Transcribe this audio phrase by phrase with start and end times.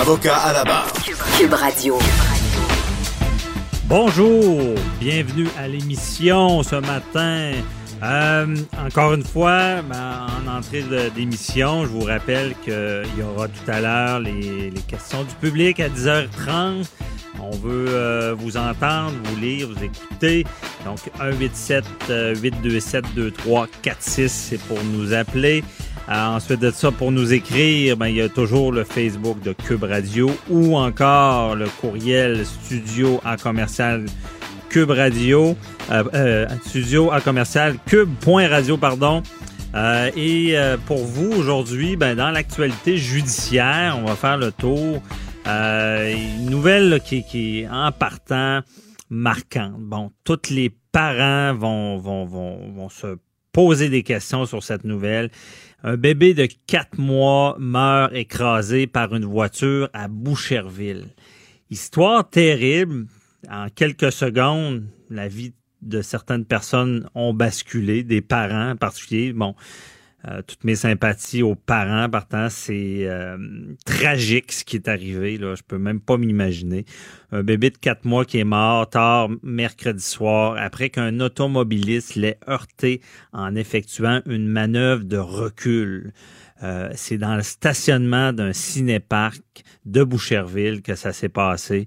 [0.00, 0.92] Avocat à la barre.
[1.38, 1.98] Cube Radio.
[3.86, 7.52] Bonjour, bienvenue à l'émission ce matin.
[8.02, 8.46] Euh,
[8.86, 13.80] encore une fois, en entrée de- d'émission, je vous rappelle qu'il y aura tout à
[13.80, 16.84] l'heure les, les questions du public à 10h30.
[17.40, 20.44] On veut euh, vous entendre, vous lire, vous écouter.
[20.84, 25.64] Donc 187 euh, 827 2346, c'est pour nous appeler.
[26.08, 29.52] Euh, ensuite de ça, pour nous écrire, ben, il y a toujours le Facebook de
[29.52, 34.06] Cube Radio ou encore le courriel studio à commercial
[34.70, 35.56] Cube Radio,
[35.90, 39.22] euh, euh, studio à commercial cube.radio, pardon.
[39.74, 45.02] Euh, et euh, pour vous, aujourd'hui, ben, dans l'actualité judiciaire, on va faire le tour.
[45.46, 48.60] Euh, une nouvelle là, qui, qui est en partant
[49.10, 49.78] marquante.
[49.78, 53.18] Bon, tous les parents vont, vont, vont, vont se
[53.52, 55.30] poser des questions sur cette nouvelle.
[55.84, 61.06] Un bébé de quatre mois meurt écrasé par une voiture à Boucherville.
[61.70, 63.06] Histoire terrible.
[63.48, 69.32] En quelques secondes, la vie de certaines personnes ont basculé, des parents en particulier.
[69.32, 69.54] Bon,
[70.26, 73.38] euh, toutes mes sympathies aux parents partant, c'est euh,
[73.86, 75.38] tragique ce qui est arrivé.
[75.38, 76.86] Là, je peux même pas m'imaginer.
[77.30, 82.38] Un bébé de quatre mois qui est mort tard mercredi soir après qu'un automobiliste l'ait
[82.48, 83.00] heurté
[83.32, 86.12] en effectuant une manœuvre de recul.
[86.64, 89.40] Euh, c'est dans le stationnement d'un cinéparc
[89.84, 91.86] de Boucherville que ça s'est passé.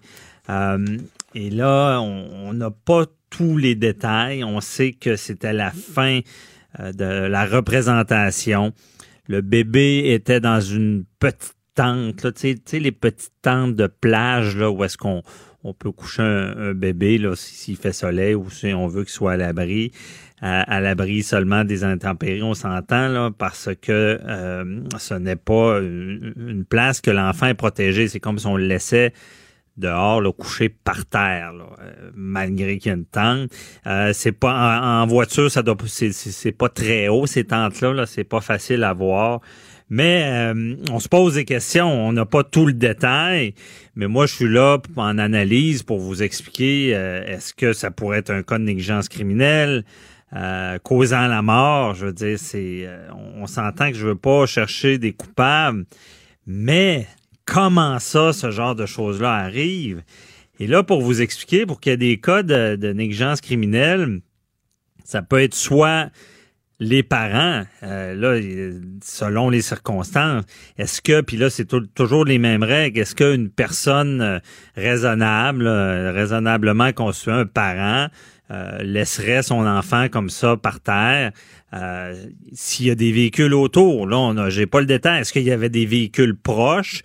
[1.34, 4.44] Et là, on n'a pas tous les détails.
[4.44, 6.20] On sait que c'était la fin
[6.80, 8.74] de la représentation.
[9.28, 14.70] Le bébé était dans une petite tente, tu sais- les petites tentes de plage là,
[14.70, 15.22] où est-ce qu'on
[15.64, 19.14] on peut coucher un, bébé là, si- s'il fait soleil ou si on veut qu'il
[19.14, 19.92] soit à l'abri.
[20.44, 26.34] À, l'abri seulement des intempéries, on s'entend là, parce que euh, ce n'est pas une,
[26.36, 28.08] une place que l'enfant est protégé.
[28.08, 29.14] C'est comme si on le laissait
[29.78, 33.50] dehors, là, couché par terre, là, euh, malgré qu'il y a une tente.
[33.88, 38.24] Euh, c'est pas en, voiture, ça doit c'est, pas très haut ces tentes-là, là, c'est
[38.24, 39.42] pas facile à voir.
[39.90, 43.54] Mais euh, on se pose des questions, on n'a pas tout le détail,
[43.96, 48.30] mais moi je suis là en analyse pour vous expliquer est-ce que ça pourrait être
[48.30, 49.84] un cas de négligence criminelle
[50.84, 51.96] causant la mort.
[51.96, 55.84] Je veux dire, c'est on, on s'entend que je veux pas chercher des coupables,
[56.48, 57.06] mais
[57.46, 60.04] comment ça, ce genre de choses-là arrive?
[60.60, 64.22] Et là, pour vous expliquer, pour qu'il y ait des cas de, de négligence criminelle,
[65.04, 66.10] ça peut être soit
[66.80, 68.42] les parents, euh, là,
[69.04, 70.44] selon les circonstances,
[70.80, 74.40] est-ce que, puis là, c'est tou- toujours les mêmes règles, est-ce qu'une personne euh,
[74.76, 78.08] raisonnable, euh, raisonnablement conçue, un parent,
[78.82, 81.32] laisserait son enfant comme ça par terre
[81.74, 82.14] euh,
[82.52, 84.08] s'il y a des véhicules autour?
[84.08, 85.22] Là, on j'ai pas le détail.
[85.22, 87.02] Est-ce qu'il y avait des véhicules proches?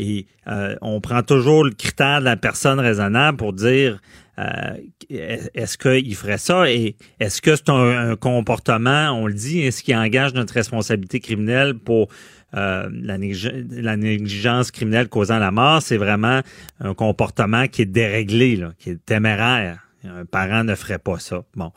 [0.00, 4.00] Et euh, on prend toujours le critère de la personne raisonnable pour dire
[4.38, 4.76] euh,
[5.10, 6.70] est-ce qu'il ferait ça?
[6.70, 11.74] Et est-ce que c'est un, comportement, on le dit, est-ce qui engage notre responsabilité criminelle
[11.74, 12.08] pour
[12.54, 15.82] euh, la négligence criminelle causant la mort?
[15.82, 16.40] C'est vraiment
[16.80, 19.86] un comportement qui est déréglé, là, qui est téméraire.
[20.02, 21.44] Un parent ne ferait pas ça.
[21.54, 21.72] Bon,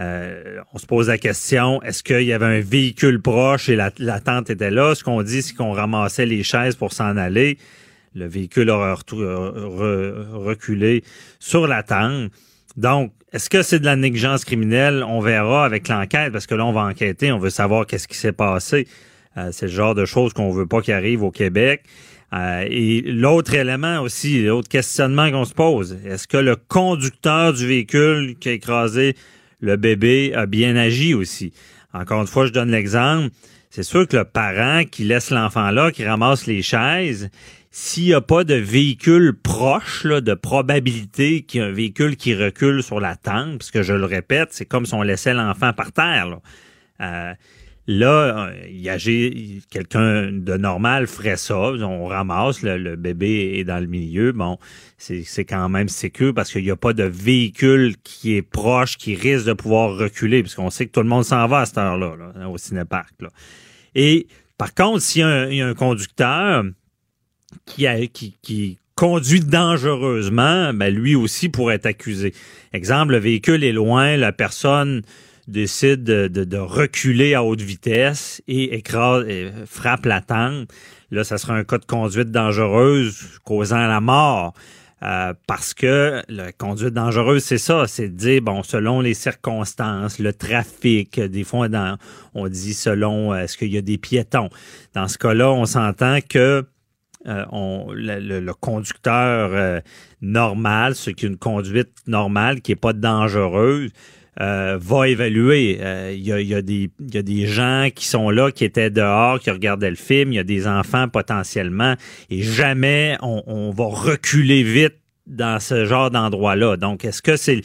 [0.00, 3.90] Euh, on se pose la question est-ce qu'il y avait un véhicule proche et la,
[3.98, 4.94] la tente était là?
[4.94, 7.58] Ce qu'on dit, c'est qu'on ramassait les chaises pour s'en aller.
[8.14, 8.94] Le véhicule aurait
[10.32, 11.04] reculé
[11.38, 12.30] sur la tente.
[12.76, 15.04] Donc, est-ce que c'est de la négligence criminelle?
[15.06, 17.32] On verra avec l'enquête parce que là, on va enquêter.
[17.32, 18.86] On veut savoir qu'est-ce qui s'est passé.
[19.36, 21.82] Euh, c'est le genre de choses qu'on veut pas qu'il arrive au Québec.
[22.32, 27.66] Euh, et l'autre élément aussi, l'autre questionnement qu'on se pose, est-ce que le conducteur du
[27.66, 29.14] véhicule qui a écrasé
[29.64, 31.52] le bébé a bien agi aussi?
[31.92, 33.30] Encore une fois, je donne l'exemple.
[33.70, 37.30] C'est sûr que le parent qui laisse l'enfant là, qui ramasse les chaises,
[37.70, 42.34] s'il n'y a pas de véhicule proche, de probabilité qu'il y a un véhicule qui
[42.34, 45.72] recule sur la tente, parce que je le répète, c'est comme si on laissait l'enfant
[45.72, 46.38] par terre.
[47.00, 47.34] Euh,
[47.86, 51.58] Là, il y a j'ai- quelqu'un de normal ferait ça.
[51.58, 54.32] On ramasse, le, bébé est dans le milieu.
[54.32, 54.58] Bon,
[54.96, 59.14] c'est quand même sécure parce qu'il n'y a pas de véhicule qui est proche, qui
[59.14, 61.76] risque de pouvoir reculer, parce qu'on sait que tout le monde s'en va à cette
[61.78, 63.12] heure-là, là, au cinéparc.
[63.94, 66.64] Et par contre, s'il y, a un- conducteur
[67.66, 72.32] qui, qui, qui conduit dangereusement, ben lui aussi pourrait être accusé.
[72.72, 75.02] Exemple, le véhicule est loin, la personne
[75.48, 79.26] décide de, reculer à haute vitesse et écrase,
[79.66, 80.68] frappe la tente.
[81.10, 84.54] Là, ça sera un cas de conduite dangereuse causant la mort.
[85.04, 90.18] Euh, parce que la conduite dangereuse, c'est ça, c'est de dire, bon, selon les circonstances,
[90.18, 91.68] le trafic, des fois,
[92.32, 94.48] on dit selon, euh, est-ce qu'il y a des piétons?
[94.94, 96.66] Dans ce cas-là, on s'entend que
[97.26, 99.82] euh, on, le, conducteur
[100.22, 103.90] normal, ce qui est une conduite normale, qui est pas dangereuse,
[104.38, 105.78] va évaluer.
[106.12, 109.90] Il y, a, y, a des, gens qui sont là, qui étaient dehors, qui regardaient
[109.90, 111.94] le film, il y a des enfants potentiellement,
[112.30, 114.94] et jamais on, va reculer vite
[115.26, 116.76] dans ce genre d'endroit-là.
[116.76, 117.62] Donc, est-ce que c'est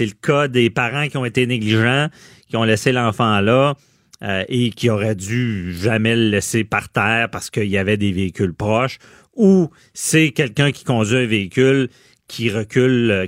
[0.00, 2.08] le cas des parents qui ont été négligents,
[2.48, 3.74] qui ont laissé l'enfant là
[4.22, 8.12] euh, et qui auraient dû jamais le laisser par terre parce qu'il y avait des
[8.12, 8.98] véhicules proches,
[9.34, 11.88] ou c'est quelqu'un qui conduit un véhicule
[12.26, 13.26] qui recule euh,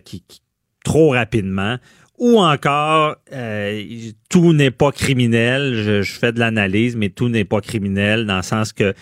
[0.85, 1.77] trop rapidement,
[2.19, 3.83] ou encore euh,
[4.29, 5.75] tout n'est pas criminel.
[5.75, 8.95] Je, fais de l'analyse, mais tout n'est pas criminel dans le sens que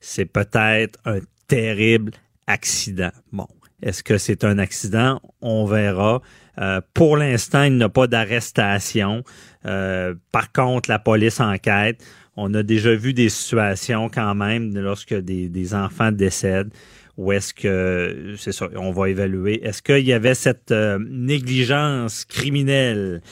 [0.00, 1.18] c'est peut-être un
[1.48, 2.12] terrible
[2.46, 3.12] accident.
[3.32, 3.46] Bon,
[3.82, 5.20] est-ce que c'est un accident?
[5.40, 6.20] On verra.
[6.58, 9.24] Euh, pour l'instant, il n'y a pas d'arrestation.
[9.66, 12.02] Euh, par contre, la police enquête.
[12.36, 16.72] On a déjà vu des situations quand même lorsque des, enfants décèdent.
[17.16, 19.64] Ou est-ce que, c'est ça, on va évaluer.
[19.64, 23.22] Est-ce qu'il y avait cette euh, négligence criminelle?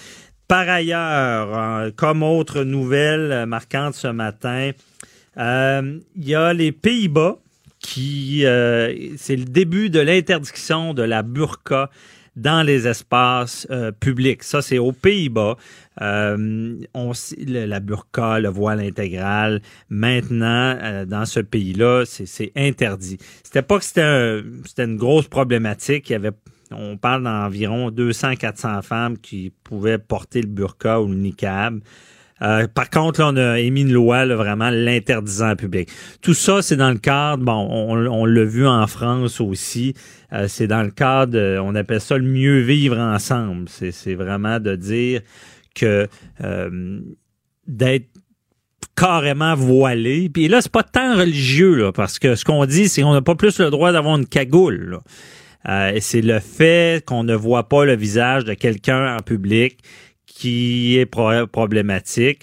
[0.46, 4.72] Par ailleurs, comme autre nouvelle marquante ce matin,
[5.36, 7.38] il y a les Pays-Bas
[7.82, 11.90] qui euh, c'est le début de l'interdiction de la burqa
[12.36, 14.42] dans les espaces euh, publics.
[14.42, 15.56] Ça, c'est aux Pays-Bas.
[16.00, 17.12] Euh, on,
[17.46, 23.18] la burqa, le voile intégral, maintenant, dans ce pays-là, c'est interdit.
[23.42, 26.08] C'était pas que c'était c'était une grosse problématique.
[26.08, 26.32] Il y avait,
[26.70, 31.80] on parle d'environ 200-400 femmes qui pouvaient porter le burqa ou le niqab.
[32.42, 35.88] Euh, par contre, là, on a émis une loi vraiment l'interdisant en public.
[36.20, 39.94] Tout ça, c'est dans le cadre, bon, on, l'a vu en France aussi,
[40.32, 43.68] euh, c'est dans le cadre, on appelle ça le mieux vivre ensemble.
[43.68, 45.20] C'est vraiment de dire
[45.74, 46.08] que
[46.42, 47.00] euh,
[47.66, 48.08] d'être
[48.96, 50.28] carrément voilé.
[50.28, 53.22] Puis là, c'est pas tant religieux, là, parce que ce qu'on dit, c'est qu'on n'a
[53.22, 55.00] pas plus le droit d'avoir une cagoule.
[55.68, 59.78] Euh, c'est le fait qu'on ne voit pas le visage de quelqu'un en public
[60.42, 62.42] qui est problématique.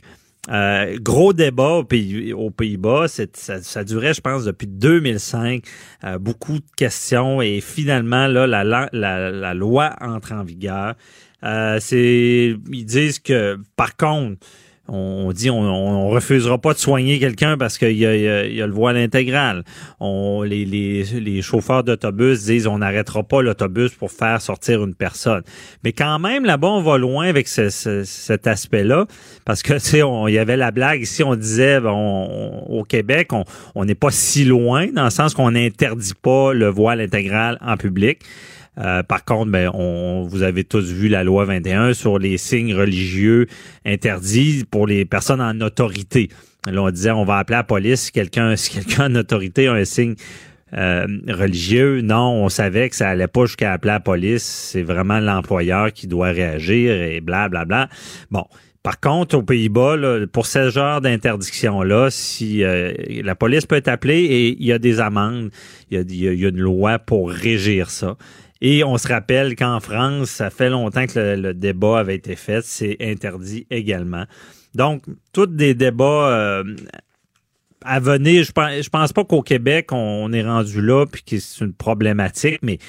[0.49, 5.61] Euh, gros débat aux, Pays, aux Pays-Bas, ça, durait, je pense, depuis 2005.
[6.05, 10.95] Euh, beaucoup de questions et finalement, là, la, loi entre en vigueur.
[11.43, 14.37] Euh, ils disent que, par contre,
[14.91, 18.62] on dit on, on, refusera pas de soigner quelqu'un parce qu'il y a, il y
[18.62, 19.63] a, le voile intégral.
[20.00, 25.44] On, les, chauffeurs d'autobus disent on n'arrêtera pas l'autobus pour faire sortir une personne.
[25.83, 29.06] Mais quand même, là-bas, on va loin avec ce, cet aspect-là
[29.45, 32.25] parce que tu sais, y avait la blague ici, on disait bon,
[32.68, 33.30] au Québec,
[33.75, 37.77] on n'est pas si loin dans le sens qu'on n'interdit pas le voile intégral en
[37.77, 38.19] public.
[38.79, 42.73] Euh, par contre, ben, on, vous avez tous vu la loi 21 sur les signes
[42.73, 43.47] religieux
[43.85, 46.29] interdits pour les personnes en autorité.
[46.65, 49.73] Là, on disait, on va appeler la police si quelqu'un, si quelqu'un en autorité a
[49.73, 50.15] un signe
[50.73, 52.01] euh, religieux.
[52.01, 54.44] Non, on savait que ça allait pas jusqu'à appeler la police.
[54.44, 57.65] C'est vraiment l'employeur qui doit réagir et blablabla.
[57.65, 57.89] Bla, bla.
[58.31, 58.45] Bon.
[58.81, 59.97] Par contre, aux Pays-Bas,
[60.31, 64.80] pour ce genre d'interdiction-là, si euh, la police peut être appelée et il y a
[64.80, 65.51] des amendes,
[65.92, 68.15] il y a, il y a une loi pour régir ça.
[68.61, 72.63] Et on se rappelle qu'en France, ça fait longtemps que le, débat avait été fait,
[72.63, 74.25] c'est interdit également.
[74.75, 76.63] Donc, tous des débats euh,
[77.83, 78.44] à venir.
[78.44, 81.73] Je pense, je pense pas qu'au Québec, on est rendu là, puis que c'est une
[81.73, 82.80] problématique, mais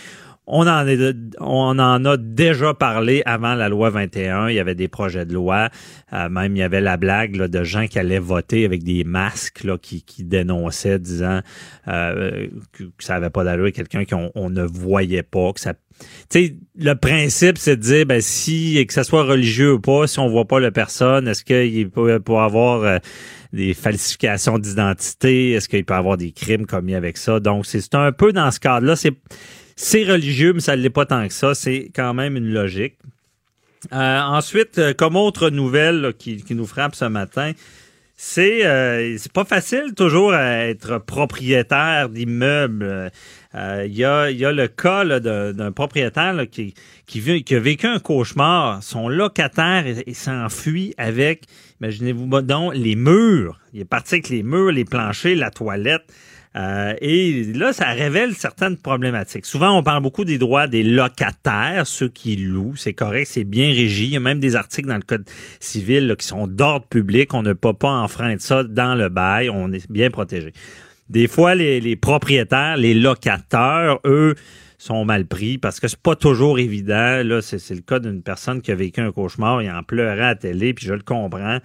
[0.47, 4.49] on en, est, on en a déjà parlé avant la loi 21.
[4.49, 5.69] Il y avait des projets de loi.
[6.13, 9.63] Euh, même il y avait la blague de gens qui allaient voter avec des masques
[9.63, 11.41] là, qui, qui dénonçaient, disant
[11.89, 15.75] euh, que, ça n'avait pas d'allure, quelqu'un qu'on on ne voyait pas, que ça
[16.79, 20.29] le principe, c'est de dire, ben, si, que ce soit religieux ou pas, si on
[20.29, 22.99] voit pas la personne, est-ce qu'il peut, peut avoir euh,
[23.53, 25.53] des falsifications d'identité?
[25.53, 27.41] Est-ce qu'il peut avoir des crimes commis avec ça?
[27.41, 28.97] Donc, c'est un peu dans ce cadre-là.
[28.97, 29.15] C'est,
[29.83, 31.55] c'est religieux, mais ça ne l'est pas tant que ça.
[31.55, 32.97] C'est quand même une logique.
[33.95, 37.53] Euh, ensuite, euh, comme autre nouvelle qui, nous frappe ce matin,
[38.15, 43.11] c'est euh, c'est pas facile toujours à être propriétaire d'immeubles.
[43.55, 46.75] Il y, a, y a le cas d'un propriétaire qui,
[47.07, 48.83] qui, qui, a vécu un cauchemar.
[48.83, 51.45] Son locataire s'enfuit avec,
[51.81, 53.59] imaginez-vous donc, les murs.
[53.73, 56.05] Il est parti avec les murs, les planchers, la toilette.
[56.57, 59.47] Euh, et là, ça révèle certaines problématiques.
[59.47, 62.75] Souvent, on parle beaucoup des droits des locataires, ceux qui louent.
[62.77, 64.07] C'est correct, c'est bien régi.
[64.07, 65.29] Il y a même des articles dans le Code
[65.61, 67.35] civil qui sont d'ordre public.
[67.35, 69.49] On ne peut pas enfreindre ça dans le bail.
[69.49, 70.53] On est bien protégé.
[71.09, 74.35] Des fois, les, propriétaires, les locataires, eux,
[74.79, 77.23] sont mal pris parce que c'est pas toujours évident.
[77.23, 80.29] Là, c'est le cas d'une personne qui a vécu un cauchemar, il en pleurait à
[80.29, 81.59] la télé, puis je le comprends.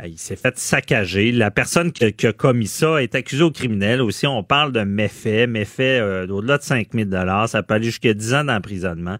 [0.00, 1.32] Euh, il s'est fait saccager.
[1.32, 4.26] La personne qui, a commis ça est accusée au criminel aussi.
[4.26, 7.10] On parle de méfaits, méfaits euh, au-delà de 5 000
[7.46, 9.18] Ça peut aller jusqu'à 10 ans d'emprisonnement.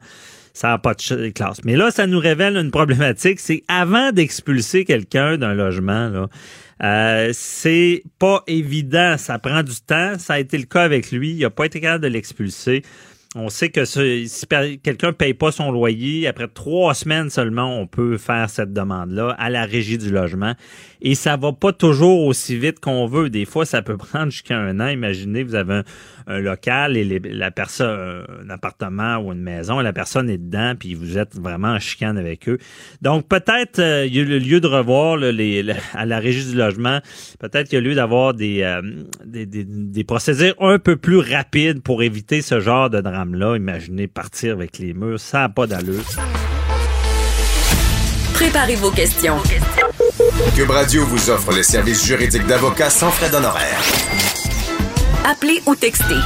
[0.55, 1.65] Ça n'a pas de classe.
[1.65, 3.41] Mais là, ça nous révèle une problématique.
[3.41, 6.29] C'est avant d'expulser quelqu'un d'un logement, là,
[6.83, 9.17] euh, c'est pas évident.
[9.17, 10.19] Ça prend du temps.
[10.19, 11.31] Ça a été le cas avec lui.
[11.31, 12.83] Il n'a pas été capable de l'expulser.
[13.35, 14.47] On sait que si
[14.83, 19.49] quelqu'un paye pas son loyer, après trois semaines seulement, on peut faire cette demande-là à
[19.49, 20.55] la régie du logement.
[21.05, 23.29] Et ça va pas toujours aussi vite qu'on veut.
[23.29, 24.87] Des fois, ça peut prendre jusqu'à un an.
[24.87, 25.83] Imaginez, vous avez
[26.29, 30.75] un, local et la personne, un appartement ou une maison, et la personne est dedans,
[30.79, 32.59] puis vous êtes vraiment en chicane avec eux.
[33.03, 36.57] Donc, peut-être euh, il y a le lieu de revoir les, à la régie du
[36.57, 37.01] logement,
[37.41, 38.81] peut-être qu'il y a lieu d'avoir des, euh,
[39.25, 43.57] des, des, des procédures un peu plus rapides pour éviter ce genre de drame là
[43.57, 46.05] Imaginez partir avec les murs, ça n'a pas d'allure.
[48.33, 49.39] Préparez vos questions.
[50.51, 53.81] Cube Radio vous offre les services juridiques d'avocats sans frais d'honoraires.
[55.25, 56.21] Appelez ou textez.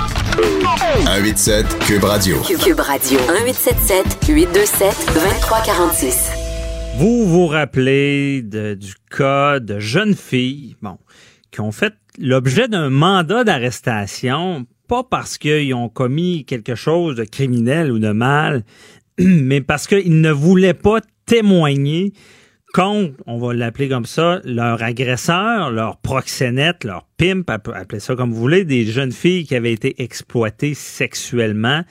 [1.04, 2.40] 187 Cube Radio.
[2.40, 3.20] Cube Radio.
[3.20, 6.30] 1877 827 2346.
[6.99, 10.99] Vous vous rappelez du cas de jeunes filles, bon,
[11.52, 17.25] qui ont fait l'objet d'un mandat d'arrestation pas parce qu'ils ont commis quelque chose de
[17.25, 18.64] criminel ou de mal,
[19.18, 22.12] mais parce qu'ils ne voulaient pas témoigner
[22.76, 28.33] contre, on va l'appeler comme ça, leur agresseur, leur proxénète, leur pimp, appelez ça comme
[28.33, 31.83] vous voulez, des jeunes filles qui avaient été exploitées sexuellement.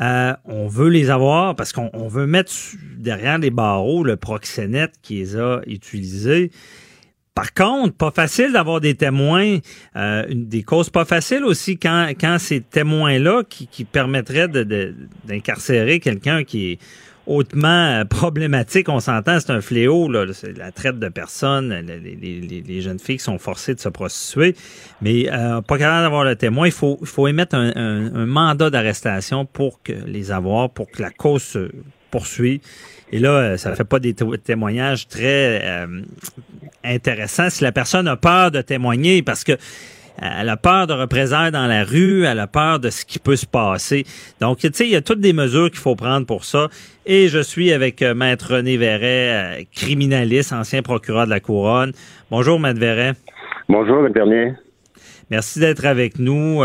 [0.00, 2.52] Euh, on veut les avoir parce qu'on veut mettre
[2.96, 6.52] derrière les barreaux le proxénète qui les a utilisés.
[7.34, 9.58] Par contre, pas facile d'avoir des témoins,
[9.96, 16.72] euh, des causes pas faciles aussi quand, ces témoins-là qui, qui permettraient d'incarcérer quelqu'un qui
[16.72, 16.78] est
[17.26, 20.24] hautement euh, problématique, on s'entend, c'est un fléau, là,
[20.56, 24.54] la traite de personnes, les, jeunes filles qui sont forcées de se prostituer,
[25.00, 29.44] mais euh, pas capable d'avoir le témoin, il faut, faut émettre un, un mandat d'arrestation
[29.44, 31.70] pour que les avoir, pour que la cause se
[32.10, 32.60] poursuive.
[33.12, 36.02] Et là, euh, ça fait pas des témoignages très euh,
[36.84, 37.50] intéressants.
[37.50, 39.52] Si la personne a peur de témoigner parce que
[40.18, 43.36] elle a peur de représailles dans la rue, elle a peur de ce qui peut
[43.36, 44.04] se passer.
[44.40, 46.68] Donc, tu sais, il y a toutes des mesures qu'il faut prendre pour ça.
[47.04, 51.92] Et je suis avec Maître René Verret, criminaliste, ancien procureur de la Couronne.
[52.30, 53.12] Bonjour, Maître Verret.
[53.68, 54.54] Bonjour, Maître Bernier.
[55.30, 56.62] Merci d'être avec nous.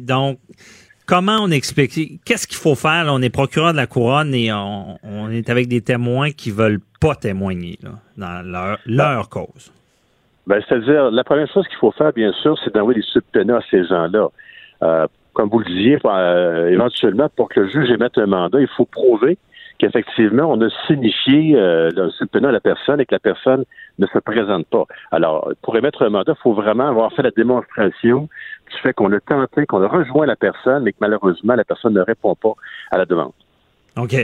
[0.00, 0.38] donc,
[1.06, 2.24] Comment on explique?
[2.24, 3.06] Qu'est-ce qu'il faut faire?
[3.10, 7.14] on est procureur de la couronne et on, est avec des témoins qui veulent pas
[7.14, 7.78] témoigner
[8.16, 9.70] dans leur, leur cause.
[10.46, 13.62] Ben, c'est-à-dire, la première chose qu'il faut faire, bien sûr, c'est d'envoyer des subtenants à
[13.70, 14.28] ces gens-là.
[14.82, 18.68] Euh, comme vous le disiez, euh, éventuellement, pour que le juge émette un mandat, il
[18.68, 19.38] faut prouver
[19.78, 23.64] qu'effectivement, on a signifié euh, le subtenant à la personne et que la personne
[23.98, 24.84] ne se présente pas.
[25.10, 28.28] Alors, pour émettre un mandat, il faut vraiment avoir fait la démonstration
[28.70, 31.94] du fait qu'on a tenté, qu'on a rejoint la personne, mais que malheureusement, la personne
[31.94, 32.52] ne répond pas
[32.90, 33.32] à la demande.
[33.96, 34.14] OK.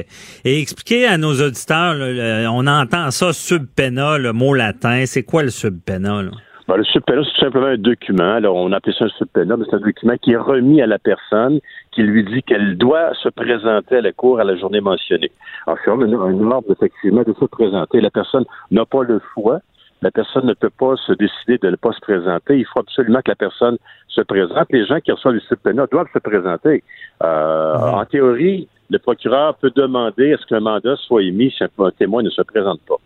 [0.45, 1.95] Et expliquez à nos auditeurs,
[2.53, 5.05] on entend ça, subpena, le mot latin.
[5.07, 6.23] C'est quoi le subpena?
[6.67, 8.35] Ben, le subpena, c'est tout simplement un document.
[8.35, 10.99] Alors, on appelle ça un subpena, mais c'est un document qui est remis à la
[10.99, 11.61] personne,
[11.93, 15.31] qui lui dit qu'elle doit se présenter à la cour à la journée mentionnée.
[15.67, 18.01] Alors, c'est un, un ordre, effectivement, de se présenter.
[18.01, 19.61] La personne n'a pas le choix
[20.03, 22.59] la personne ne peut pas se décider de ne pas se présenter.
[22.59, 23.77] Il faut absolument que la personne
[24.09, 24.67] se présente.
[24.71, 26.83] Les gens qui reçoivent le subpoena doivent se présenter.
[27.23, 31.91] Euh, En théorie, le procureur peut demander à ce qu'un mandat soit émis si un
[31.93, 32.97] témoin ne se présente pas.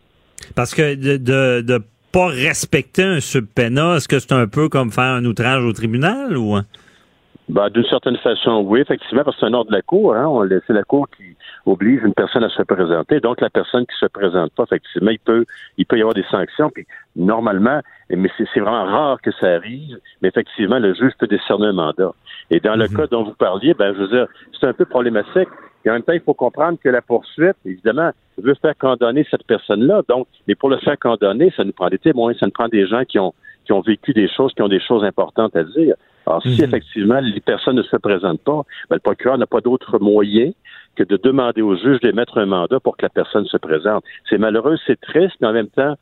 [0.57, 5.05] Parce que de, de, pas respecter un subpoena, est-ce que c'est un peu comme faire
[5.05, 6.59] un outrage au tribunal ou?
[7.49, 10.15] Ben, d'une certaine façon, oui, effectivement, parce que c'est un ordre de la Cour.
[10.15, 11.37] Hein, on c'est la Cour qui
[11.67, 13.21] oblige une personne à se présenter.
[13.21, 15.45] Donc, la personne qui se présente pas, effectivement, il peut,
[15.77, 16.71] il peut y avoir des sanctions.
[16.71, 16.87] Puis,
[17.17, 21.73] normalement, mais c'est vraiment rare que ça arrive, mais effectivement, le juge peut décerner un
[21.73, 22.13] mandat.
[22.51, 22.97] Et dans le mhm.
[22.97, 24.27] cas dont vous parliez, ben, je veux dire,
[24.59, 25.49] c'est un peu problématique.
[25.85, 29.47] Et en même temps, il faut comprendre que la poursuite, évidemment, veut faire condamner cette
[29.47, 30.03] personne-là.
[30.09, 32.87] Donc, mais pour le faire condamner, ça nous prend des témoins, ça nous prend des
[32.87, 35.95] gens qui ont, qui ont vécu des choses, qui ont des choses importantes à dire.
[36.27, 36.65] Alors, si mhm.
[36.65, 40.53] effectivement les personnes ne se présentent pas, ben, le procureur n'a pas d'autre moyen
[40.97, 44.05] que de demander au juge d'émettre un mandat pour que la personne se présente.
[44.31, 45.97] C'est malheureux, c'est triste, mais en même temps,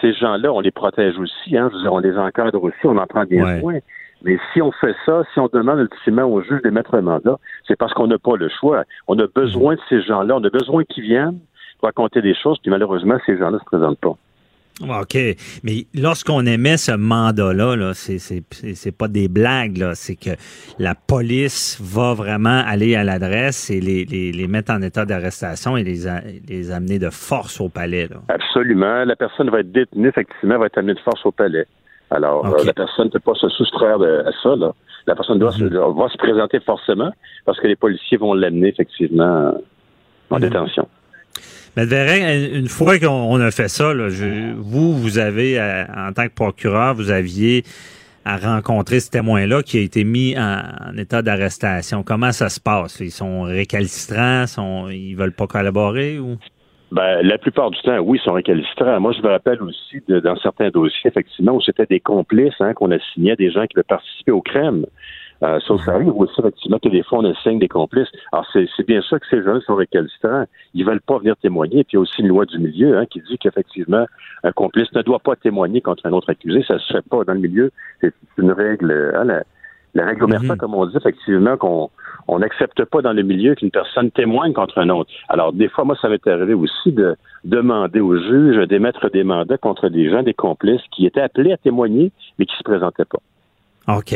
[0.00, 3.60] ces gens-là, on les protège aussi, hein, on les encadre aussi, on en prend bien
[3.60, 3.78] soin.
[4.24, 7.76] Mais si on fait ça, si on demande ultimement au juge d'émettre un mandat, c'est
[7.76, 8.84] parce qu'on n'a pas le choix.
[9.08, 10.36] On a besoin de ces gens-là.
[10.36, 11.38] On a besoin qu'ils viennent
[11.78, 14.16] pour raconter des choses, puis malheureusement, ces gens-là ne se présentent pas.
[14.80, 15.16] OK.
[15.62, 20.30] Mais lorsqu'on émet ce mandat-là, -là, c'est pas des blagues, c'est que
[20.78, 25.76] la police va vraiment aller à l'adresse et les, les, les, mettre en état d'arrestation
[25.76, 26.08] et les,
[26.48, 28.08] les amener de force au palais.
[28.08, 28.16] Là.
[28.28, 29.04] Absolument.
[29.04, 31.66] La personne va être détenue, effectivement, va être amenée de force au palais.
[32.14, 34.54] Alors, euh, la personne ne peut pas se soustraire de, à ça.
[34.56, 34.72] Là.
[35.06, 35.98] La personne doit se, mhm.
[35.98, 37.10] va se présenter forcément
[37.44, 39.54] parce que les policiers vont l'amener, effectivement,
[40.30, 40.40] en mhm.
[40.40, 40.88] détention.
[41.76, 41.84] Mais
[42.52, 44.08] une fois qu'on a fait ça, là,
[44.56, 47.64] vous, vous avez, euh, en tant que procureur, vous aviez
[48.24, 52.02] à rencontrer ce témoin-là qui a été mis en, état d'arrestation.
[52.02, 53.00] Comment ça se passe?
[53.00, 54.46] Ils sont récalcitrants?
[54.46, 56.36] Sont, ils veulent pas collaborer ou?
[56.92, 59.00] Ben, la plupart du temps, oui, ils sont récalcitrants.
[59.00, 62.74] Moi, je me rappelle aussi de, dans certains dossiers, effectivement, où c'était des complices, hein,
[62.74, 64.84] qu'on a signé des gens qui veulent participer au crème.
[65.42, 68.10] Euh, ça, arrive aussi, effectivement, que des fois, on enseigne des complices.
[68.30, 70.44] Alors, c'est bien sûr que ces gens sont récalcitrants.
[70.74, 71.82] Ils veulent pas venir témoigner.
[71.82, 74.04] Puis, il y a aussi une loi du milieu hein, qui dit qu'effectivement,
[74.44, 76.62] un complice ne doit pas témoigner contre un autre accusé.
[76.68, 77.72] Ça se fait pas dans le milieu.
[78.02, 79.44] C'est une règle, hein, la,
[79.94, 81.88] la règle mm comme on dit, effectivement, qu'on
[82.28, 85.10] on n'accepte pas dans le milieu qu'une personne témoigne contre un autre.
[85.28, 89.58] Alors, des fois, moi, ça m'est arrivé aussi de demander au juge d'émettre des mandats
[89.58, 93.20] contre des gens, des complices qui étaient appelés à témoigner, mais qui se présentaient pas.
[93.88, 94.14] OK.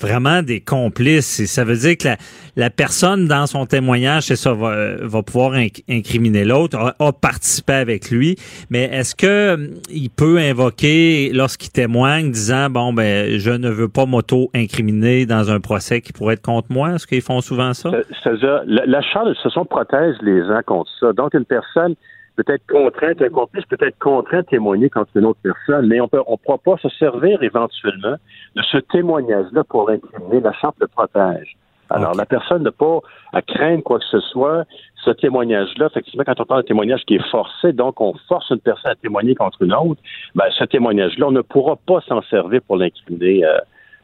[0.00, 1.46] Vraiment des complices.
[1.46, 2.08] ça veut dire que
[2.56, 5.54] la, personne, dans son témoignage, c'est ça, va, va pouvoir
[5.88, 8.36] incriminer l'autre, a, participé avec lui.
[8.68, 13.88] Mais est-ce que hum, il peut invoquer, lorsqu'il témoigne, disant, bon, ben, je ne veux
[13.88, 16.94] pas m'auto-incriminer dans un procès qui pourrait être contre moi?
[16.94, 17.90] Est-ce qu'ils font souvent ça?
[18.22, 21.12] C'est-à-dire, la, la de toute protège les gens contre ça.
[21.12, 21.94] Donc, une personne
[22.36, 26.00] peut être contrainte, un complice peut être contraint de témoigner contre une autre personne, mais
[26.00, 28.16] on peut, on pourra pas se servir éventuellement
[28.54, 30.40] de ce témoignage-là pour incriminer.
[30.40, 31.56] La charte le protège.
[31.88, 33.00] Alors, la personne n'a pas
[33.32, 34.64] à craindre quoi que ce soit.
[35.04, 38.58] Ce témoignage-là, effectivement, quand on parle de témoignage qui est forcé, donc on force une
[38.58, 40.00] personne à témoigner contre une autre,
[40.34, 43.58] ben, ce témoignage-là, on ne pourra pas s'en servir pour l'incriminer euh,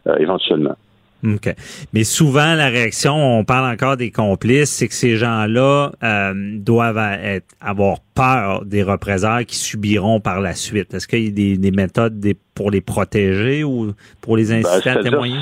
[0.06, 0.76] euh, éventuellement.
[1.24, 1.54] OK.
[1.92, 6.98] Mais souvent, la réaction, on parle encore des complices, c'est que ces gens-là euh, doivent
[6.98, 10.94] être, avoir peur des représailles qu'ils subiront par la suite.
[10.94, 12.20] Est-ce qu'il y a des, méthodes
[12.54, 15.38] pour les protéger ou pour les ben, inciter à témoigner?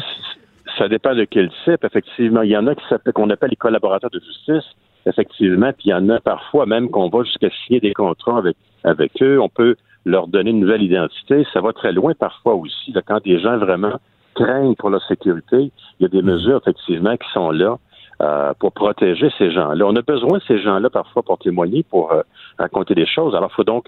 [0.79, 2.43] Ça dépend de quel type, effectivement.
[2.43, 2.83] Il y en a qui
[3.15, 4.71] qu'on appelle les collaborateurs de justice,
[5.07, 8.57] effectivement, puis il y en a parfois même qu'on va jusqu'à signer des contrats avec,
[8.85, 9.41] avec eux.
[9.41, 11.47] On peut leur donner une nouvelle identité.
[11.53, 13.99] Ça va très loin parfois aussi, quand des gens vraiment
[14.35, 17.79] craignent pour leur sécurité, il y a des mesures effectivement qui sont là
[18.23, 19.87] euh, pour protéger ces gens-là.
[19.87, 22.23] On a besoin de ces gens-là parfois pour témoigner, pour euh,
[22.59, 23.35] raconter des choses.
[23.35, 23.87] Alors, il faut donc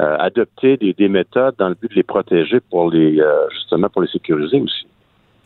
[0.00, 4.02] euh, adopter des, des, méthodes dans le but de les protéger pour les justement pour
[4.02, 4.86] les sécuriser aussi.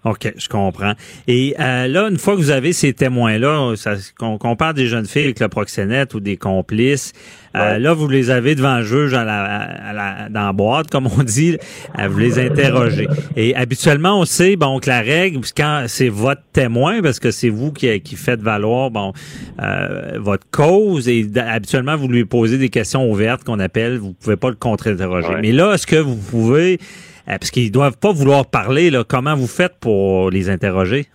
[0.07, 0.93] OK, je comprends.
[1.27, 3.75] Et euh, là, une fois que vous avez ces témoins-là,
[4.17, 7.13] qu'on parle des jeunes filles avec le proxénète ou des complices,
[7.57, 10.91] euh, là, vous les avez devant le juge à la, à la, dans la boîte,
[10.91, 11.57] comme on dit,
[11.93, 13.09] à vous les interroger.
[13.35, 17.49] Et habituellement, on sait, bon, que la règle, quand c'est votre témoin, parce que c'est
[17.49, 19.13] vous qui, qui faites valoir, bon,
[19.61, 24.37] euh, votre cause, et habituellement, vous lui posez des questions ouvertes qu'on appelle, vous pouvez
[24.37, 25.35] pas le contre-interroger.
[25.43, 28.91] Mais là, est-ce que vous pouvez euh, parce qu'ils doivent pas vouloir parler.
[28.91, 29.05] Là.
[29.05, 31.07] Comment vous faites pour les interroger?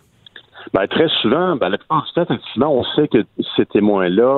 [0.74, 3.26] Ben, très souvent, ben, la plupart du temps, effectivement, on sait que
[3.58, 4.38] ces témoins-là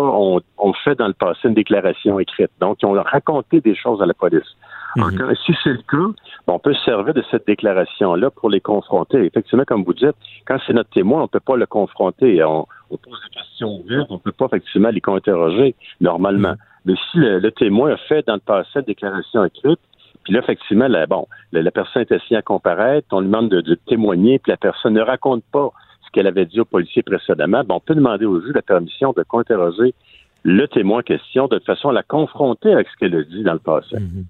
[0.58, 2.50] ont, fait dans le passé une déclaration écrite.
[2.60, 4.42] Donc, ils ont raconté des choses à la police.
[4.96, 5.34] Mhm.
[5.44, 6.14] si c'est le cas,
[6.48, 9.26] ben, on peut se servir de cette déclaration-là pour les confronter.
[9.26, 12.44] Effectivement, comme vous dites, quand c'est notre témoin, on ne peut pas le confronter.
[12.44, 16.52] On, pose des questions ouvertes, on ne peut pas effectivement les interroger normalement.
[16.52, 16.58] Mhm.
[16.86, 19.80] Mais si le, témoin a fait dans le passé une déclaration écrite,
[20.24, 23.76] puis là, effectivement, la, bon, la, personne est assise à comparaître, on lui demande de,
[23.88, 25.72] témoigner, puis la personne ne raconte pas
[26.06, 27.64] ce qu'elle avait dit au policier précédemment.
[27.64, 29.94] Bon, on peut demander au juge la permission de co-interroger
[30.44, 33.54] le témoin en question de façon à la confronter avec ce qu'elle a dit dans
[33.54, 33.96] le passé.
[33.96, 34.26] Mhm.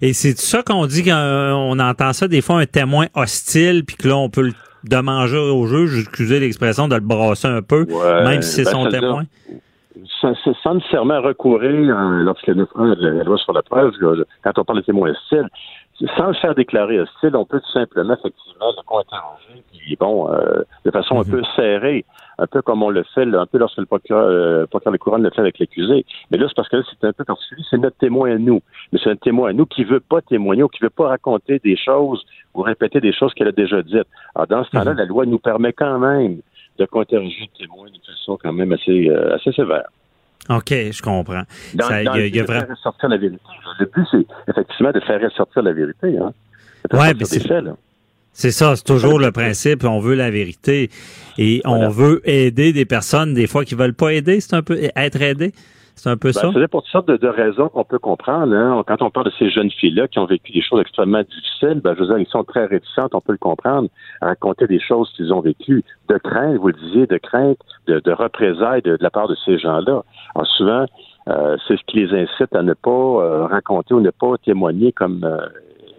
[0.00, 3.96] Et c'est ça qu'on dit quand on entend ça, des fois, un témoin hostile, puis
[3.96, 4.52] que là, on peut le
[4.84, 7.86] demander au juge, excusez l'expression, de le brasser un peu,
[8.24, 9.24] même si c'est ben, son témoin?
[10.20, 10.34] Sans,
[10.74, 13.92] nécessairement recourir, euh, lorsque la loi sur la preuve,
[14.42, 15.48] quand on parle de témoins hostiles,
[16.16, 20.62] sans le faire déclarer hostile, on peut tout simplement, effectivement, le co-interroger, puis bon, euh,
[20.84, 21.30] de façon un mhm.
[21.30, 22.04] peu serrée,
[22.38, 25.22] un peu comme on le fait, un peu lorsque le procureur, euh, procureur de couronne
[25.22, 26.06] le fait avec l'accusé.
[26.30, 28.62] Mais là, c'est parce que là, c'est un peu particulier, c'est notre témoin à nous.
[28.92, 31.58] Mais c'est un témoin à nous qui veut pas témoigner ou qui veut pas raconter
[31.58, 32.24] des choses
[32.54, 34.08] ou répéter des choses qu'elle a déjà dites.
[34.34, 34.98] Alors, dans ce temps-là, mhm.
[34.98, 36.40] la loi nous permet quand même
[36.80, 39.88] de co-interroger le témoin de façon quand même assez, assez sévère.
[40.48, 41.42] OK, je comprends.
[41.74, 43.42] Dans, ça, le but de faire ressortir la vérité.
[43.78, 46.18] Le but, c'est effectivement de faire ressortir la vérité.
[46.18, 46.32] Hein.
[46.92, 47.42] Ouais, mais c'est...
[48.32, 49.84] C'est ça, c'est toujours le principe.
[49.84, 50.88] On veut la vérité
[51.36, 54.40] et on veut aider des personnes des fois qui veulent pas aider.
[54.40, 55.52] C'est un peu être aidé?
[56.02, 56.50] C'est un peu Ben, ça?
[56.54, 58.54] C'est pour toutes sortes de, de raisons qu'on peut comprendre.
[58.54, 58.82] hein.
[58.86, 61.94] Quand on parle de ces jeunes filles-là qui ont vécu des choses extrêmement difficiles, ben,
[61.94, 63.88] je veux dire, ils sont très réticentes, on peut le comprendre,
[64.22, 68.00] à raconter des choses qu'ils ont vécues, de crainte, vous le disiez, de crainte, de,
[68.00, 70.02] de représailles de, de la part de ces gens-là.
[70.34, 70.86] Alors souvent,
[71.28, 74.92] euh, c'est ce qui les incite à ne pas euh, raconter ou ne pas témoigner
[74.92, 75.46] comme euh,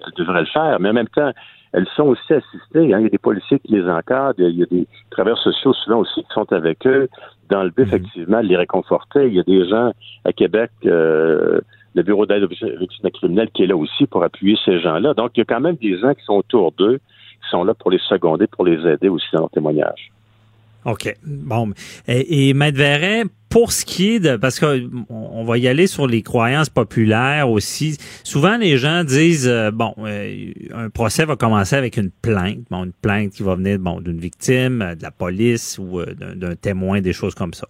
[0.07, 0.79] elles devraient le faire.
[0.79, 1.31] Mais en même temps,
[1.73, 2.93] elles sont aussi assistées.
[2.93, 2.99] Hein.
[2.99, 5.99] Il y a des policiers qui les encadrent, il y a des travailleurs sociaux souvent
[5.99, 7.07] aussi qui sont avec eux
[7.49, 9.27] dans le but, effectivement, de les réconforter.
[9.27, 9.91] Il y a des gens
[10.25, 11.59] à Québec, euh,
[11.93, 15.13] le Bureau d'aide aux victimes criminelles, qui est là aussi pour appuyer ces gens-là.
[15.13, 17.73] Donc, il y a quand même des gens qui sont autour d'eux, qui sont là
[17.73, 20.11] pour les seconder, pour les aider aussi dans leur témoignage.
[20.85, 21.13] OK.
[21.25, 21.71] Bon.
[22.07, 25.85] Et, et Maître Verret, pour ce qui est de, parce que on va y aller
[25.85, 27.97] sur les croyances populaires aussi.
[28.23, 32.85] Souvent, les gens disent, euh, bon, euh, un procès va commencer avec une plainte, bon,
[32.85, 37.01] une plainte qui va venir, bon, d'une victime, euh, de la police ou d'un témoin,
[37.01, 37.67] des choses comme ça.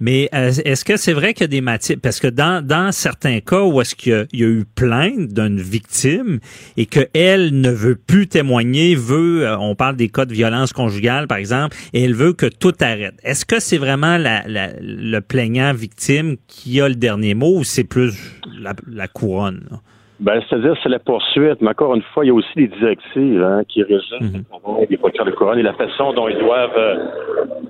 [0.00, 3.38] Mais est-ce que c'est vrai qu'il y a des matières, parce que dans, dans certains
[3.40, 6.40] cas où est-ce qu'il y, a- eu plainte d'une victime
[6.76, 11.38] et qu'elle ne veut plus témoigner, veut, on parle des cas de violence conjugale par
[11.38, 13.14] exemple, et elle veut que tout arrête.
[13.22, 17.64] Est-ce que c'est vraiment la, la- le plaignant victime qui a le dernier mot ou
[17.64, 19.66] c'est plus la, la couronne?
[19.70, 19.78] là?
[20.20, 21.60] Ben, c'est-à-dire, c'est la poursuite.
[21.60, 24.86] Mais encore une fois, il y a aussi des directives hein, qui régissent le travail
[24.86, 26.96] des procureurs de couronne et la façon dont ils doivent euh,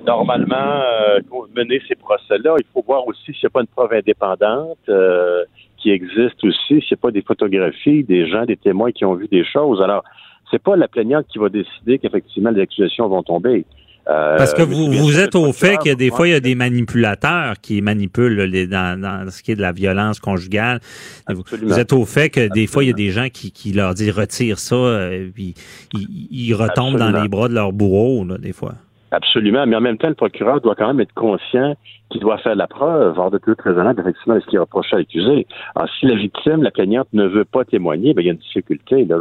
[0.06, 1.20] normalement euh,
[1.56, 2.56] mener ces procès-là.
[2.58, 5.42] Il faut voir aussi s'il n'y a pas une preuve indépendante euh,
[5.78, 9.14] qui existe aussi, s'il n'y a pas des photographies, des gens, des témoins qui ont
[9.14, 9.80] vu des choses.
[9.80, 10.04] Alors,
[10.50, 13.64] c'est pas la plaignante qui va décider qu'effectivement les accusations vont tomber.
[14.06, 16.40] Euh, Parce que vous, bien vous êtes au fait a des fois, il y a
[16.40, 20.80] des manipulateurs qui manipulent les, dans, dans ce qui est de la violence conjugale.
[21.28, 21.72] Vous- Absolument.
[21.74, 23.94] Vous êtes au fait que des fois, il y a des gens qui, qui leur
[23.94, 25.54] disent retire ça, euh, puis
[25.94, 28.74] ils, ils retombent dans les bras de leur bourreau, là, des fois.
[29.10, 31.76] Absolument, mais en même temps, le procureur doit quand même être conscient
[32.10, 34.96] qu'il doit faire la preuve, hors de tout raisonnable, effectivement, de ce qui est reproché
[34.96, 35.46] à l'accusé?
[35.76, 38.38] Alors, si la victime, la plaignante, ne veut pas témoigner, ben, il y a une
[38.38, 39.04] difficulté.
[39.04, 39.16] Là,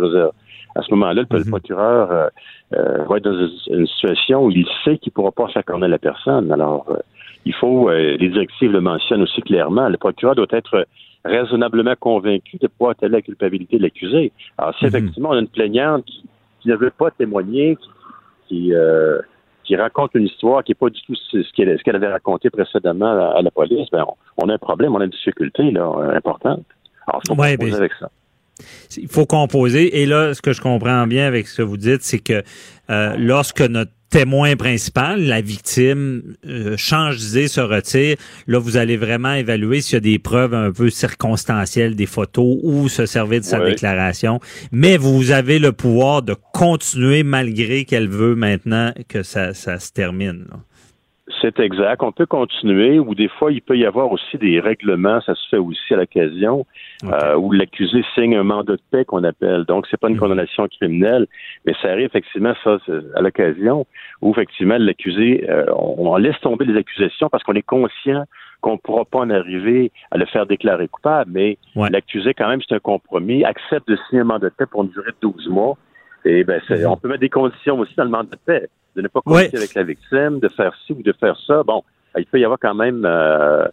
[0.76, 1.50] à ce moment-là, le, le Mhm.
[1.50, 2.28] procureur euh,
[2.76, 5.92] euh, va être dans une, situation où il sait qu'il ne pourra pas faire condamner
[5.92, 6.52] la personne.
[6.52, 6.98] Alors, euh,
[7.46, 10.88] il faut, les directives le mentionnent aussi clairement, le procureur doit être
[11.26, 14.32] raisonnablement convaincu de pouvoir établir la culpabilité de l'accusé.
[14.58, 14.90] Alors, si Mhm.
[14.90, 16.24] effectivement on a une plaignante qui,
[16.62, 17.78] qui ne veut pas témoigner,
[18.48, 18.72] qui,
[19.66, 23.38] qui, raconte une histoire qui n'est pas du tout ce qu'elle avait raconté précédemment à,
[23.40, 26.64] à la police, ben on, on a un problème, on a une difficulté là, importante.
[27.08, 28.10] Alors, il faut Ouais, ben, avec ça.
[28.98, 30.02] Il faut composer.
[30.02, 32.44] Et là, ce que je comprends bien avec ce que vous dites, c'est que
[32.90, 38.96] euh, lorsque notre témoin principal, la victime, euh, change d'idée, se retire, là, vous allez
[38.96, 43.40] vraiment évaluer s'il y a des preuves un peu circonstancielles, des photos ou se servir
[43.40, 44.40] de sa déclaration.
[44.72, 49.92] Mais vous avez le pouvoir de continuer malgré qu'elle veut maintenant que ça, ça se
[49.92, 50.46] termine.
[50.48, 50.60] là.
[51.42, 52.04] C'est exact.
[52.04, 55.48] On peut continuer, ou des fois, il peut y avoir aussi des règlements, ça se
[55.50, 56.66] fait aussi à l'occasion,
[57.06, 59.64] euh, où l'accusé signe un mandat de paix qu'on appelle.
[59.64, 60.20] Donc, c'est pas une Mhm.
[60.20, 61.28] condamnation criminelle,
[61.66, 62.78] mais ça arrive effectivement, ça,
[63.16, 63.86] à l'occasion,
[64.22, 68.26] où effectivement, l'accusé, euh, on, on laisse tomber les accusations parce qu'on est conscient
[68.60, 71.90] qu'on ne pourra pas en arriver à le faire déclarer coupable, mais Ouais.
[71.90, 74.90] l'accusé, quand même, c'est un compromis, accepte de signer un mandat de paix pour une
[74.90, 75.78] durée de 12 mois.
[76.26, 76.86] Et ben, Mhm.
[76.88, 79.34] on peut mettre des conditions aussi dans le mandat de paix, de ne pas Ouais.
[79.50, 81.64] communiquer avec la victime, de faire ci ou de faire ça.
[81.64, 81.84] Bon,
[82.18, 83.66] il peut y avoir quand même euh,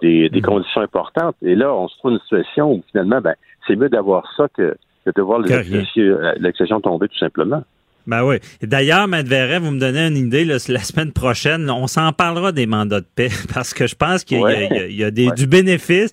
[0.00, 0.46] des, des Mhm.
[0.46, 1.36] conditions importantes.
[1.42, 3.34] Et là, on se trouve dans une situation où finalement, ben,
[3.66, 7.62] c'est mieux d'avoir ça que, que de voir l'accusation tomber tout simplement.
[8.06, 8.36] Ben oui.
[8.62, 12.52] D'ailleurs, Maître Verret, vous me donnez une idée, là, la semaine prochaine, on s'en parlera
[12.52, 14.68] des mandats de paix, parce que je pense qu'il y a, Ouais.
[14.70, 15.34] il y a- il y a des, Ouais.
[15.34, 16.10] du bénéfice,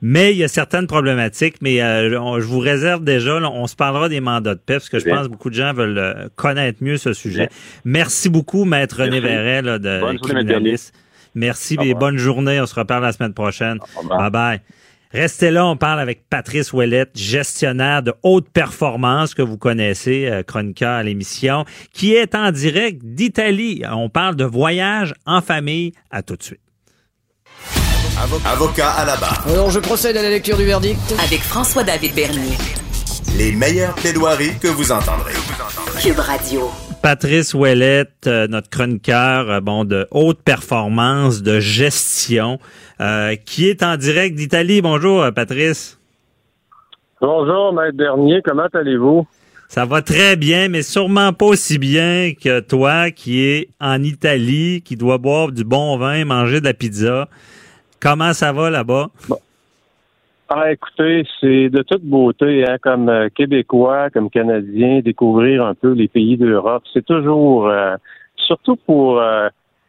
[0.00, 1.56] mais il y a certaines problématiques.
[1.60, 4.74] Mais euh, on- je vous réserve déjà, là, on se parlera des mandats de paix,
[4.74, 5.16] parce que je Bien.
[5.16, 7.48] pense que beaucoup de gens veulent euh, connaître mieux ce sujet.
[7.48, 7.56] Bien.
[7.84, 9.20] Merci beaucoup, Maître René.
[9.20, 10.76] Verret, là, de Bonne journée.
[11.34, 12.60] Merci et bonne journée.
[12.60, 13.78] On se reparle la semaine prochaine.
[14.08, 14.60] Bye bye.
[15.10, 20.42] Restez là, on parle avec Patrice Ouellette, gestionnaire de haute performance que vous connaissez, euh,
[20.42, 23.82] chroniqueur à l'émission, qui est en direct d'Italie.
[23.90, 25.92] On parle de voyage en famille.
[26.10, 26.60] À tout de suite.
[28.20, 29.44] Avocat à la barre.
[29.46, 30.98] Alors je procède à la lecture du verdict.
[31.24, 32.56] Avec François-David Bernier.
[33.38, 35.34] Les meilleures plaidoiries que vous entendrez.
[36.02, 36.68] Cube Radio.
[37.00, 42.58] Patrice Ouellette, euh, notre chroniqueur euh, bon de haute performance, de gestion,
[43.00, 44.82] euh, qui est en direct d'Italie.
[44.82, 46.00] Bonjour, Patrice.
[47.20, 49.28] Bonjour, Maître Bernier, comment allez-vous?
[49.68, 54.82] Ça va très bien, mais sûrement pas aussi bien que toi qui es en Italie,
[54.84, 57.28] qui doit boire du bon vin, manger de la pizza.
[58.00, 59.08] Comment ça va là-bas?
[60.50, 65.92] Ah, écoutez, c'est de toute beauté, hein, comme euh, Québécois, comme Canadien, découvrir un peu
[65.92, 66.84] les pays d'Europe.
[66.94, 67.96] C'est toujours, euh,
[68.36, 69.48] surtout pour euh,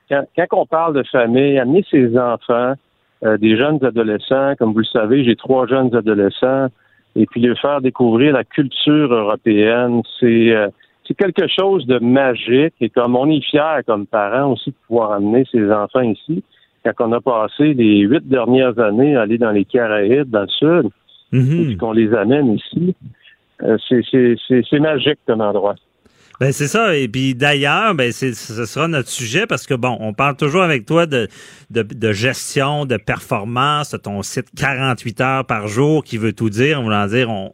[0.09, 2.73] quand, quand on parle de famille, amener ses enfants,
[3.21, 6.67] des jeunes adolescents, comme vous le savez, j'ai trois jeunes adolescents,
[7.17, 10.53] et puis leur faire découvrir la culture européenne, c'est
[11.05, 12.75] c'est quelque chose de magique.
[12.79, 16.43] Et comme on est fiers comme parents aussi de pouvoir amener ses enfants ici
[16.83, 20.47] quand on a passé les huit dernières années à aller dans les Caraïbes, dans le
[20.47, 20.91] sud,
[21.31, 21.71] Mhm.
[21.71, 22.95] et qu'on les amène ici,
[23.63, 25.75] euh, c'est- magique comme endroit.
[26.39, 26.95] Ben c'est ça.
[26.95, 30.85] Et puis d'ailleurs, ben ce sera notre sujet parce que bon, on parle toujours avec
[30.85, 31.27] toi de,
[31.69, 36.49] de, de gestion, de performance, de ton site 48 heures par jour qui veut tout
[36.49, 36.79] dire.
[36.79, 37.51] En voulant dire, on,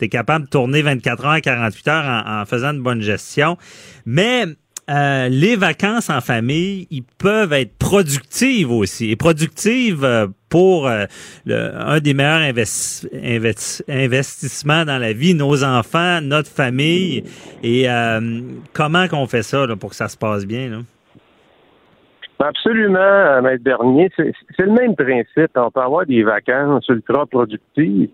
[0.00, 3.56] tu es capable de tourner 24 heures, 48 heures en, en faisant une bonne gestion.
[4.04, 4.46] Mais
[4.90, 9.10] euh, les vacances en famille, ils peuvent être productives aussi.
[9.10, 11.04] Et productives euh, pour euh,
[11.46, 17.24] un des meilleurs investi- investi- investissements dans la vie, nos enfants, notre famille.
[17.62, 17.86] Et
[18.72, 20.70] comment qu'on fait ça là, pour que ça se passe bien?
[20.70, 20.78] Là?
[22.38, 24.10] Absolument, Maître Bernier.
[24.16, 25.50] C'est le même principe.
[25.56, 28.10] On peut avoir des vacances ultra productives.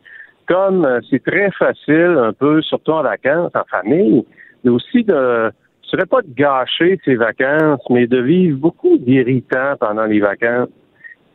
[0.46, 4.24] Comme c'est très facile, un peu, surtout en vacances, en famille,
[4.64, 5.50] mais aussi de,
[5.90, 10.68] je dirais pas de gâcher ses vacances, mais de vivre beaucoup d'irritants pendant les vacances.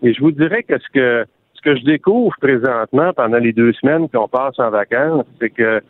[0.02, 3.74] Et je vous dirais que ce que ce que je découvre présentement pendant les deux
[3.74, 5.82] semaines qu'on passe en vacances, c'est que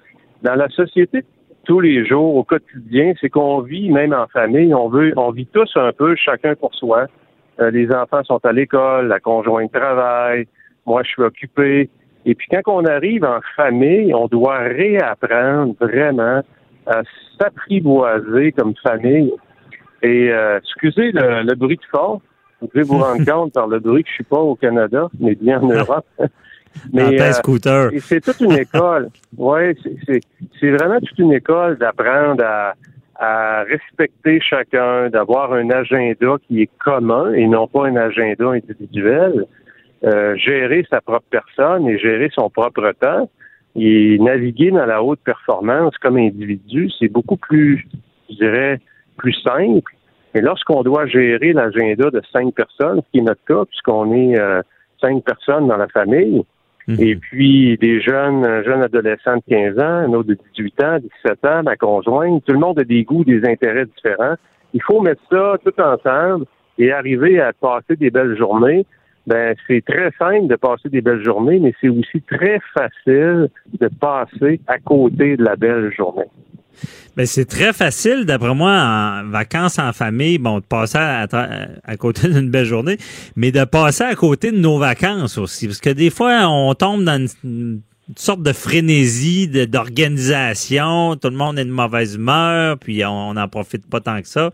[0.41, 1.23] dans la société
[1.65, 5.47] tous les jours, au quotidien, c'est qu'on vit, même en famille, on veut, on vit
[5.47, 7.07] tous un peu, chacun pour soi.
[7.59, 10.47] Euh, les enfants sont à l'école, la conjointe travaille,
[10.85, 11.89] moi je suis occupé.
[12.25, 16.41] Et puis quand on arrive en famille, on doit réapprendre vraiment
[16.87, 17.01] à
[17.39, 19.33] s'apprivoiser comme famille.
[20.01, 22.21] Et euh, excusez le, le bruit de fond.
[22.61, 25.35] Vous devez vous rendre compte par le bruit que je suis pas au Canada, mais
[25.35, 26.05] bien en Europe.
[26.93, 29.09] Ta euh, c'est toute une école.
[29.37, 30.19] Oui, c'est
[30.59, 32.73] c'est vraiment toute une école d'apprendre à,
[33.15, 39.45] à respecter chacun, d'avoir un agenda qui est commun et non pas un agenda individuel,
[40.03, 43.29] euh, gérer sa propre personne et gérer son propre temps
[43.75, 47.87] et naviguer dans la haute performance comme individu, c'est beaucoup plus,
[48.29, 48.79] je dirais,
[49.17, 49.93] plus simple.
[50.33, 54.37] Et lorsqu'on doit gérer l'agenda de cinq personnes, ce qui est notre cas, puisqu'on est
[54.39, 54.61] euh,
[55.01, 56.43] cinq personnes dans la famille,
[56.87, 56.97] Mhm.
[56.99, 60.97] et puis des jeunes, un jeune adolescent de 15 ans, un autre de 18 ans,
[61.25, 64.35] 17 ans, ma conjointe, tout le monde a des goûts, des intérêts différents.
[64.73, 66.45] Il faut mettre ça tout ensemble
[66.77, 68.85] et arriver à passer des belles journées.
[69.27, 73.87] Ben, c'est très simple de passer des belles journées, mais c'est aussi très facile de
[73.99, 76.25] passer à côté de la belle journée.
[77.15, 82.27] Ben, c'est très facile, d'après moi, en vacances en famille, bon, de passer à, côté
[82.31, 82.97] d'une belle journée,
[83.35, 85.67] mais de passer à côté de nos vacances aussi.
[85.67, 91.15] Parce que des fois, on tombe dans une, une sorte de frénésie d'organisation.
[91.15, 94.51] Tout le monde est de mauvaise humeur, puis on n'en profite pas tant que ça.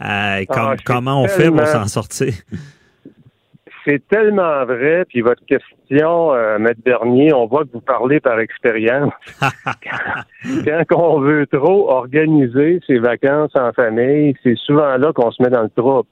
[0.00, 2.32] Euh, Ah, comment on fait pour s'en sortir?
[3.86, 8.40] C'est tellement vrai, puis votre question, euh, Maître Bernier, on voit que vous parlez par
[8.40, 9.12] expérience.
[10.88, 15.50] Quand on veut trop organiser ses vacances en famille, c'est souvent là qu'on se met
[15.50, 16.08] dans le trouble.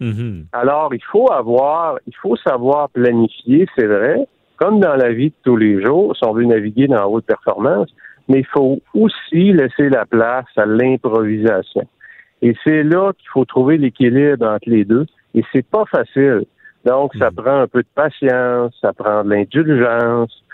[0.00, 0.46] Mhm.
[0.52, 5.34] Alors, il faut avoir, il faut savoir planifier, c'est vrai, comme dans la vie de
[5.44, 7.88] tous les jours, si on veut naviguer dans la haute performance,
[8.28, 11.86] mais il faut aussi laisser la place à l'improvisation.
[12.42, 15.06] Et c'est là qu'il faut trouver l'équilibre entre les deux.
[15.34, 16.44] Et c'est pas facile.
[16.86, 20.44] Donc, ça prend un peu de patience, ça prend de l'indulgence,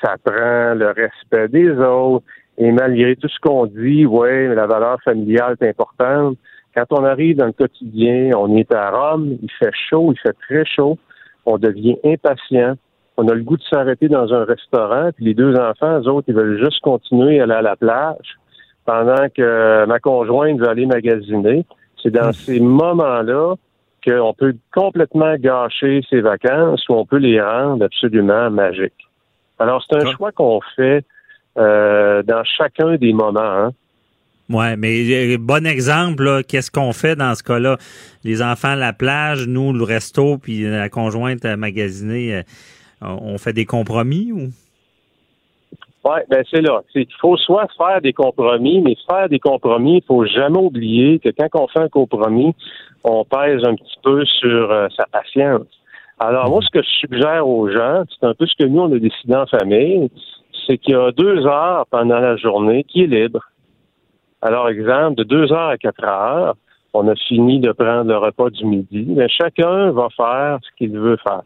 [0.00, 2.24] ça prend le respect des autres.
[2.56, 6.36] Et malgré tout ce qu'on dit, ouais, la valeur familiale est importante.
[6.74, 10.36] Quand on arrive dans le quotidien, on est à Rome, il fait chaud, il fait
[10.48, 10.98] très chaud,
[11.46, 12.74] on devient impatient,
[13.16, 16.28] on a le goût de s'arrêter dans un restaurant, puis les deux enfants, eux autres,
[16.28, 18.38] ils veulent juste continuer à aller à la plage
[18.84, 21.66] pendant que ma conjointe veut aller magasiner.
[22.00, 23.56] C'est dans ces moments-là
[24.04, 29.08] qu'on peut complètement gâcher ses vacances ou on peut les rendre absolument magiques.
[29.58, 30.12] Alors, c'est un Ah.
[30.16, 31.04] choix qu'on fait
[31.58, 33.40] euh, dans chacun des moments.
[33.40, 33.72] Hein.
[34.48, 37.76] Ouais, mais euh, bon exemple, qu'est-ce qu'on fait dans ce cas-là?
[38.24, 42.42] Les enfants à la plage, nous, le resto, puis la conjointe à magasiner, euh,
[43.02, 44.48] on fait des compromis ou?
[46.04, 46.82] Oui, ben c'est là.
[46.92, 51.28] Qu'il faut soit faire des compromis, mais faire des compromis, il faut jamais oublier que
[51.28, 52.54] quand on fait un compromis,
[53.04, 55.66] on pèse un petit peu sur euh, sa patience.
[56.18, 58.92] Alors, moi, ce que je suggère aux gens, c'est un peu ce que nous, on
[58.92, 60.10] a décidé en famille,
[60.66, 63.40] c'est qu'il y a deux heures pendant la journée qui est libre.
[64.40, 66.56] Alors, exemple, de deux heures à quatre heures,
[66.94, 70.98] on a fini de prendre le repas du midi, mais chacun va faire ce qu'il
[70.98, 71.42] veut faire.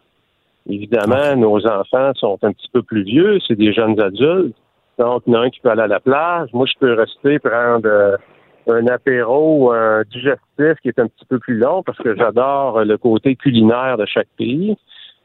[0.69, 4.57] Évidemment, nos enfants sont un petit peu plus vieux, c'est des jeunes adultes.
[4.99, 6.49] Donc, il y en a un qui peut aller à la plage.
[6.53, 8.17] Moi, je peux rester prendre euh,
[8.67, 12.97] un apéro un digestif qui est un petit peu plus long parce que j'adore le
[12.97, 14.77] côté culinaire de chaque pays.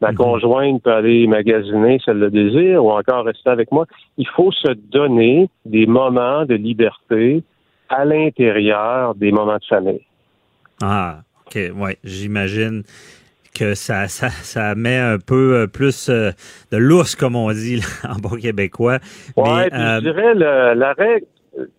[0.02, 3.86] Ma conjointe peut aller magasiner si elle le désire ou encore rester avec moi.
[4.18, 7.44] Il faut se donner des moments de liberté
[7.88, 10.06] à l'intérieur des moments de famille.
[10.82, 12.84] Ah, OK, ouais, j'imagine
[13.54, 16.32] que ça, ça, ça met un peu euh, plus euh,
[16.72, 19.00] de lousse, comme on dit en bon québécois.
[19.38, 21.26] Oui, je euh, dirais la règle.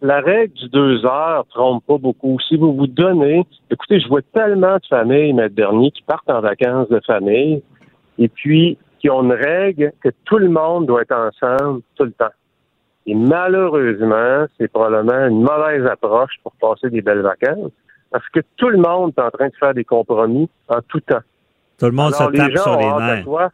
[0.02, 2.36] La règle du deux heures trompe pas beaucoup.
[2.46, 6.42] Si vous vous donnez, écoutez, je vois tellement de familles, mais dernier, qui partent en
[6.42, 7.62] vacances de famille
[8.18, 12.12] et puis qui ont une règle que tout le monde doit être ensemble tout le
[12.12, 12.34] temps.
[13.06, 17.72] Et malheureusement, c'est probablement une mauvaise approche pour passer des belles vacances
[18.10, 21.22] parce que tout le monde est en train de faire des compromis en tout temps.
[21.82, 23.50] Tout le monde se tape sur les nerfs.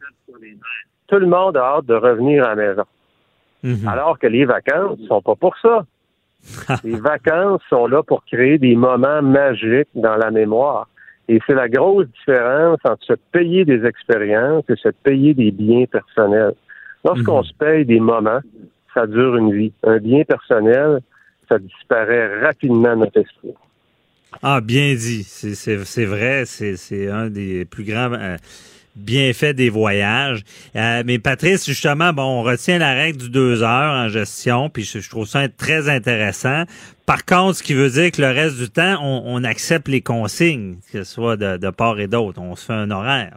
[1.06, 2.84] tout le monde a hâte de revenir à la maison.
[3.62, 3.88] Mhm.
[3.88, 5.86] Alors que les vacances ne sont pas pour ça.
[6.84, 10.88] les vacances sont là pour créer des moments magiques dans la mémoire.
[11.26, 15.86] Et c'est la grosse différence entre se payer des expériences et se payer des biens
[15.86, 16.52] personnels.
[17.06, 17.44] Lorsqu'on mhm.
[17.44, 18.40] se paye des moments,
[18.92, 19.72] ça dure une vie.
[19.84, 21.00] Un bien personnel,
[21.48, 23.54] ça disparaît rapidement de notre esprit.
[24.42, 25.24] Ah, bien dit.
[25.24, 26.44] C'est vrai.
[26.46, 28.36] C'est un des plus grands euh,
[28.98, 30.42] bienfaits des voyages.
[30.76, 34.82] Euh, mais Patrice, justement, bon, on retient la règle du deux heures en gestion, puis
[34.82, 36.64] je, trouve ça très intéressant.
[37.06, 40.76] Par contre, ce qui veut dire que le reste du temps, on, accepte les consignes,
[40.92, 42.40] que ce soit de, part et d'autre.
[42.40, 43.36] On se fait un horaire.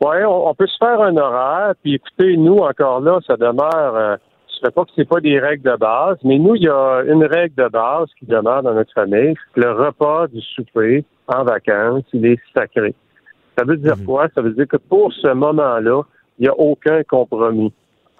[0.00, 1.74] Oui, on, peut se faire un horaire.
[1.82, 3.94] Puis écoutez, nous, encore là, ça demeure...
[3.94, 4.16] Euh,
[4.60, 7.02] je ne pas que c'est pas des règles de base, mais nous, il y a
[7.06, 9.34] une règle de base qui demeure dans notre famille.
[9.54, 12.94] Le repas du souper en vacances, il est sacré.
[13.58, 14.04] Ça veut dire mhm.
[14.04, 14.28] quoi?
[14.34, 16.02] Ça veut dire que pour ce moment-là,
[16.38, 17.72] il n'y a aucun compromis.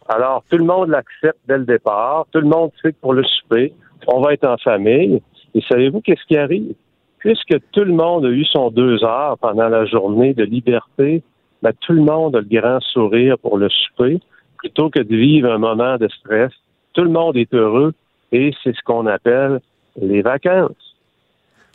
[0.08, 2.26] Alors, tout le monde l'accepte dès le départ.
[2.32, 3.72] Tout le monde sait que pour le souper,
[4.06, 5.22] on va être en famille.
[5.54, 6.74] Et savez-vous qu'est-ce qui arrive?
[7.18, 11.22] Puisque tout le monde a eu son deux heures pendant la journée de liberté,
[11.62, 14.20] ben, tout le monde a le grand sourire pour le souper
[14.58, 16.52] plutôt que de vivre un moment de stress.
[16.94, 17.94] Tout le monde est heureux
[18.32, 19.60] et c'est ce qu'on appelle
[20.00, 20.96] les vacances.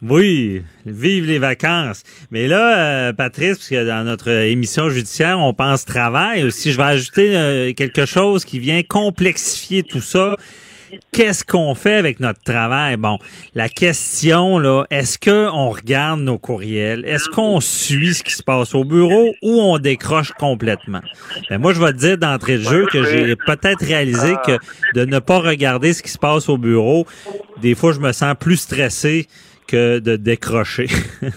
[0.03, 2.03] Oui, vive les vacances.
[2.31, 6.71] Mais là, euh, Patrice, parce que dans notre émission judiciaire, on pense travail aussi.
[6.71, 10.37] Je vais ajouter euh, quelque chose qui vient complexifier tout ça
[11.11, 12.97] qu'est-ce qu'on fait avec notre travail?
[12.97, 13.17] Bon,
[13.55, 17.05] la question, là, est-ce qu'on regarde nos courriels?
[17.05, 21.01] Est-ce qu'on suit ce qui se passe au bureau ou on décroche complètement?
[21.49, 24.57] Ben, moi, je vais te dire d'entrée de jeu que j'ai peut-être réalisé que
[24.95, 27.05] de ne pas regarder ce qui se passe au bureau,
[27.61, 29.27] des fois, je me sens plus stressé
[29.67, 30.87] que de décrocher.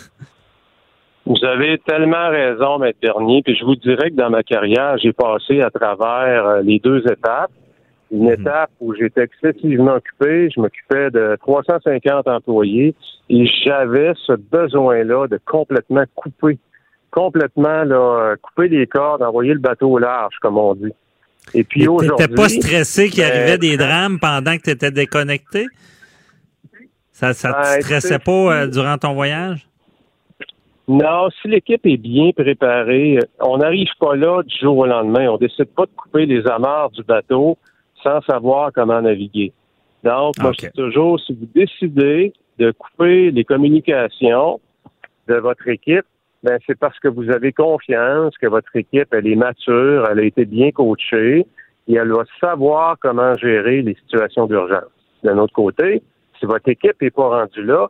[1.26, 3.42] Vous avez tellement raison, Maître Dernier.
[3.42, 7.00] Puis je vous dirais que dans ma carrière, j'ai passé à travers euh, les deux
[7.10, 7.50] étapes
[8.10, 8.40] une mhm.
[8.40, 10.48] étape où j'étais excessivement occupé.
[10.54, 12.94] Je m'occupais de 350 employés
[13.30, 16.58] et j'avais ce besoin-là de complètement couper,
[17.10, 20.92] complètement là, couper les cordes, envoyer le bateau au large, comme on dit.
[21.52, 22.16] Et puis aujourd'hui.
[22.16, 25.66] T'étais pas stressé qu'il arrivait des drames pendant que tu étais déconnecté?
[27.12, 29.68] Ça, ça te ben, stressait pas euh, durant ton voyage?
[30.88, 35.28] Non, si l'équipe est bien préparée, on n'arrive pas là du jour au lendemain.
[35.30, 37.56] On décide pas de couper les amarres du bateau
[38.04, 39.52] sans savoir comment naviguer.
[40.04, 44.60] Donc, moi, je dis toujours, si vous décidez de couper les communications
[45.26, 46.04] de votre équipe,
[46.42, 50.24] ben, c'est parce que vous avez confiance que votre équipe, elle est mature, elle a
[50.24, 51.46] été bien coachée
[51.88, 54.92] et elle va savoir comment gérer les situations d'urgence.
[55.22, 56.02] D'un autre côté,
[56.38, 57.88] si votre équipe n'est pas rendue là,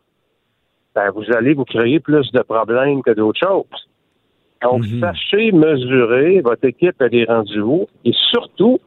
[0.94, 3.88] ben, vous allez vous créer plus de problèmes que d'autres choses.
[4.62, 5.00] Donc, mhm.
[5.00, 8.78] sachez mesurer votre équipe, elle est rendue où et surtout,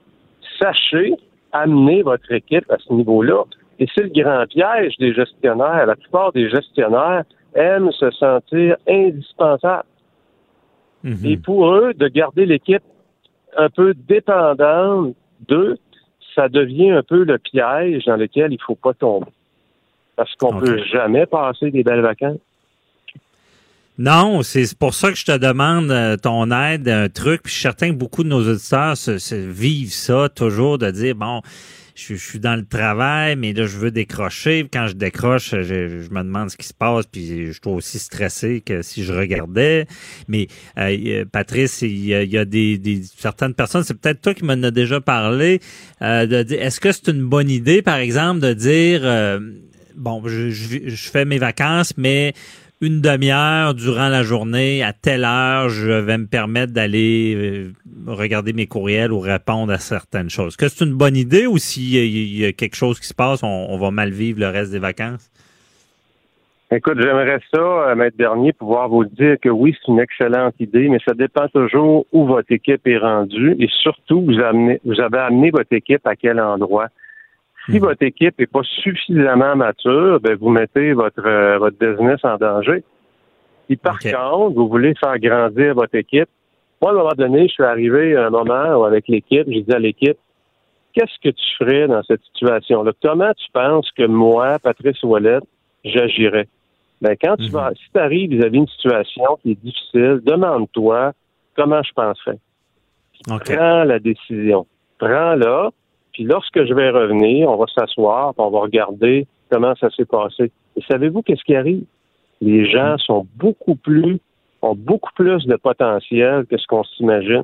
[0.60, 1.16] sachez
[1.52, 3.44] amener votre équipe à ce niveau-là.
[3.80, 5.86] Et c'est le grand piège des gestionnaires.
[5.86, 7.24] La plupart des gestionnaires
[7.56, 9.88] aiment se sentir indispensables.
[11.04, 11.26] Mhm.
[11.26, 12.84] Et pour eux, de garder l'équipe
[13.56, 15.16] un peu dépendante
[15.48, 15.78] d'eux,
[16.36, 19.28] ça devient un peu le piège dans lequel il ne faut pas tomber.
[20.16, 22.40] Parce qu'on ne peut jamais passer des belles vacances.
[24.00, 27.42] Non, c'est pour ça que je te demande euh, ton aide, un truc.
[27.42, 31.16] Puis je suis certain que beaucoup de nos auditeurs se, vivent ça toujours, de dire,
[31.16, 31.42] bon,
[31.96, 34.70] je, suis dans le travail, mais là, je veux décrocher.
[34.72, 38.62] Quand je décroche, je, me demande ce qui se passe, puis je suis aussi stressé
[38.62, 39.88] que si je regardais.
[40.28, 44.70] Mais euh, Patrice, il y a, des, certaines personnes, c'est peut-être toi qui m'en as
[44.70, 45.60] déjà parlé,
[46.04, 49.40] euh, de dire, est-ce que c'est une bonne idée, par exemple, de dire,
[49.96, 52.36] bon, je, je, fais mes vacances, mais
[52.82, 57.74] une demi-heure durant la journée, à telle heure, je vais me permettre d'aller euh,
[58.06, 60.50] regarder mes courriels ou répondre à certaines choses.
[60.54, 63.42] Est-ce que c'est une bonne idée ou s'il y, a quelque chose qui se passe,
[63.42, 65.32] on, va mal vivre le reste des vacances?
[66.70, 70.90] Écoute, j'aimerais ça, euh, Maître Dernier, pouvoir vous dire que oui, c'est une excellente idée,
[70.90, 75.72] mais ça dépend toujours où votre équipe est rendue et surtout, vous avez amené votre
[75.74, 76.90] équipe à quel endroit.
[77.70, 77.80] Si mhm.
[77.80, 82.84] votre équipe n'est pas suffisamment mature, ben vous mettez votre, euh, votre business en danger.
[83.70, 86.30] Si par contre, vous voulez faire grandir votre équipe,
[86.82, 89.62] moi, à un moment donné, je suis arrivé à un moment où avec l'équipe, j'ai
[89.62, 90.18] dit à l'équipe,
[90.94, 92.92] qu'est-ce que tu ferais dans cette situation-là?
[93.02, 95.40] Comment tu penses que moi, Patrice Ouellet,
[95.84, 96.48] j'agirais?
[97.02, 97.52] Ben, quand tu mhm.
[97.52, 101.14] vas, si tu arrives vis-à-vis d'une situation qui est difficile, demande-toi
[101.56, 102.38] comment je penserais.
[103.26, 104.66] Prends la décision.
[105.00, 105.72] Prends-la,
[106.18, 110.52] puis lorsque je vais revenir, on va s'asseoir, on va regarder comment ça s'est passé.
[110.76, 111.84] Et savez-vous qu'est-ce qui arrive?
[112.42, 113.00] Les gens hmm.
[113.06, 114.18] sont beaucoup plus,
[114.64, 117.44] ont beaucoup plus de potentiel que ce qu'on s'imagine.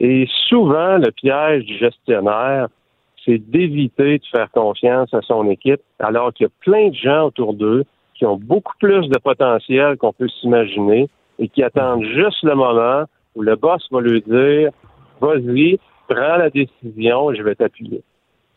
[0.00, 2.68] Et souvent, le piège du gestionnaire,
[3.24, 7.28] c'est d'éviter de faire confiance à son équipe, alors qu'il y a plein de gens
[7.28, 12.42] autour d'eux qui ont beaucoup plus de potentiel qu'on peut s'imaginer et qui attendent juste
[12.42, 14.72] le moment où le boss va lui dire,
[15.22, 15.78] vas-y,
[16.08, 18.02] prends la décision, je vais t'appuyer.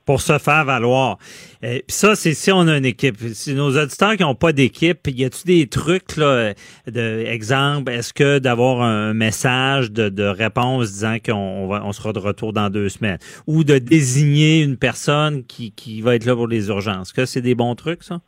[0.05, 1.17] Pour se faire valoir.
[1.65, 3.17] Euh, Puis ça, c'est si on a une équipe.
[3.17, 6.53] Si nos auditeurs qui n'ont pas d'équipe, y a-t-il des trucs, là,
[6.87, 12.19] de exemple, est-ce que d'avoir un message de, réponse disant qu'on va, on sera de
[12.19, 13.17] retour dans deux semaines,
[13.47, 17.25] ou de désigner une personne qui, qui va être là pour les urgences, est-ce que
[17.25, 18.21] c'est des bons trucs, ça?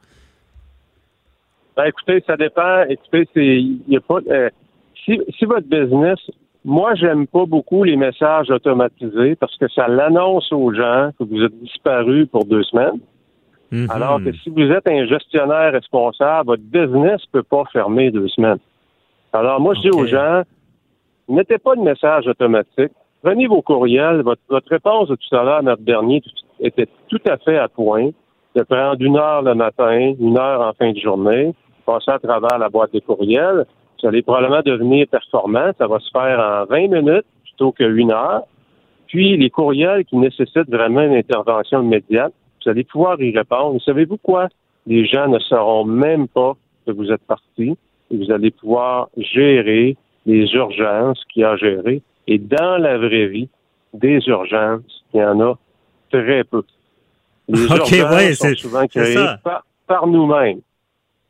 [1.78, 2.84] Ben, écoutez, ça dépend.
[2.90, 4.50] Écoutez, c'est, y a pas, euh,
[5.06, 6.20] si, si votre business
[6.66, 11.42] moi, j'aime pas beaucoup les messages automatisés parce que ça l'annonce aux gens que vous
[11.42, 13.00] êtes disparu pour deux semaines.
[13.72, 13.88] Mhm.
[13.90, 18.60] Alors que si vous êtes un gestionnaire responsable, votre business peut pas fermer deux semaines.
[19.32, 20.42] Alors moi, je dis aux gens,
[21.30, 22.92] mettez pas de message automatique.
[23.22, 24.22] Prenez vos courriels.
[24.22, 26.22] Votre, réponse de tout à l'heure, notre dernier,
[26.60, 28.10] était tout à fait à point.
[28.56, 31.54] De prendre une heure le matin, une heure en fin de journée,
[31.86, 33.66] passer à travers la boîte des courriels.
[34.02, 35.72] Vous allez probablement devenir performant.
[35.78, 38.44] Ça va se faire en 20 minutes plutôt qu'une heure.
[39.08, 42.34] Puis, les courriels qui nécessitent vraiment une intervention immédiate,
[42.64, 43.82] vous allez pouvoir y répondre.
[43.84, 44.48] Savez-vous quoi?
[44.86, 46.54] Les gens ne sauront même pas
[46.86, 47.78] que vous êtes parti
[48.12, 52.02] et vous allez pouvoir gérer les urgences qu'il y a à gérer.
[52.28, 53.50] Et dans la vraie vie,
[53.94, 55.58] des urgences, il y en a
[56.12, 56.64] très peu.
[57.48, 59.26] Les urgences sont souvent créées
[59.88, 60.62] par nous-mêmes.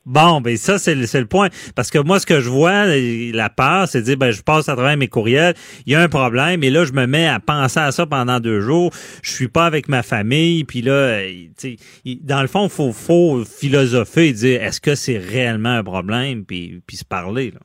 [0.05, 1.49] Bon, ben ça, c'est le, le, point.
[1.75, 4.69] Parce que moi, ce que je vois, la peur, c'est de dire, ben, je passe
[4.69, 5.53] à travers mes courriels,
[5.85, 8.39] il y a un problème, et là, je me mets à penser à ça pendant
[8.39, 8.91] deux jours.
[9.21, 11.19] Je suis pas avec ma famille, puis là,
[11.57, 11.75] sais,
[12.23, 16.81] dans le fond, faut, faut philosopher et dire, est-ce que c'est réellement un problème, puis,
[16.87, 17.51] puis se parler.
[17.51, 17.59] Là.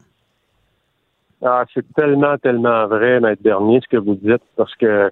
[1.47, 5.11] Ah, c'est tellement, tellement vrai, Maître Dernier, ce que vous dites, parce que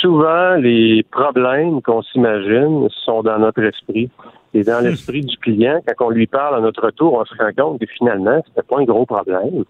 [0.00, 4.10] souvent, les problèmes qu'on s'imagine sont dans notre esprit.
[4.54, 7.50] Et dans l'esprit du client, quand on lui parle à notre tour, on se rend
[7.56, 9.64] compte que finalement, c'était pas un gros problème.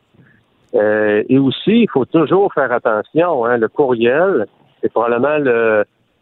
[0.75, 3.47] Euh, et aussi, il faut toujours faire attention.
[3.47, 4.47] Hein, le courriel,
[4.83, 5.39] c'est probablement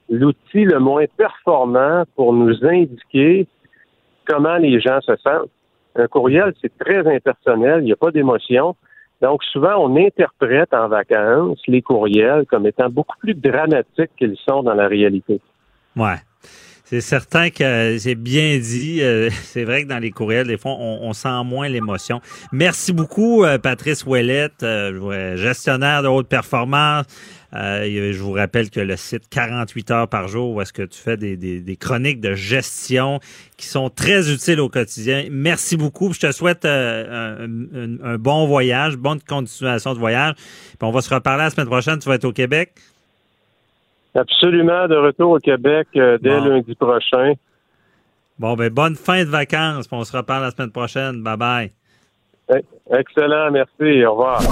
[0.08, 3.48] l'outil le moins performant pour nous indiquer
[4.26, 5.50] comment les gens se sentent.
[5.96, 8.76] Un courriel, c'est très impersonnel, il n'y a pas d'émotion.
[9.20, 14.62] Donc, souvent, on interprète en vacances les courriels comme étant beaucoup plus dramatiques qu'ils sont
[14.62, 15.40] dans la réalité.
[15.96, 16.16] Ouais.
[16.92, 18.98] C'est certain que c'est bien dit.
[19.00, 22.20] Euh, c'est vrai que dans les courriels, des fois, on, sent moins l'émotion.
[22.52, 27.06] Merci beaucoup, euh, Patrice Ouellette, euh, gestionnaire de haute performance.
[27.54, 31.16] je vous rappelle que le site 48 heures par jour, où est-ce que tu fais
[31.16, 33.20] des, chroniques de gestion
[33.56, 35.28] qui sont très utiles au quotidien.
[35.30, 36.12] Merci beaucoup.
[36.12, 37.46] Je te souhaite un,
[38.02, 40.34] un, bon voyage, bonne continuation de voyage.
[40.34, 41.98] Puis on va se reparler la semaine prochaine.
[42.00, 42.74] Tu vas être au Québec?
[44.14, 47.32] Absolument, de retour au Québec euh, dès lundi prochain.
[48.38, 49.86] Bon, ben bonne fin de vacances.
[49.90, 51.22] On se reparle la semaine prochaine.
[51.22, 51.70] Bye bye.
[52.90, 54.04] Excellent, merci.
[54.04, 54.42] Au revoir.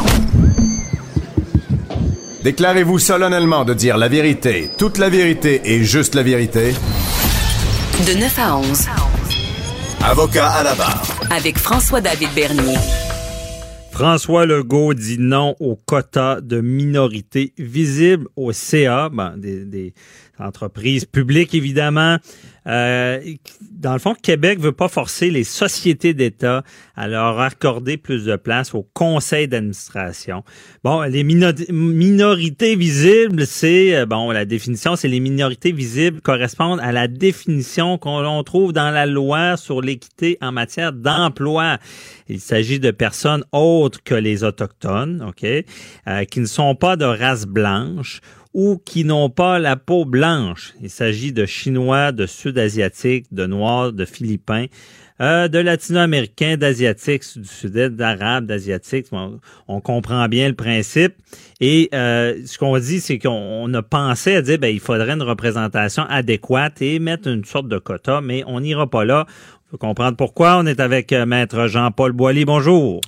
[2.43, 6.73] Déclarez-vous solennellement de dire la vérité, toute la vérité et juste la vérité.
[8.07, 8.89] De 9 à 11.
[10.03, 11.03] Avocat à la barre.
[11.31, 13.10] Avec François-David Bernier.
[14.01, 19.11] François Legault dit non au quota de minorités visibles au CA.
[19.11, 19.93] Ben, des,
[20.41, 22.19] entreprises publiques, évidemment.
[22.67, 23.21] Euh,
[23.73, 26.63] dans le fond, Québec veut pas forcer les sociétés d'État
[26.95, 30.45] à leur accorder plus de place au conseil d'administration.
[30.85, 36.93] Bon, les minorités visibles, c'est euh, bon, la définition, c'est les minorités visibles correspondent à
[36.93, 41.79] la définition qu'on trouve dans la loi sur l'équité en matière d'emploi.
[42.29, 47.05] Il s'agit de personnes autres que les autochtones, ok, euh, qui ne sont pas de
[47.05, 48.21] race blanche
[48.53, 50.75] ou qui n'ont pas la peau blanche.
[50.83, 54.67] Il s'agit de Chinois, de Sud-Asiatiques, de Noirs, de Philippins,
[55.21, 59.09] euh, de Latino-Américains, d'Asiatiques, du Sud-Est, d'Arabes, d'Asiatiques.
[59.69, 61.15] On, comprend bien le principe.
[61.61, 65.23] Et euh, ce qu'on dit, c'est qu'on a pensé à dire ben, il faudrait une
[65.23, 69.27] représentation adéquate et mettre une sorte de quota, mais on n'ira pas là.
[69.29, 70.57] Il faut comprendre pourquoi.
[70.59, 72.47] On est avec euh, Maître Jean-Paul Boilly.
[72.47, 73.01] Bonjour.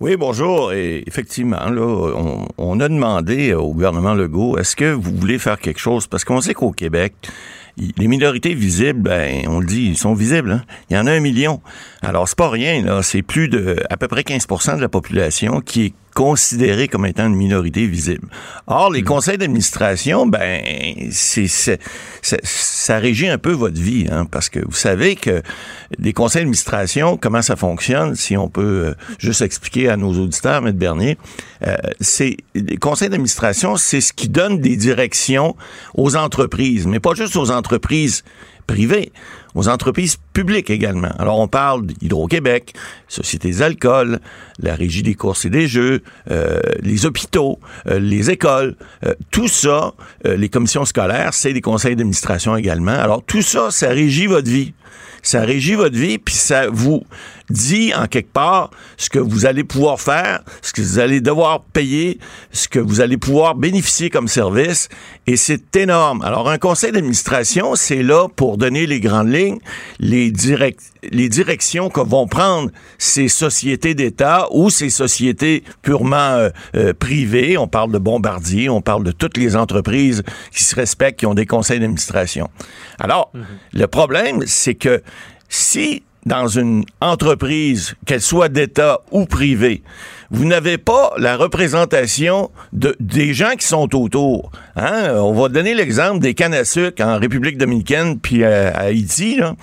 [0.00, 0.72] Oui, bonjour.
[0.72, 5.78] Et effectivement, là, on, a demandé au gouvernement Legault, est-ce que vous voulez faire quelque
[5.78, 6.06] chose?
[6.06, 7.12] Parce qu'on sait qu'au Québec,
[7.76, 10.52] les minorités visibles, ben, on le dit, ils sont visibles.
[10.52, 10.62] Hein.
[10.88, 11.60] Il y en a un million.
[12.00, 13.02] Alors, c'est pas rien, là.
[13.02, 17.26] C'est plus de, à peu près 15% de la population qui est considérée comme étant
[17.26, 18.28] une minorité visible.
[18.66, 19.06] Or, les hmm.
[19.06, 20.62] conseils d'administration, ben,
[21.10, 21.48] c'est,
[22.22, 25.42] ça régit un peu votre vie, hein, parce que vous savez que
[25.98, 30.66] les conseils d'administration, comment ça fonctionne, si on peut euh, juste expliquer à nos auditeurs,
[30.66, 30.72] M.
[30.72, 31.18] Bernier,
[31.66, 35.56] euh, c'est les conseils d'administration, c'est ce qui donne des directions
[35.94, 38.24] aux entreprises, mais pas juste aux entreprises
[38.70, 39.10] privées,
[39.54, 41.10] aux entreprises publiques également.
[41.18, 42.72] Alors, on parle d'Hydro-Québec,
[43.08, 44.20] Société des alcools,
[44.60, 47.58] la Régie des courses et des jeux, euh, les hôpitaux,
[47.88, 49.92] euh, les écoles, euh, tout ça,
[50.24, 52.92] les commissions scolaires, c'est des conseils d'administration également.
[52.92, 54.72] Alors, tout ça, ça régit votre vie
[55.22, 57.04] ça régit votre vie, puis ça vous
[57.50, 61.62] dit en quelque part ce que vous allez pouvoir faire, ce que vous allez devoir
[61.62, 62.18] payer,
[62.52, 64.88] ce que vous allez pouvoir bénéficier comme service,
[65.26, 66.22] et c'est énorme.
[66.22, 69.58] Alors un conseil d'administration, c'est là pour donner les grandes lignes,
[69.98, 70.80] les, direct,
[71.10, 77.56] les directions que vont prendre ces sociétés d'État ou ces sociétés purement euh, euh, privées.
[77.58, 80.22] On parle de Bombardier, on parle de toutes les entreprises
[80.52, 82.48] qui se respectent, qui ont des conseils d'administration.
[82.98, 83.44] Alors, mhm.
[83.72, 85.02] le problème, c'est que
[85.48, 89.82] si dans une entreprise, qu'elle soit d'État ou privée,
[90.30, 94.52] vous n'avez pas la représentation de, des gens qui sont autour.
[94.76, 95.14] Hein?
[95.16, 99.36] On va donner l'exemple des cannes à sucre en République dominicaine puis à, Haïti.
[99.36, 99.56] Là.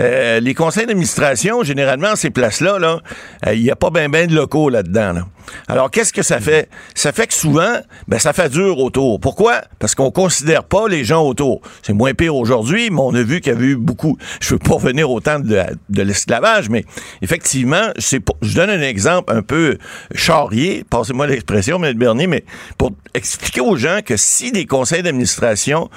[0.00, 3.00] Euh, les conseils d'administration, généralement, ces places-là, là,
[3.46, 5.12] euh, il n'y a pas bien ben de locaux là-dedans.
[5.12, 5.26] Là.
[5.68, 6.68] Alors, qu'est-ce que ça fait?
[6.94, 7.76] Ça fait que souvent,
[8.08, 9.20] ben, ça fait dur autour.
[9.20, 9.62] Pourquoi?
[9.78, 11.62] Parce qu'on considère pas les gens autour.
[11.82, 14.16] C'est moins pire aujourd'hui, mais on a vu qu'il y avait eu beaucoup.
[14.40, 16.84] Je veux pas revenir au temps de, de l'esclavage, mais
[17.22, 19.78] effectivement, c'est je donne un exemple un peu
[20.14, 21.94] charrier, passez-moi l'expression, M.
[21.94, 22.44] Bernier, mais
[22.78, 25.90] pour expliquer aux gens que si des conseils d'administration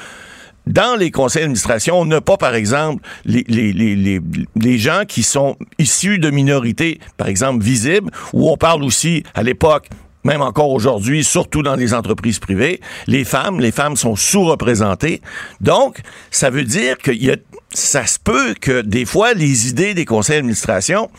[0.67, 4.19] dans les conseils d'administration, on n'a pas, par exemple, les, les, les,
[4.55, 9.43] les, gens qui sont issus de minorités, par exemple, visibles, où on parle aussi, à
[9.43, 9.89] l'époque,
[10.23, 15.21] même encore aujourd'hui, surtout dans les entreprises privées, les femmes, les femmes sont sous-représentées.
[15.61, 15.99] Donc,
[16.31, 17.35] ça veut dire qu'il y a,
[17.73, 21.09] ça se peut que des fois, les idées des conseils d'administration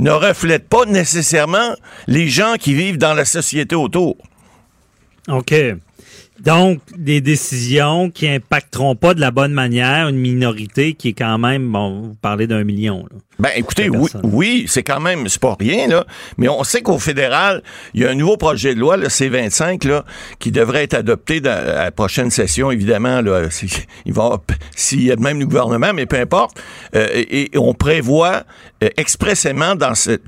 [0.00, 1.74] ne reflètent pas nécessairement
[2.06, 4.16] les gens qui vivent dans la société autour.
[5.28, 5.54] OK.
[6.40, 11.36] Donc, des décisions qui impacteront pas de la bonne manière une minorité qui est quand
[11.38, 13.06] même, bon, vous parlez d'un million.
[13.10, 13.18] Là.
[13.38, 16.04] Ben écoutez, oui, oui c'est quand même, c'est pas rien, là.
[16.38, 17.62] Mais on sait qu'au fédéral,
[17.94, 20.04] il y a un nouveau projet de loi, le C25, là,
[20.40, 23.42] qui devrait être adopté dans la prochaine session, évidemment, là.
[24.06, 24.40] Il va,
[24.74, 26.60] s'il y a même le gouvernement, mais peu importe.
[26.96, 28.42] Euh, et, on prévoit
[28.82, 30.18] euh, expressément dans ce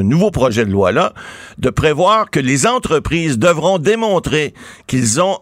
[0.00, 1.14] nouveau projet de loi-là,
[1.58, 4.54] de prévoir que les entreprises devront démontrer
[4.86, 5.38] qu'ils ont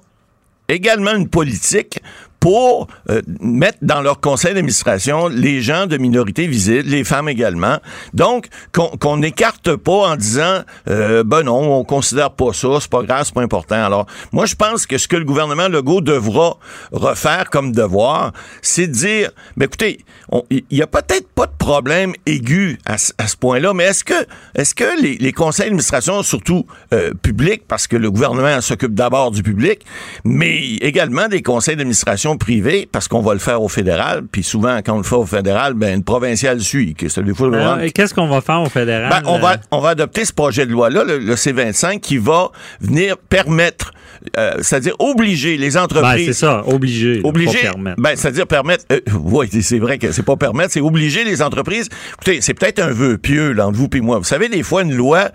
[0.69, 2.01] également une politique
[2.45, 7.79] pour euh, mettre dans leur conseil d'administration les gens de minorité visible, les femmes également.
[8.13, 13.03] Donc, qu'on n'écarte pas en disant, euh, ben non, on considère pas ça, c'est pas
[13.03, 13.83] grave, c'est pas important.
[13.83, 16.59] Alors, moi, je pense que ce que le gouvernement Legault devra
[16.93, 20.05] refaire comme devoir, c'est de dire, ben écoutez,
[20.51, 24.75] il y a peut-être pas de problème aigu à, ce point-là, mais est-ce que, est-ce
[24.75, 29.43] que les, les, conseils d'administration, surtout euh, publics, parce que le gouvernement s'occupe d'abord du
[29.43, 29.87] public,
[30.25, 34.23] mais également des conseils d'administration privé parce qu'on va le faire au fédéral.
[34.31, 36.95] Puis souvent, quand on le fait au fédéral, ben, une provinciale suit.
[36.95, 39.11] Qu'est-ce qu'on va faire au fédéral?
[39.11, 43.17] Ben, on, va, on va adopter ce projet de loi-là, le, C25, qui va venir
[43.17, 43.93] permettre
[44.39, 46.27] euh, c'est-à-dire obliger les entreprises.
[46.27, 47.21] Ben, c'est ça, obliger.
[47.25, 47.71] Obliger.
[47.99, 48.85] Ben, c'est-à-dire permettre.
[48.91, 51.89] Euh, oui, c'est vrai que c'est pas permettre, c'est obliger les entreprises.
[52.15, 54.19] Écoutez, c'est peut-être un vœu pieux là, entre vous et moi.
[54.19, 55.29] Vous savez, des fois, une loi,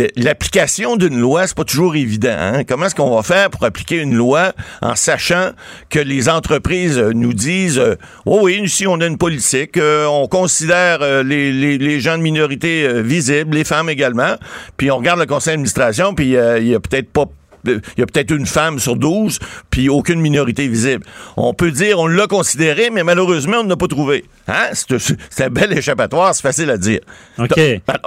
[0.00, 2.36] euh, l'application d'une loi, c'est pas toujours évident.
[2.38, 2.64] Hein?
[2.64, 5.50] Comment est-ce qu'on va faire pour appliquer une loi en sachant
[5.90, 7.82] que les entreprises nous disent
[8.24, 13.02] oh oui, ici on a une politique, on considère les, les, les, gens de minorité
[13.02, 14.36] visibles, les femmes également,
[14.76, 17.26] puis on regarde le conseil d'administration, puis il y a peut-être pas
[17.64, 19.38] il y a peut-être une femme sur 12,
[19.70, 21.04] puis aucune minorité visible.
[21.36, 24.24] On peut dire, on l'a considéré, mais malheureusement, on n'a pas trouvé.
[24.48, 24.70] Hein?
[24.72, 27.00] C'est un bel échappatoire, c'est facile à dire.
[27.38, 27.58] OK.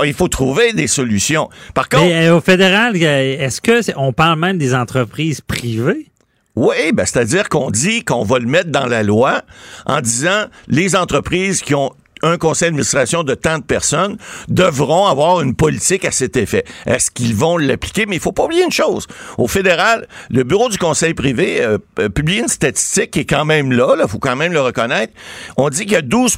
[0.05, 1.49] il faut trouver des solutions.
[1.73, 2.03] Par contre.
[2.03, 6.07] Mais, euh, au fédéral, est-ce que on parle même des entreprises privées?
[6.55, 9.41] Oui, ben, c'est-à-dire qu'on dit qu'on va le mettre dans la loi
[9.85, 11.91] en disant les entreprises qui ont
[12.25, 14.17] un conseil d'administration de tant de personnes
[14.47, 16.65] devront avoir une politique à cet effet.
[16.85, 18.05] Est-ce qu'ils vont l'appliquer?
[18.05, 19.07] Mais il faut pas oublier une chose.
[19.37, 23.45] Au fédéral, le bureau du conseil privé euh, euh publie une statistique qui est quand
[23.45, 25.13] même là, il faut quand même le reconnaître.
[25.57, 26.37] On dit qu'il y a 12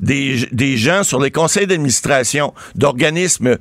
[0.00, 3.58] des, des gens sur les conseils d'administration d'organismes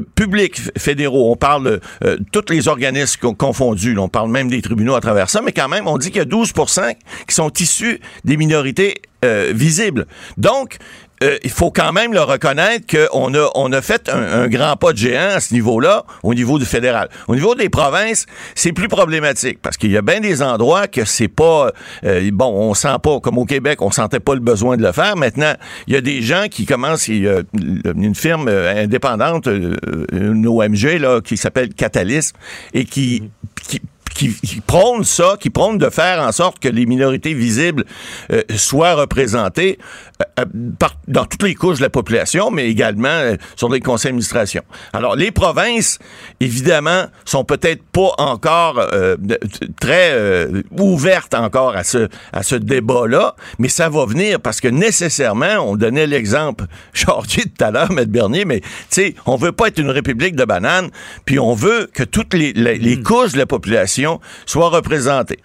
[0.00, 5.00] publics fédéraux, on parle euh, tous les organismes confondus, on parle même des tribunaux à
[5.00, 6.94] travers ça, mais quand même, on dit qu'il y a 12%
[7.26, 10.06] qui sont issus des minorités euh, visibles.
[10.36, 10.76] Donc,
[11.22, 14.92] euh, il faut quand même le reconnaître qu'on a, on a fait un, grand pas
[14.92, 17.08] de géant à ce niveau-là, au niveau du fédéral.
[17.28, 21.04] Au niveau des provinces, c'est plus problématique parce qu'il y a bien des endroits que
[21.04, 21.72] c'est pas
[22.04, 24.92] euh, bon, on sent pas comme au Québec, on sentait pas le besoin de le
[24.92, 25.16] faire.
[25.16, 25.54] Maintenant,
[25.86, 29.48] il y a des gens qui commencent, il y a une firme indépendante,
[30.12, 32.34] une OMG là, qui s'appelle Catalyst
[32.74, 33.30] et qui,
[33.68, 33.80] qui
[34.16, 34.62] qui,
[35.02, 37.84] ça, qui prône de faire en sorte que les minorités visibles
[38.32, 40.05] euh, soient représentées euh, euh,
[41.08, 44.62] dans toutes les couches de la population, mais également sur les conseils d'administration.
[44.92, 45.98] Alors, les provinces,
[46.40, 48.80] évidemment, sont peut-être pas encore
[49.80, 55.58] très ouvertes encore à ce, à ce débat-là, mais ça va venir parce que nécessairement,
[55.58, 58.04] on donnait l'exemple, Georgie tout à l'heure, M.
[58.04, 60.90] Bernier, mais tu sais, on veut pas être une république de bananes,
[61.24, 63.02] puis on veut que toutes les, les hmm.
[63.02, 65.38] couches de la population soit représenté.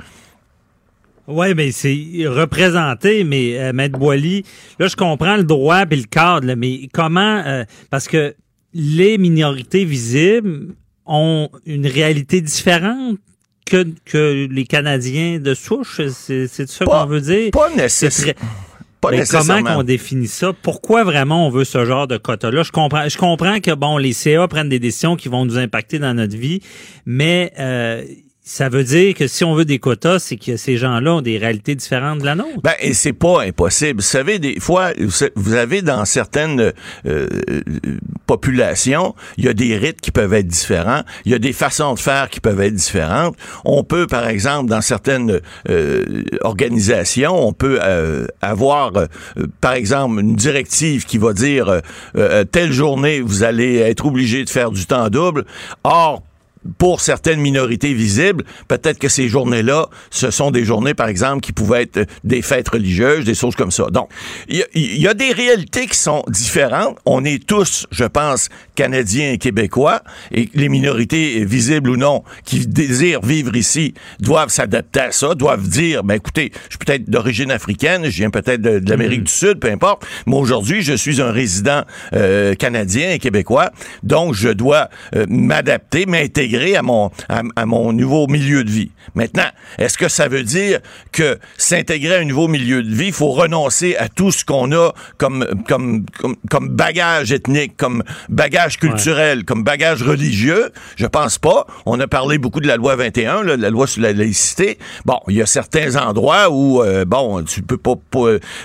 [1.28, 4.43] Oui, mais c'est représenté, mais euh, Maître Boily,
[4.80, 8.36] là, je comprends le droit et le cadre, mais comment, euh, parce que
[8.74, 13.17] les minorités visibles ont une réalité différente
[13.65, 17.51] que, que les Canadiens de souche, c'est ça qu'on veut dire?
[17.51, 18.34] Pas nécessairement.
[19.11, 19.24] Mais
[19.65, 20.53] comment qu'on définit ça?
[20.53, 22.63] Pourquoi vraiment on veut ce genre de quota-là?
[22.63, 25.97] Je comprends, je comprends que bon, les CA prennent des décisions qui vont nous impacter
[25.99, 26.61] dans notre vie,
[27.05, 28.03] mais euh,
[28.43, 31.37] ça veut dire que si on veut des quotas, c'est que ces gens-là ont des
[31.37, 32.59] réalités différentes de la nôtre.
[32.63, 34.01] Ben, et c'est pas impossible.
[34.01, 34.93] Vous savez, des fois,
[35.35, 36.73] vous avez dans certaines
[37.05, 37.27] euh,
[38.25, 41.93] populations, il y a des rites qui peuvent être différents, il y a des façons
[41.93, 43.35] de faire qui peuvent être différentes.
[43.63, 45.39] On peut, par exemple, dans certaines
[45.69, 48.91] euh, organisations, on peut euh, avoir,
[49.61, 51.81] par exemple, une directive qui va dire
[52.51, 55.45] telle journée, vous allez être obligé de faire du temps double.
[55.83, 56.23] Or,
[56.78, 61.53] pour certaines minorités visibles, peut-être que ces journées-là, ce sont des journées, par exemple, qui
[61.53, 63.88] pouvaient être des fêtes religieuses, des choses comme ça.
[63.91, 64.09] Donc,
[64.47, 66.97] il y, a des réalités qui sont différentes.
[67.05, 70.01] On est tous, je pense, Canadiens et Québécois,
[70.32, 75.68] et les minorités, visibles ou non, qui désirent vivre ici, doivent s'adapter à ça, doivent
[75.68, 79.24] dire, ben écoutez, je suis peut-être d'origine africaine, je viens peut-être de, l'Amérique mm-hmm.
[79.24, 81.84] du Sud, peu importe, mais aujourd'hui, je suis un résident
[82.14, 83.72] euh, canadien et québécois,
[84.03, 88.91] donc je dois euh, m'adapter, m'intégrer à mon, à, mon nouveau milieu de vie.
[89.15, 89.47] Maintenant,
[89.77, 90.79] est-ce que ça veut dire
[91.11, 94.71] que s'intégrer à un nouveau milieu de vie, il faut renoncer à tout ce qu'on
[94.71, 96.05] a comme, comme,
[96.49, 100.71] comme, bagage ethnique, comme bagage culturel, comme bagage religieux?
[100.95, 101.65] Je pense pas.
[101.85, 104.77] On a parlé beaucoup de la loi 21, la loi sur la laïcité.
[105.05, 107.95] Bon, il y a certains endroits où, euh, bon, tu peux pas,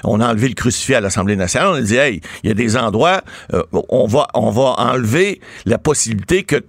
[0.04, 1.68] on a enlevé le crucifix à l'Assemblée nationale.
[1.68, 3.22] On a dit, hey, il y a des endroits,
[3.54, 6.62] euh, on va, on va enlever la possibilité que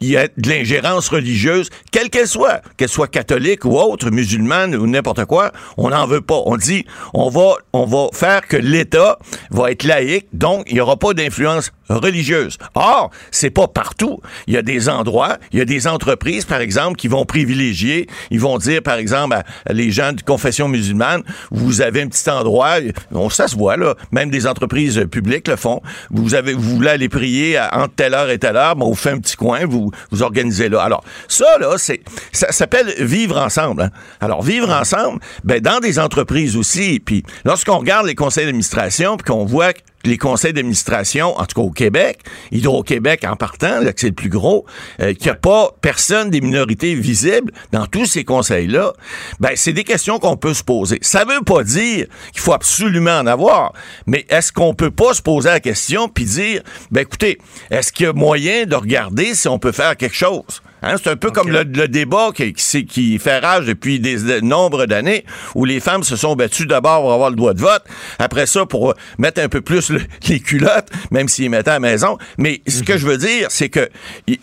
[0.00, 4.74] il y a de l'ingérence religieuse, quelle qu'elle soit, qu'elle soit catholique ou autre, musulmane
[4.74, 6.42] ou n'importe quoi, on n'en veut pas.
[6.46, 9.18] On dit, on va, on va faire que l'État
[9.50, 12.58] va être laïque, donc il n'y aura pas d'influence religieuse.
[12.74, 14.20] Or, c'est pas partout.
[14.46, 18.08] Il y a des endroits, il y a des entreprises, par exemple, qui vont privilégier,
[18.30, 22.28] ils vont dire, par exemple, à les gens de confession musulmane, vous avez un petit
[22.30, 22.76] endroit,
[23.12, 25.80] on, ça se voit, là, même des entreprises publiques le font,
[26.10, 29.14] vous avez, vous voulez aller prier entre telle heure et telle heure, bon, vous faites
[29.14, 30.82] un petit coin, vous, vous organisez là.
[30.82, 33.82] Alors, ça, là, c'est, ça s'appelle vivre ensemble.
[33.82, 33.90] Hein.
[34.20, 39.24] Alors, vivre ensemble, ben, dans des entreprises aussi, puis lorsqu'on regarde les conseils d'administration, puis
[39.24, 39.72] qu'on voit
[40.06, 42.20] les conseils d'administration, en tout cas au Québec,
[42.52, 44.66] Hydro-Québec en partant, là, que c'est le plus gros,
[45.00, 48.92] euh, qu'il n'y a pas personne des minorités visibles dans tous ces conseils-là,
[49.40, 50.98] ben, c'est des questions qu'on peut se poser.
[51.02, 53.72] Ça veut pas dire qu'il faut absolument en avoir,
[54.06, 57.38] mais est-ce qu'on peut pas se poser la question puis dire, ben, écoutez,
[57.70, 60.62] est-ce qu'il y a moyen de regarder si on peut faire quelque chose?
[60.84, 65.24] Hein, c'est un peu comme le, débat qui, qui, fait rage depuis des, nombres d'années,
[65.54, 67.82] où les femmes se sont battues d'abord pour avoir le droit de vote,
[68.18, 69.92] après ça pour mettre un peu plus
[70.28, 72.18] les culottes, même s'ils mettaient à la maison.
[72.36, 72.98] Mais ce que mhm.
[72.98, 73.88] je veux dire, c'est que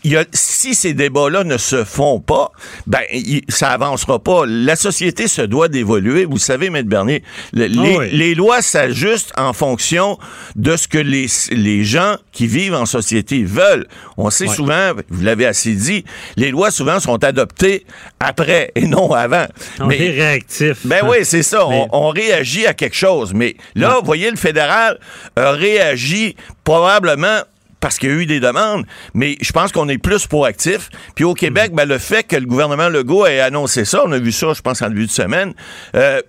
[0.03, 2.51] y a, si ces débats-là ne se font pas,
[2.87, 3.01] ben
[3.49, 4.45] ça avancera pas.
[4.47, 6.25] La société se doit d'évoluer.
[6.25, 7.23] Vous savez, Maître Bernier,
[7.55, 10.17] ah les, lois s'ajustent en fonction
[10.55, 13.87] de ce que les, les gens qui vivent en société veulent.
[14.17, 16.03] On sait souvent, vous l'avez assez dit,
[16.37, 17.85] les lois souvent sont adoptées
[18.19, 19.45] après et non avant.
[19.79, 20.85] On mais, est réactif.
[20.85, 21.65] Ben oui, c'est ça.
[21.67, 23.33] On, réagit à quelque chose.
[23.33, 24.99] Mais là, vous voyez, le fédéral
[25.35, 27.41] a réagi probablement
[27.79, 30.89] parce qu'il y a eu des demandes, mais je pense qu'on est plus proactif.
[31.15, 34.19] Puis au Québec, ben, le fait que le gouvernement Legault ait annoncé ça, on a
[34.19, 35.53] vu ça, je pense, en début de semaine,
[35.95, 36.21] euh,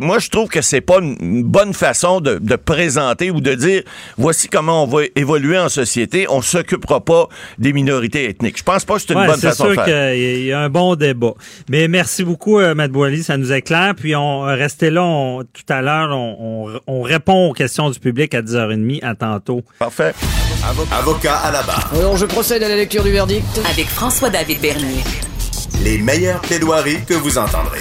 [0.00, 3.82] moi, je trouve que c'est pas une bonne façon de, présenter ou de dire
[4.18, 6.26] voici comment on va évoluer en société.
[6.28, 8.58] On s'occupera pas des minorités ethniques.
[8.58, 9.84] Je pense pas que c'est une bonne façon de faire.
[9.84, 11.34] C'est sûr qu'il y a un bon débat.
[11.68, 13.94] Mais merci beaucoup, euh, Matt Boily, ça nous éclaire.
[13.96, 16.10] Puis on euh, restait là tout à l'heure.
[16.12, 19.04] On, répond aux questions du public à 10h30.
[19.04, 19.62] À tantôt.
[19.78, 20.14] Parfait.
[20.92, 21.90] Avocat à la barre.
[21.94, 23.44] Alors, je procède à la lecture du verdict.
[23.70, 25.02] Avec François-David Bernier.
[25.82, 27.80] Les meilleures plaidoiries que vous entendrez.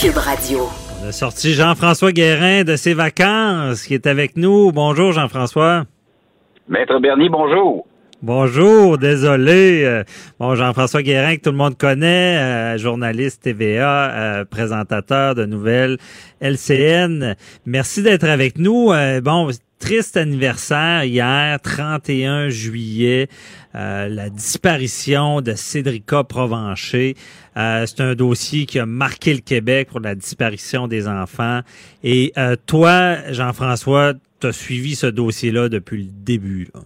[0.00, 0.70] Cube Radio.
[1.04, 4.72] On a sorti Jean-François Guérin de ses vacances, qui est avec nous.
[4.72, 5.84] Bonjour, Jean-François.
[6.66, 7.86] Maître Bernier, bonjour.
[8.22, 9.82] Bonjour, désolé.
[9.84, 10.02] Euh,
[10.40, 15.98] bon, Jean-François Guérin, que tout le monde connaît, euh, journaliste TVA, euh, présentateur de nouvelles
[16.40, 17.34] LCN.
[17.66, 18.90] Merci d'être avec nous.
[19.22, 23.28] bon, triste anniversaire hier, 31 juillet,
[23.74, 27.14] la disparition de Cédrica Provencher.
[27.54, 31.60] c'est un dossier qui a marqué le Québec pour la disparition des enfants.
[32.02, 32.32] Et
[32.66, 36.68] toi, Jean-François, tu as suivi ce dossier-là depuis le début.
[36.74, 36.80] Là.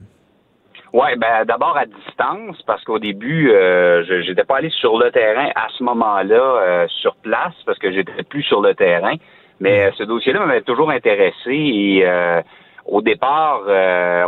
[0.92, 5.10] Oui, ben d'abord à distance, parce qu'au début, euh, je n'étais pas allé sur le
[5.10, 9.14] terrain à ce moment-là, euh, sur place, parce que j'étais plus sur le terrain.
[9.60, 12.04] Mais euh, ce dossier-là m'avait toujours intéressé et
[12.88, 13.62] au départ,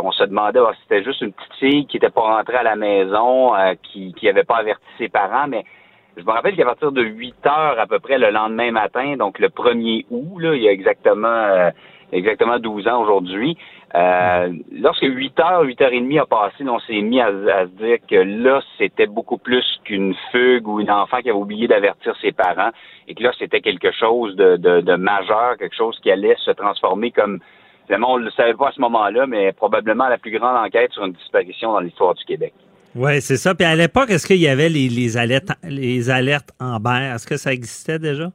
[0.03, 2.75] on se demandait si c'était juste une petite fille qui n'était pas rentrée à la
[2.75, 3.53] maison,
[3.83, 5.65] qui qui avait pas averti ses parents, mais
[6.17, 9.39] je me rappelle qu'à partir de 8 heures à peu près le lendemain matin, donc
[9.39, 11.71] le 1er août, là, il y a exactement
[12.11, 13.57] exactement 12 ans aujourd'hui,
[13.95, 17.83] euh, lorsque 8 heures, 8 heures et demie a passé, on s'est mis à, se
[17.83, 22.15] dire que là, c'était beaucoup plus qu'une fugue ou une enfant qui avait oublié d'avertir
[22.21, 22.71] ses parents
[23.07, 27.11] et que là, c'était quelque chose de, de, majeur, quelque chose qui allait se transformer
[27.11, 27.39] comme,
[27.87, 30.91] vraiment, on ne le savait pas à ce moment-là, mais probablement la plus grande enquête
[30.91, 32.53] sur une disparition dans l'histoire du Québec.
[32.95, 33.55] Oui, c'est ça.
[33.55, 36.51] Puis à l'époque, est-ce qu'il y avait les, les alertes, les alertes?
[36.59, 38.31] Est-ce que ça existait déjà?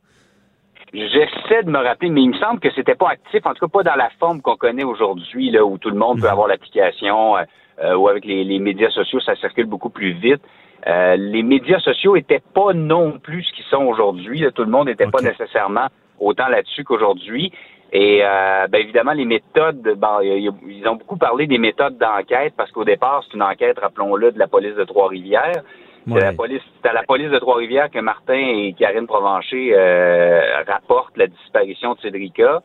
[0.94, 3.82] J'essaie de me rappeler, mais il me semble que c'était pas actif, en tout cas
[3.82, 7.36] pas dans la forme qu'on connaît aujourd'hui, là, où tout le monde peut avoir l'application,
[7.36, 7.42] euh,
[7.82, 10.40] euh, ou avec les, médias sociaux, ça circule beaucoup plus vite.
[10.86, 14.46] Euh, les médias sociaux étaient pas non plus ce qu'ils sont aujourd'hui.
[14.54, 15.88] Tout le monde n'était pas nécessairement
[16.18, 17.52] autant là-dessus qu'aujourd'hui.
[17.92, 22.84] Et ben, évidemment, les méthodes, ben, ils ont beaucoup parlé des méthodes d'enquête parce qu'au
[22.84, 25.62] départ, c'est une enquête, rappelons-le, de la police de Trois-Rivières.
[26.08, 31.16] C'est la police, à la police de Trois-Rivières que Martin et Karine Provencher euh, rapportent
[31.16, 32.62] la disparition de Cédrica.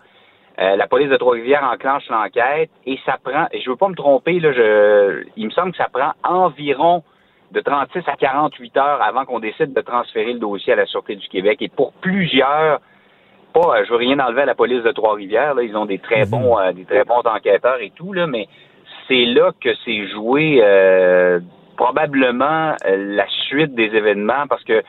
[0.60, 3.96] Euh, la police de Trois-Rivières enclenche l'enquête et ça prend, et je veux pas me
[3.96, 7.04] tromper, là, je, il me semble que ça prend environ
[7.52, 11.16] de 36 à 48 heures avant qu'on décide de transférer le dossier à la Sûreté
[11.16, 11.58] du Québec.
[11.62, 12.80] Et pour plusieurs,
[13.54, 16.26] pas, je veux rien enlever à la police de Trois-Rivières, là, ils ont des très
[16.26, 16.32] mhm.
[16.32, 18.48] bons, euh, des très bons enquêteurs et tout, là, mais
[19.08, 20.62] c'est là que c'est joué
[21.82, 24.84] probablement euh, la suite des événements parce que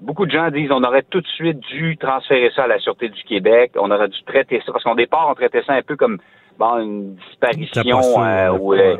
[0.00, 3.08] beaucoup de gens disent on aurait tout de suite dû transférer ça à la Sûreté
[3.08, 5.96] du Québec, on aurait dû traiter ça parce qu'au départ on traitait ça un peu
[5.96, 6.18] comme
[6.56, 8.96] bon une disparition euh, ou euh,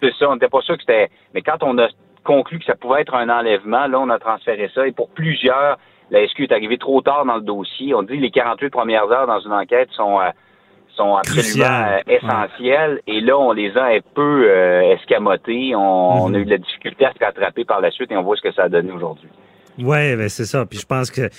[0.00, 1.86] c'est ça, on n'était pas sûr que c'était mais quand on a
[2.24, 5.78] conclu que ça pouvait être un enlèvement, là on a transféré ça et pour plusieurs
[6.10, 7.94] la SQ est arrivée trop tard dans le dossier.
[7.94, 10.18] On dit les 48 premières heures dans une enquête sont
[10.98, 13.00] sont absolument euh, essentiels.
[13.06, 15.74] Et là, on les a un peu euh, escamotés.
[15.74, 18.36] On, a eu de la difficulté à se rattraper par la suite et on voit
[18.36, 19.28] ce que ça a donné aujourd'hui.
[19.78, 20.66] Oui, ben c'est ça.
[20.66, 21.30] Puis je pense que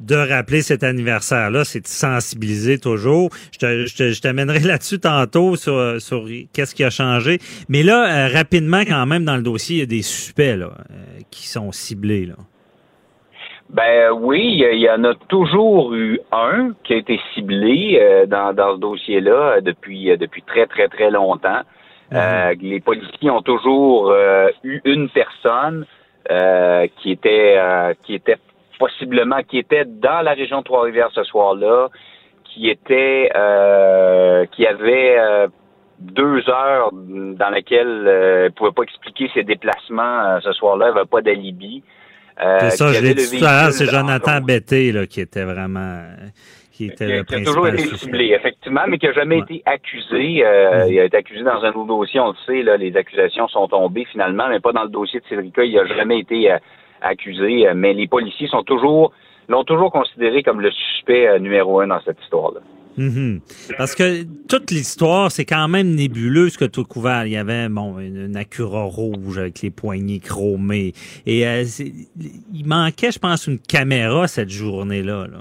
[0.00, 3.30] de rappeler cet anniversaire-là, c'est de sensibiliser toujours.
[3.52, 7.38] Je t'amènerai là-dessus tantôt sur, sur qu'est-ce qui a changé.
[7.68, 10.72] Mais là, euh, rapidement, quand même, dans le dossier, il y a des suspects là,
[11.30, 12.26] qui sont ciblés.
[12.26, 12.34] Là.
[13.70, 18.52] Ben oui, il y, en a toujours eu un qui a été ciblé euh, dans,
[18.52, 21.62] dans ce dossier-là depuis euh, depuis très très très longtemps.
[22.12, 24.14] Euh, les policiers ont toujours
[24.62, 25.86] eu une personne
[26.96, 27.58] qui était
[28.04, 28.36] qui était
[28.78, 31.88] possiblement qui était dans la région de Trois-Rivières ce soir-là,
[32.44, 33.30] qui était
[34.52, 35.48] qui avait
[35.98, 41.22] deux heures dans lesquelles elle pouvait pas expliquer ses déplacements ce soir-là, elle n'avait pas
[41.22, 41.82] d'alibi.
[42.40, 45.44] Euh, c'est ça, je l'ai dit tout à l'heure, c'est Jonathan Betté là, qui était
[45.44, 46.02] vraiment
[46.72, 50.44] qui était le qui a toujours été ciblé, effectivement, mais qui n'a jamais été accusé.
[50.44, 50.92] Euh, mm-hmm.
[50.92, 53.68] Il a été accusé dans un autre dossier, on le sait, là, les accusations sont
[53.68, 55.62] tombées finalement, mais pas dans le dossier de Cédrica.
[55.64, 56.58] Il n'a jamais été euh,
[57.00, 59.12] accusé, mais les policiers sont toujours
[59.46, 62.60] l'ont toujours considéré comme le suspect numéro un dans cette histoire-là.
[62.96, 63.40] Mhm.
[63.76, 67.26] Parce que toute l'histoire, c'est quand même nébuleux ce que tu as couvert.
[67.26, 70.92] Il y avait bon, une, Acura rouge avec les poignées chromées.
[71.26, 71.64] Et euh,
[72.52, 75.26] il manquait, je pense, une caméra cette journée-là.
[75.26, 75.38] Là.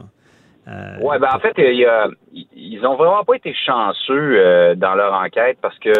[0.67, 5.77] Euh, ben en fait, ils ont vraiment pas été chanceux euh, dans leur enquête parce
[5.79, 5.91] que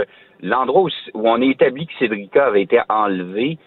[0.42, 3.58] l'endroit où, où, on a établi que Cédrica avait été enlevé,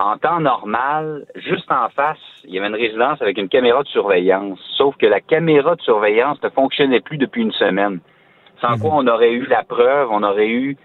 [0.00, 3.88] en temps normal, juste en face, il y avait une résidence avec une caméra de
[3.88, 4.58] surveillance.
[4.76, 8.00] Sauf que la caméra de surveillance ne fonctionnait plus depuis une semaine.
[8.62, 10.76] Sans quoi on aurait eu la preuve, on aurait eu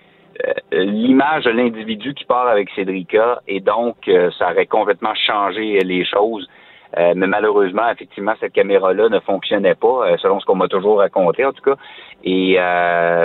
[0.45, 0.53] euh,
[0.84, 6.05] l'image de l'individu qui part avec Cédrica et donc euh, ça aurait complètement changé les
[6.05, 6.47] choses.
[6.98, 11.43] Euh, mais malheureusement, effectivement, cette caméra-là ne fonctionnait pas, selon ce qu'on m'a toujours raconté
[11.46, 11.76] en tout cas.
[12.24, 12.58] Et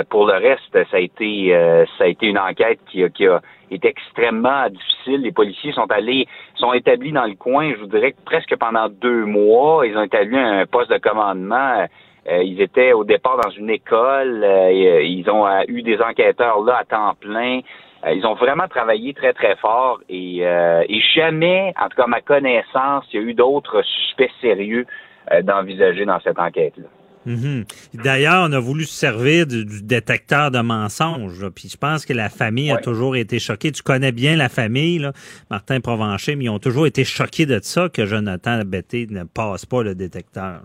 [0.09, 3.41] pour le reste, ça a été ça a été une enquête qui qui a
[3.71, 5.21] est extrêmement difficile.
[5.21, 9.25] Les policiers sont allés, sont établis dans le coin, je vous dirais, presque pendant deux
[9.25, 9.85] mois.
[9.87, 11.87] Ils ont établi un poste de commandement.
[12.29, 14.43] Euh, ils étaient au départ dans une école.
[14.43, 17.61] Euh, ils ont euh, eu des enquêteurs là à temps plein.
[18.07, 22.21] Ils ont vraiment travaillé très, très fort et, et jamais, en tout cas à ma
[22.21, 24.85] connaissance, il y a eu d'autres suspects sérieux
[25.43, 26.87] d'envisager dans cette enquête-là.
[27.25, 27.65] Mhm.
[27.93, 31.47] D'ailleurs, on a voulu se servir du, détecteur de mensonges.
[31.49, 33.71] Puis je pense que la famille a toujours été choquée.
[33.71, 35.13] Tu connais bien la famille, là,
[35.49, 39.65] Martin Provencher, mais ils ont toujours été choqués de ça que Jonathan Betté ne passe
[39.65, 40.61] pas le détecteur.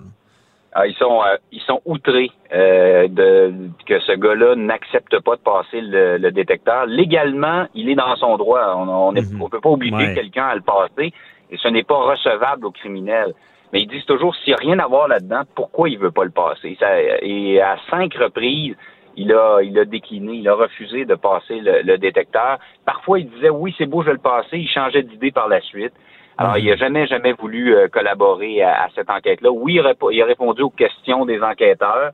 [0.78, 3.50] Ah, ils sont euh, ils sont outrés euh, de
[3.86, 6.84] que ce gars-là n'accepte pas de passer le, détecteur.
[6.84, 8.74] Légalement, il est dans son droit.
[8.76, 9.48] On ne mhm.
[9.48, 11.14] peut pas obliger quelqu'un à le passer
[11.50, 13.32] et ce n'est pas recevable aux criminels.
[13.72, 16.24] Mais ils disent toujours, s'il n'y a rien à voir là-dedans, pourquoi il veut pas
[16.24, 16.76] le passer?
[17.22, 18.76] et à cinq reprises,
[19.16, 22.58] il a, il a décliné, il a refusé de passer le, détecteur.
[22.84, 24.58] Parfois, il disait, oui, c'est beau, je vais le passer.
[24.58, 25.94] Il changeait d'idée par la suite.
[26.39, 29.51] Alors, il n'a jamais, jamais voulu euh, collaborer à, cette enquête-là.
[29.51, 32.12] Oui, il a, répondu aux questions des enquêteurs,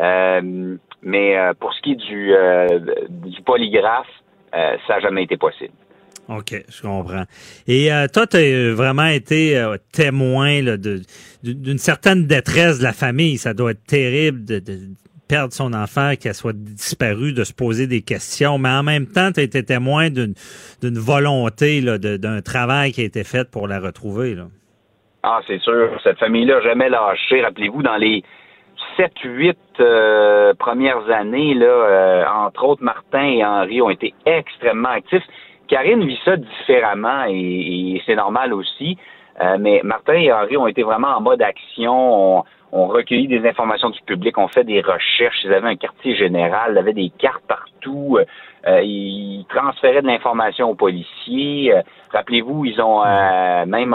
[0.00, 2.32] euh, mais euh, pour ce qui est du,
[3.08, 4.06] du polygraphe,
[4.52, 5.74] ça n'a jamais été possible.
[6.28, 7.24] OK, je comprends.
[7.66, 10.60] Et euh, toi, tu as vraiment été euh, témoin
[11.42, 13.38] d'une certaine détresse de la famille.
[13.38, 14.62] Ça doit être terrible de,
[15.28, 18.58] perdre son enfant, qu'elle soit disparue, de se poser des questions.
[18.58, 20.34] Mais en même temps, tu as été témoin d'une
[20.82, 24.36] volonté, d'un travail qui a été fait pour la retrouver.
[25.22, 25.90] Ah, c'est sûr.
[26.02, 27.42] Cette famille-là jamais lâché.
[27.42, 28.22] Rappelez-vous, dans les
[28.96, 35.24] 7, 8 euh, premières années, là, entre autres, Martin et Henri ont été extrêmement actifs.
[35.68, 38.98] Karine vit ça différemment et, c'est normal aussi.
[39.40, 43.90] Euh, mais Martin et Henri ont été vraiment en mode action, ont, recueilli des informations
[43.90, 47.44] du public, ont fait des recherches, ils avaient un quartier général, ils avaient des cartes
[47.46, 48.18] partout,
[48.66, 51.74] euh, ils transféraient de l'information aux policiers.
[51.74, 53.04] Euh, rappelez-vous, ils ont
[53.66, 53.94] même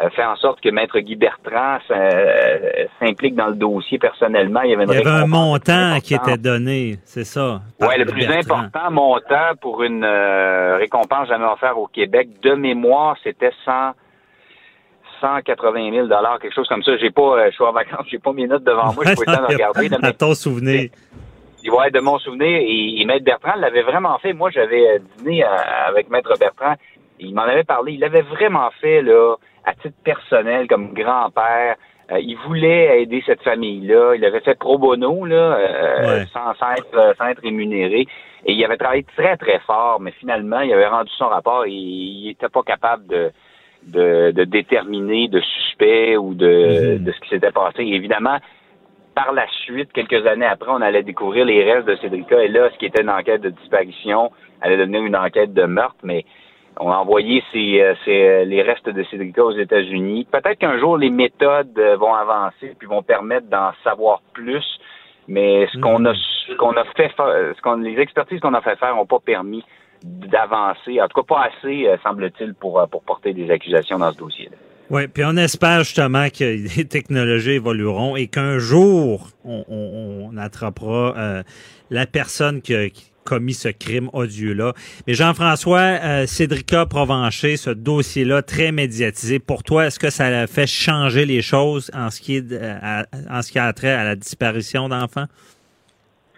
[0.00, 4.62] euh, fait en sorte que Maître Guy Bertrand euh, s'implique dans le dossier personnellement.
[4.62, 7.60] Il y avait, un montant qui était donné, c'est ça.
[7.80, 13.16] Oui, le plus important montant pour une euh, récompense jamais offerte au Québec, de mémoire,
[13.22, 13.92] c'était 100,
[15.20, 16.08] 180 000
[16.40, 16.96] quelque chose comme ça.
[16.96, 19.46] J'ai pas, je suis en vacances, j'ai pas mes notes devant moi, je peux pas
[19.48, 19.88] regarder.
[19.88, 20.90] De ton souvenir.
[21.66, 22.46] Ouais, de mon souvenir.
[22.60, 24.32] Et, et Maître Bertrand l'avait vraiment fait.
[24.32, 26.74] Moi, j'avais dîné avec Maître Bertrand.
[27.18, 27.92] Il m'en avait parlé.
[27.92, 31.76] Il l'avait vraiment fait, là à titre personnel, comme grand-père.
[32.12, 34.14] Euh, il voulait aider cette famille-là.
[34.14, 38.06] Il avait fait pro bono, là, euh, sans, être, sans être rémunéré.
[38.46, 41.70] Et il avait travaillé très, très fort, mais finalement, il avait rendu son rapport et
[41.70, 43.32] il n'était pas capable de,
[43.86, 47.04] de, de, déterminer de suspect ou de, mm-hmm.
[47.04, 47.82] de ce qui s'était passé.
[47.82, 48.38] évidemment,
[49.14, 52.42] par la suite, quelques années après, on allait découvrir les restes de Cédrica.
[52.42, 54.30] Et là, ce qui était une enquête de disparition
[54.60, 55.96] allait devenir une enquête de meurtre.
[56.02, 56.24] Mais
[56.80, 60.26] on a envoyé euh, euh, les restes de Cédrica aux États-Unis.
[60.30, 64.64] Peut-être qu'un jour les méthodes euh, vont avancer puis vont permettre d'en savoir plus.
[65.28, 68.76] Mais ce qu'on a, ce qu'on a fait, ce qu'on, les expertises qu'on a fait
[68.76, 69.64] faire n'ont pas permis
[70.04, 74.56] d'avancer, en tout cas pas assez, semble-t-il, pour, pour porter des accusations dans ce dossier-là.
[74.90, 76.44] Oui, puis on espère justement que
[76.76, 81.42] les technologies évolueront et qu'un jour, on, on, on attrapera euh,
[81.90, 82.88] la personne qui a
[83.24, 84.74] commis ce crime odieux-là.
[85.06, 90.46] Mais Jean-François, euh, Cédrica Provencher, ce dossier-là très médiatisé, pour toi, est-ce que ça a
[90.46, 94.04] fait changer les choses en ce qui, est, euh, en ce qui a trait à
[94.04, 95.26] la disparition d'enfants?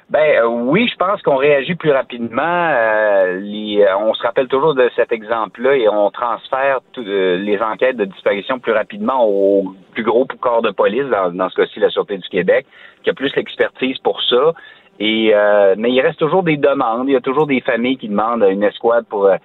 [0.09, 2.43] Ben euh, oui, je pense qu'on réagit plus rapidement.
[2.45, 7.37] Euh, les, euh, on se rappelle toujours de cet exemple-là et on transfère tout- euh,
[7.39, 11.57] les enquêtes de disparition plus rapidement au plus gros corps de police, dans, dans ce
[11.57, 12.67] cas-ci la Sûreté du Québec,
[13.03, 14.53] qui a plus l'expertise pour ça.
[15.01, 17.09] Et euh, mais il reste toujours des demandes.
[17.09, 19.37] Il y a toujours des familles qui demandent une escouade pour euh,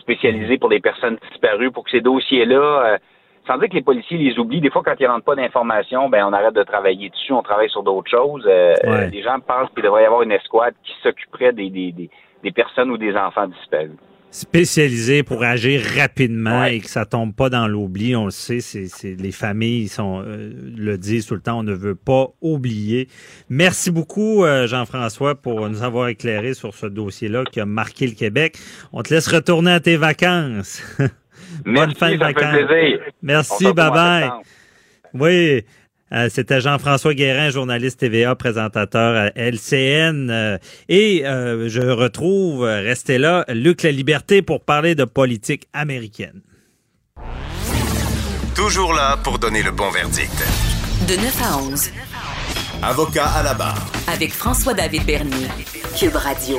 [0.00, 2.96] spécialisée pour des personnes disparues, pour que ces dossiers-là
[3.48, 6.24] sans dire que les policiers les oublient, des fois, quand ils rentrent pas d'informations, ben
[6.24, 8.44] on arrête de travailler dessus, on travaille sur d'autres choses.
[8.46, 9.10] Euh, Ouais.
[9.10, 12.08] les gens pensent qu'il devrait y avoir une escouade qui s'occuperait des, des, des,
[12.44, 13.90] des personnes ou des enfants disparus.
[14.30, 16.76] spécialisé pour agir rapidement Ouais.
[16.76, 18.14] et que ça tombe pas dans l'oubli.
[18.14, 21.62] On le sait, c'est, c'est- les familles sont, euh, le disent tout le temps, on
[21.62, 23.08] ne veut pas oublier.
[23.48, 28.12] Merci beaucoup, euh, Jean-François, pour nous avoir éclairé sur ce dossier-là qui a marqué le
[28.14, 28.58] Québec.
[28.92, 30.82] On te laisse retourner à tes vacances.
[31.64, 32.66] Bonne fin de vacances.
[32.66, 33.00] plaisir.
[33.22, 34.30] Merci, bye-bye.
[35.14, 35.64] Oui.
[36.12, 40.28] euh, C'était Jean-François Guérin, journaliste TVA, présentateur à LCN.
[40.30, 46.40] euh, et euh, je retrouve, restez là, Luc La Liberté pour parler de politique américaine.
[48.54, 50.32] Toujours là pour donner le bon verdict.
[51.08, 51.90] De 9 à 11,
[52.82, 53.86] Avocat à la barre.
[54.12, 55.46] avec François-David Bernier.
[55.98, 56.58] Cube Radio.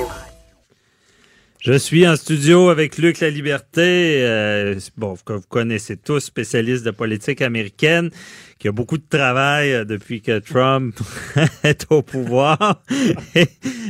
[1.61, 6.85] Je suis en studio avec Luc La Liberté, euh, bon, que vous connaissez tous, spécialiste
[6.85, 8.11] de politique américaine,
[8.59, 10.97] qui a beaucoup de travail euh, depuis que Trump
[11.65, 12.81] est au pouvoir.
[13.35, 13.47] Et,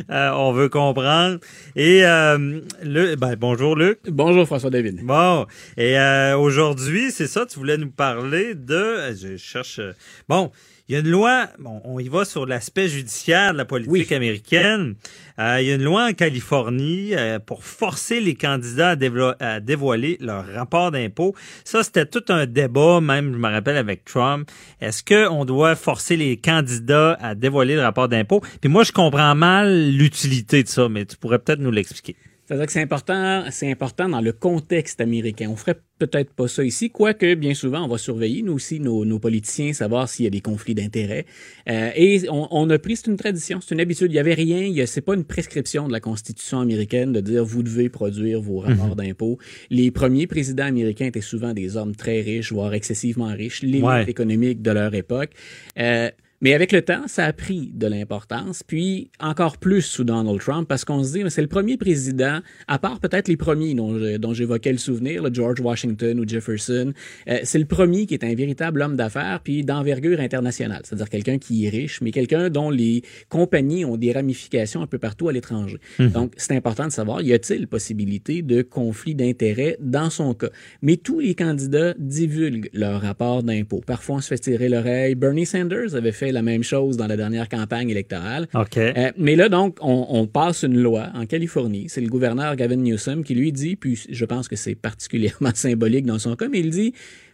[0.10, 1.38] euh, on veut comprendre.
[1.76, 4.00] Et euh, le, ben, bonjour Luc.
[4.08, 5.04] Bonjour François David.
[5.04, 5.46] Bon,
[5.78, 9.14] et euh, aujourd'hui, c'est ça, tu voulais nous parler de...
[9.16, 9.80] Je cherche...
[10.28, 10.52] Bon,
[10.90, 14.12] il y a une loi, bon, on y va sur l'aspect judiciaire de la politique
[14.12, 14.96] américaine.
[15.38, 19.36] Euh, il y a une loi en Californie euh, pour forcer les candidats à, dévo-
[19.40, 21.36] à dévoiler leur rapport d'impôt.
[21.64, 24.50] Ça, c'était tout un débat, même, je me rappelle, avec Trump.
[24.82, 28.42] Est-ce qu'on doit forcer les candidats à dévoiler le rapport d'impôt?
[28.60, 32.16] Puis moi, je comprends mal l'utilité de ça, mais tu pourrais peut-être nous l'expliquer.
[32.50, 35.50] C'est-à-dire que c'est important, c'est important dans le contexte américain.
[35.52, 39.06] On ferait peut-être pas ça ici, quoique bien souvent on va surveiller nous aussi nos,
[39.06, 41.28] nos politiciens, savoir s'il y a des conflits d'intérêts.
[41.70, 44.12] Euh, et on, on a pris, c'est une tradition, c'est une habitude.
[44.12, 47.14] Il y avait rien, il y a- c'est pas une prescription de la Constitution américaine
[47.14, 49.38] de dire vous devez produire vos rapports d'impôts.
[49.70, 54.10] Les premiers présidents américains étaient souvent des hommes très riches, voire excessivement riches, l'élite Ouais.
[54.10, 55.30] économique de leur époque.
[55.78, 56.10] Euh,
[56.42, 60.68] mais avec le temps, ça a pris de l'importance, puis encore plus sous Donald Trump,
[60.68, 64.34] parce qu'on se dit, mais c'est le premier président, à part peut-être les premiers dont,
[64.34, 66.94] j'évoquais le souvenir, le George Washington ou Jefferson,
[67.28, 71.38] euh, c'est le premier qui est un véritable homme d'affaires, puis d'envergure internationale, c'est-à-dire quelqu'un
[71.38, 75.34] qui est riche, mais quelqu'un dont les compagnies ont des ramifications un peu partout à
[75.34, 75.80] l'étranger.
[76.00, 80.50] Donc, c'est important de savoir, y a-t-il possibilité de conflit d'intérêts dans son cas?
[80.82, 83.82] Mais tous les candidats divulguent leur rapport d'impôt.
[83.86, 85.16] Parfois, on se fait tirer l'oreille.
[85.16, 88.48] Bernie Sanders avait fait la même chose dans la dernière campagne électorale.
[88.54, 88.78] OK.
[88.78, 91.86] Euh, mais là, donc, on, on passe une loi en Californie.
[91.90, 96.06] C'est le gouverneur Gavin Newsom qui lui dit, puis je pense que c'est particulièrement symbolique
[96.06, 96.94] dans son cas, mais il dit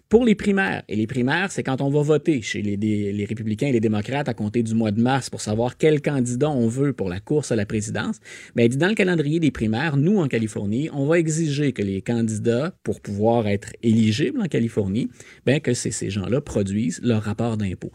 [0.10, 0.84] pour les primaires.
[0.88, 4.30] Et les primaires, c'est quand on va voter chez les, les républicains et les démocrates
[4.30, 7.52] à compter du mois de mars pour savoir quel candidat on veut pour la course
[7.52, 8.20] à la présidence.
[8.56, 12.74] Dit dans le calendrier des primaires, nous, en Californie, on va exiger que les candidats,
[12.84, 15.10] pour pouvoir être éligibles en Californie,
[15.46, 17.92] ben, que c'est- ces gens-là produisent leur rapport d'impôt.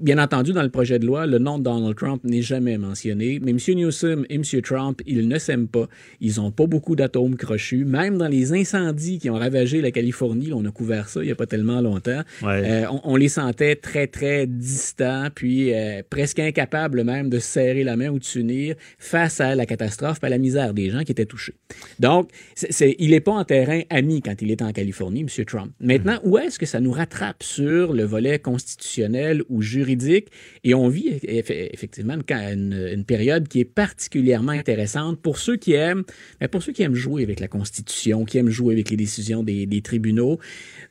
[0.00, 3.38] Bien entendu, dans le projet de loi, le nom de Donald Trump n'est jamais mentionné,
[3.42, 3.58] mais M.
[3.76, 4.42] Newsom et M.
[4.62, 5.88] Trump, ils ne s'aiment pas.
[6.20, 7.84] Ils n'ont pas beaucoup d'atomes crochus.
[7.84, 11.32] Même dans les incendies qui ont ravagé la Californie, on a couvert ça il n'y
[11.32, 12.62] a pas tellement longtemps, Ouais.
[12.64, 17.46] euh, on, on les sentait très, très distants, puis euh, presque incapables même de se
[17.46, 21.02] serrer la main ou de s'unir face à la catastrophe, à la misère des gens
[21.04, 21.54] qui étaient touchés.
[21.98, 25.44] Donc, c'est, c'est- il n'est pas en terrain ami quand il est en Californie, M.
[25.44, 25.72] Trump.
[25.80, 30.28] Maintenant, où est-ce que ça nous rattrape sur le volet constitutionnel ou juridique?
[30.64, 36.04] Et on vit eff- effectivement une, période qui est particulièrement intéressante pour ceux qui aiment,
[36.50, 39.66] pour ceux qui aiment jouer avec la Constitution, qui aiment jouer avec les décisions des,
[39.66, 40.38] des tribunaux.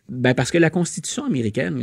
[0.10, 1.82] Ben parce que la Constitution américaine,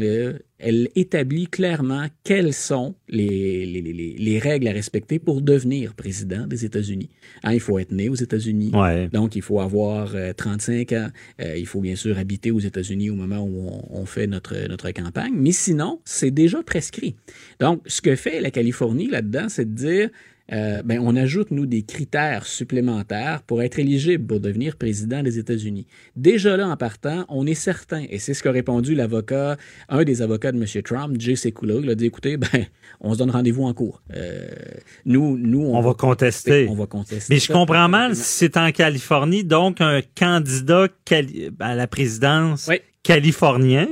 [0.59, 6.47] elle établit clairement quelles sont les, les, les, les règles à respecter pour devenir président
[6.47, 7.11] des États-Unis.
[7.45, 8.71] Hein, il faut être né aux États-Unis.
[8.75, 9.09] Ouais.
[9.09, 11.09] Donc, il faut avoir euh, 35 ans.
[11.41, 14.57] Euh, il faut bien sûr habiter aux États-Unis au moment où on, on fait notre,
[14.69, 15.35] notre campagne.
[15.37, 17.17] Mais sinon, c'est déjà prescrit.
[17.61, 20.11] Donc, ce que fait la Californie là-dedans, c'est de dire
[20.53, 25.39] euh, ben, on ajoute, nous, des critères supplémentaires pour être éligible pour devenir président des
[25.39, 25.87] États-Unis.
[26.15, 29.57] Déjà là, en partant, on est certain, et c'est ce qu'a répondu l'avocat,
[29.89, 30.83] un des avocats de M.
[30.83, 32.67] Trump, Jay Sekulow, il a dit, écoutez, ben,
[33.01, 34.03] on se donne rendez-vous en cours.
[34.15, 34.47] Euh,
[35.05, 36.69] nous, nous, on, va contester.
[36.71, 37.35] On va contester.
[37.35, 40.89] Mais je comprends mal si c'est en Californie, donc un candidat
[41.61, 42.71] à la présidence
[43.03, 43.89] californien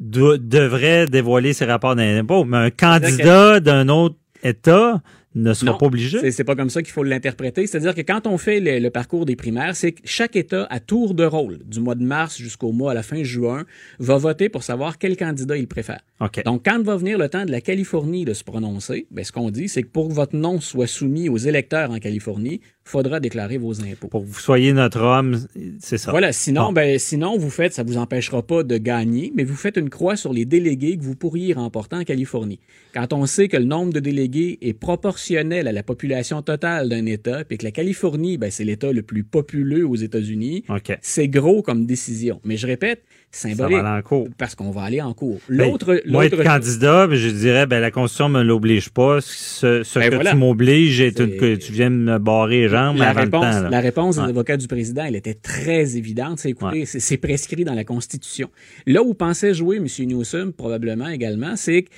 [0.00, 5.02] devrait dévoiler ses rapports d'impôts, mais un candidat d'un autre État
[5.34, 6.30] ne sera pas obligé.
[6.30, 7.66] C'est pas comme ça qu'il faut l'interpréter.
[7.66, 11.14] C'est-à-dire que quand on fait le, parcours des primaires, c'est que chaque État, à tour
[11.14, 13.64] de rôle, du mois de mars jusqu'au mois à la fin juin,
[13.98, 16.00] va voter pour savoir quel candidat il préfère.
[16.44, 19.50] Donc, quand va venir le temps de la Californie de se prononcer, ben, ce qu'on
[19.50, 23.56] dit, c'est que pour que votre nom soit soumis aux électeurs en Californie, faudra déclarer
[23.56, 24.08] vos impôts.
[24.08, 25.38] Pour que vous soyez notre homme,
[25.78, 26.10] c'est ça.
[26.10, 29.76] Voilà, sinon, ben, sinon, vous faites, ça vous empêchera pas de gagner, mais vous faites
[29.76, 32.58] une croix sur les délégués que vous pourriez remporter en Californie.
[32.92, 37.06] Quand on sait que le nombre de délégués est proportionnel à la population totale d'un
[37.06, 40.64] État, puis que la Californie, ben, c'est l'État le plus populeux aux États-Unis,
[41.00, 42.40] c'est gros comme décision.
[42.44, 43.76] Mais je répète, symbolique.
[43.76, 44.28] Ça va aller en cours.
[44.36, 45.38] Parce qu'on va aller en cours.
[45.48, 49.20] Ben, l'autre, moi, être candidat, ben, je dirais, ben, la Constitution ne me l'oblige pas.
[49.20, 53.20] Ce, ben, que tu m'obliges, c'est que tu viens me barrer les jambes la avant
[53.20, 56.38] réponse, le temps, La réponse des avocats du président, elle était très évidente.
[56.38, 58.50] C'est, écoutez, c'est prescrit dans la Constitution.
[58.86, 59.86] Là où pensait jouer M.
[60.06, 61.90] Newsom, probablement également, c'est que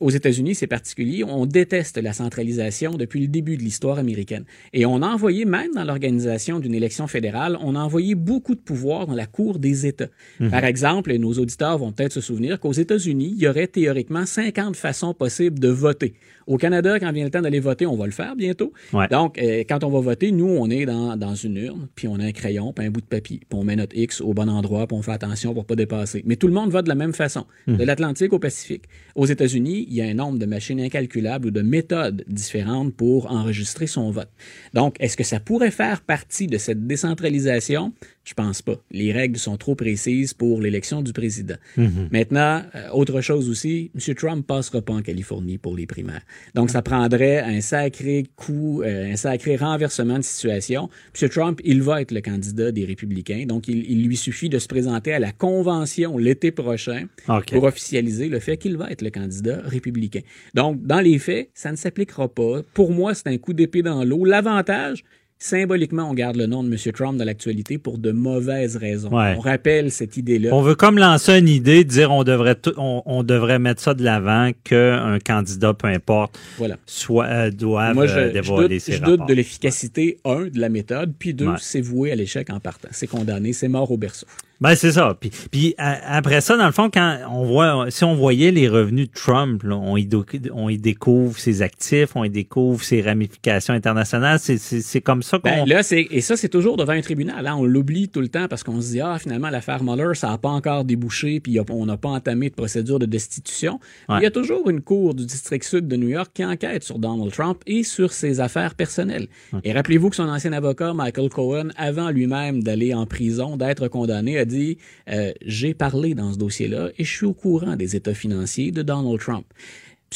[0.00, 4.44] aux États-Unis, c'est particulier, on déteste la centralisation depuis le début de l'histoire américaine.
[4.72, 8.60] Et on a envoyé, même dans l'organisation d'une élection fédérale, on a envoyé beaucoup de
[8.60, 10.08] pouvoir dans la Cour des États.
[10.38, 10.50] Mhm.
[10.50, 14.26] Par exemple, et nos auditeurs vont peut-être se souvenir qu'aux États-Unis, il y aurait théoriquement
[14.26, 16.14] 50 façons possibles de voter.
[16.46, 18.72] Au Canada, quand vient le temps d'aller voter, on va le faire bientôt.
[19.10, 22.16] Donc, euh, quand on va voter, nous, on est dans, dans, une urne, puis on
[22.16, 24.48] a un crayon, puis un bout de papier, puis on met notre X au bon
[24.48, 26.24] endroit, puis on fait attention pour pas dépasser.
[26.26, 27.76] Mais tout le monde vote de la même façon, mhm.
[27.76, 28.84] de l'Atlantique au Pacifique.
[29.14, 33.30] Aux États-Unis, il y a un nombre de machines incalculables ou de méthodes différentes pour
[33.30, 34.30] enregistrer son vote.
[34.74, 37.92] Donc, est-ce que ça pourrait faire partie de cette décentralisation?
[38.22, 38.76] Je pense pas.
[38.90, 41.56] Les règles sont trop précises pour l'élection du président.
[41.76, 42.10] Mhm.
[42.12, 44.14] Maintenant, euh, autre chose aussi, M.
[44.14, 46.20] Trump passera pas en Californie pour les primaires.
[46.54, 50.90] Donc, ça prendrait un sacré coup, euh, un sacré renversement de situation.
[51.20, 51.28] M.
[51.30, 53.46] Trump, il va être le candidat des républicains.
[53.46, 58.38] Donc, il, lui suffit de se présenter à la convention l'été prochain pour officialiser le
[58.38, 60.20] fait qu'il va être le candidat républicain.
[60.54, 62.62] Donc, dans les faits, ça ne s'appliquera pas.
[62.74, 64.24] Pour moi, c'est un coup d'épée dans l'eau.
[64.26, 65.04] L'avantage,
[65.40, 66.92] symboliquement, on garde le nom de M.
[66.92, 69.10] Trump dans l'actualité pour de mauvaises raisons.
[69.12, 70.50] On rappelle cette idée-là.
[70.52, 74.50] On veut comme lancer une idée, dire on devrait on, devrait mettre ça de l'avant
[74.64, 76.76] qu'un candidat, peu importe, voilà.
[76.86, 80.58] soit euh, doive Moi, je, euh, dévoiler je doute, je doute de l'efficacité, un, de
[80.58, 82.88] la méthode, puis deux, c'est voué à l'échec en partant.
[82.92, 84.26] C'est condamné, c'est mort au berceau.
[84.60, 85.16] Ben c'est ça.
[85.18, 89.08] Puis, puis après ça, dans le fond, quand on voit, si on voyait les revenus
[89.08, 90.08] de Trump, on, y
[90.52, 94.38] on y découvre ses actifs, on y découvre ses ramifications internationales.
[94.38, 95.48] C'est comme ça qu'on.
[95.48, 97.46] Ben, là, c'est et ça, c'est toujours devant un tribunal.
[97.46, 97.56] Hein.
[97.58, 100.38] On l'oublie tout le temps parce qu'on se dit ah finalement l'affaire Mueller, ça n'a
[100.38, 103.80] pas encore débouché, puis on n'a pas entamé de procédure de destitution.
[104.10, 106.98] Il y a toujours une cour du district sud de New York qui enquête sur
[106.98, 109.28] Donald Trump et sur ses affaires personnelles.
[109.64, 114.38] Et rappelez-vous que son ancien avocat Michael Cohen, avant lui-même d'aller en prison, d'être condamné,
[114.38, 114.78] a dit
[115.08, 118.82] euh, J'ai parlé dans ce dossier-là et je suis au courant des états financiers de
[118.82, 119.46] Donald Trump.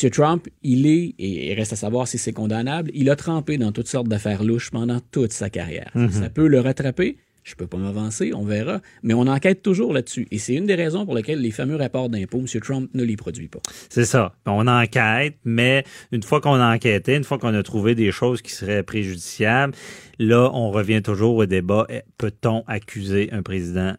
[0.03, 0.11] M.
[0.11, 3.70] Trump, il est, et il reste à savoir si c'est condamnable, il a trempé dans
[3.70, 5.91] toutes sortes d'affaires louches pendant toute sa carrière.
[5.95, 6.11] Mhm.
[6.11, 8.80] Ça peut le rattraper, je peux pas m'avancer, on verra.
[9.03, 10.26] Mais on enquête toujours là-dessus.
[10.30, 12.61] Et c'est une des raisons pour lesquelles les fameux rapports d'impôts, M.
[12.61, 13.61] Trump ne les produit pas.
[13.89, 14.35] C'est ça.
[14.47, 18.43] On enquête, mais une fois qu'on a enquêté, une fois qu'on a trouvé des choses
[18.43, 19.74] qui seraient préjudiciables,
[20.18, 21.87] là, on revient toujours au débat.
[22.18, 23.95] Peut-on accuser un président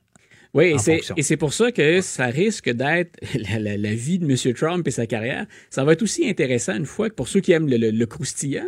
[0.56, 0.74] oui,
[1.18, 3.20] et c'est pour ça que ça risque d'être
[3.60, 4.54] la, vie de M.
[4.54, 5.46] Trump et sa carrière.
[5.70, 8.64] Ça va être aussi intéressant une fois que pour ceux qui aiment le, croustillant,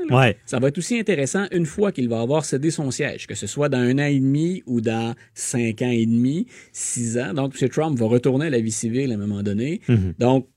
[0.46, 3.48] ça va être aussi intéressant une fois qu'il va avoir cédé son siège, que ce
[3.48, 7.34] soit dans un an et demi ou dans cinq ans et demi, six ans.
[7.34, 7.70] Donc, M.
[7.70, 9.80] Trump va retourner à la vie civile à un moment donné.
[9.88, 10.20] Mm-hmm.
[10.20, 10.48] Donc,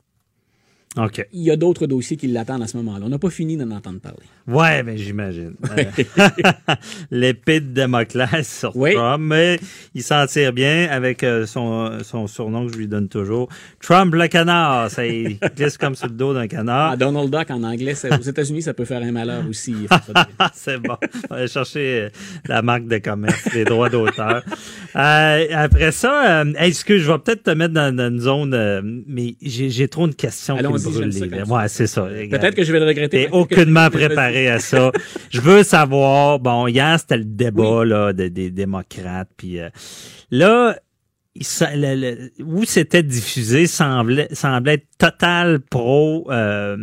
[0.97, 3.07] il y a d'autres dossiers qui l'attendent à ce moment-là.
[3.07, 4.25] On n'a pas fini d'en entendre parler.
[4.49, 5.55] Ouais, mais j'imagine.
[7.13, 9.61] L'épée de Damoclès sur Trump, mais
[9.95, 13.49] il s'en tire bien avec euh, son, son, surnom que je lui donne toujours.
[13.81, 16.93] Trump le canard, ça il glisse comme sur le dos d'un canard.
[16.93, 19.75] Ah, Donald Duck en anglais, aux États-Unis, ça peut faire un malheur aussi.
[20.55, 20.97] C'est bon.
[21.31, 22.09] On va chercher euh,
[22.49, 24.43] la marque de commerce, les droits d'auteur.
[24.97, 29.87] Euh, après ça, est-ce que je vais peut-être te mettre dans, une zone, mais j'ai
[29.87, 30.57] trop de questions.
[31.51, 32.03] Ouais, c'est ça.
[32.03, 33.27] Peut-être que je vais le regretter.
[33.27, 34.91] T'es aucunement préparé à ça.
[35.31, 39.29] Je veux savoir, bon, hier, c'était le débat là, des démocrates.
[39.37, 39.69] Puis euh,
[40.31, 40.77] là,
[41.37, 46.77] le- le- où c'était diffusé semblait, semblait être total pro euh,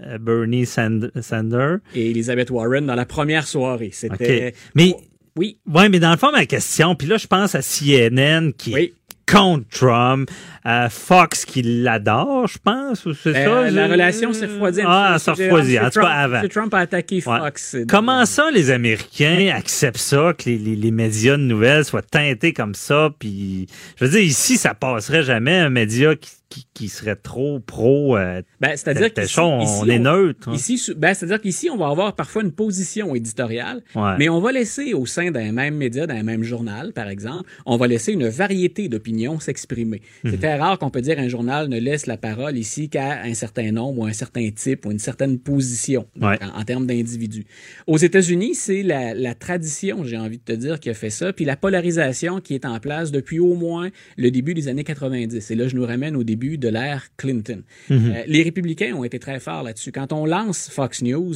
[0.00, 1.78] euh, Bernie Sand- Sanders.
[1.94, 3.90] Et Elizabeth Warren dans la première soirée.
[3.92, 4.54] C'était.
[4.74, 4.94] Mais,
[5.36, 5.58] Oui.
[5.66, 8.92] ouais, mais dans le fond, ma question, puis là, je pense à CNN qui est
[9.30, 10.30] contre Trump,
[10.64, 13.70] à Fox qui l'adore, je pense, c'est Ben, ça?
[13.70, 14.80] la je- relation s'est refroidie.
[14.86, 16.48] Ah, ça refroidit, en tout cas Trump- avant.
[16.48, 17.22] Trump a attaqué Ouais.
[17.22, 17.76] Fox.
[17.88, 22.52] Comment ça, les Américains acceptent ça, que les, les- les médias de nouvelles soient teintés
[22.52, 23.10] comme ça?
[23.18, 23.66] Puis,
[23.98, 28.16] je veux dire, ici, ça passerait jamais un média qui, qui, qui serait trop pro.
[28.16, 30.48] euh, Ben, c'est-à-dire qu'ici- on, ici, est neutre.
[30.48, 30.54] hein.
[30.54, 34.12] Ici, ben, c'est-à-dire qu'ici, on va avoir parfois une position éditoriale, Ouais.
[34.18, 37.76] mais on va laisser au sein d'un même média, d'un même journal, par exemple, on
[37.76, 40.00] va laisser une variété d'opinions s'exprimer.
[40.22, 40.30] Mhm.
[40.30, 43.34] C'est très rare qu'on peut dire un journal ne laisse la parole ici qu'à un
[43.34, 46.38] certain nombre ou un certain type ou une certaine position Ouais.
[46.42, 47.46] en, en termes d'individus.
[47.88, 51.32] Aux États-Unis, c'est la, la tradition, j'ai envie de te dire, qui a fait ça,
[51.32, 55.50] puis la polarisation qui est en place depuis au moins le début des années 90.
[55.50, 57.62] Et là, je nous ramène au début de l'ère Clinton.
[57.90, 58.12] Mhm.
[58.14, 59.92] Euh, les républicains ont été très forts là-dessus.
[59.92, 61.34] Quand on lance Fox News,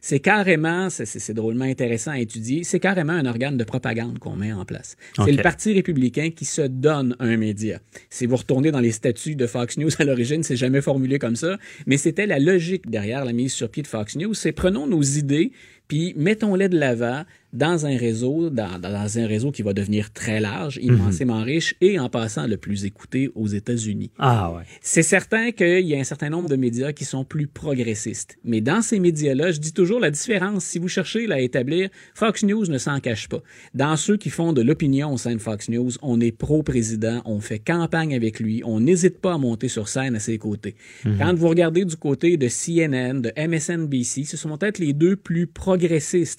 [0.00, 4.52] c'est carrément, c'est- drôlement intéressant à étudier, c'est carrément un organe de propagande qu'on met
[4.52, 4.96] en place.
[5.24, 7.78] C'est le Parti républicain qui se donne un média.
[8.10, 11.36] Si vous retournez dans les statuts de Fox News à l'origine, c'est jamais formulé comme
[11.36, 14.34] ça, mais c'était la logique derrière la mise sur pied de Fox News.
[14.34, 15.52] C'est prenons nos idées
[15.88, 20.40] puis mettons-les de l'avant dans un réseau, dans, dans un réseau qui va devenir très
[20.40, 24.10] large, immensément riche et en passant le plus écouté aux États-Unis.
[24.18, 24.64] Ah ouais.
[24.82, 28.36] C'est certain qu'il y a un certain nombre de médias qui sont plus progressistes.
[28.44, 30.64] Mais dans ces médias-là, je dis toujours la différence.
[30.64, 33.42] Si vous cherchez à établir, Fox News ne s'en cache pas.
[33.74, 37.40] Dans ceux qui font de l'opinion au sein de Fox News, on est pro-président, on
[37.40, 40.74] fait campagne avec lui, on n'hésite pas à monter sur scène à ses côtés.
[41.04, 41.18] Mhm.
[41.18, 45.46] Quand vous regardez du côté de CNN, de MSNBC, ce sont peut-être les deux plus
[45.46, 45.75] progressistes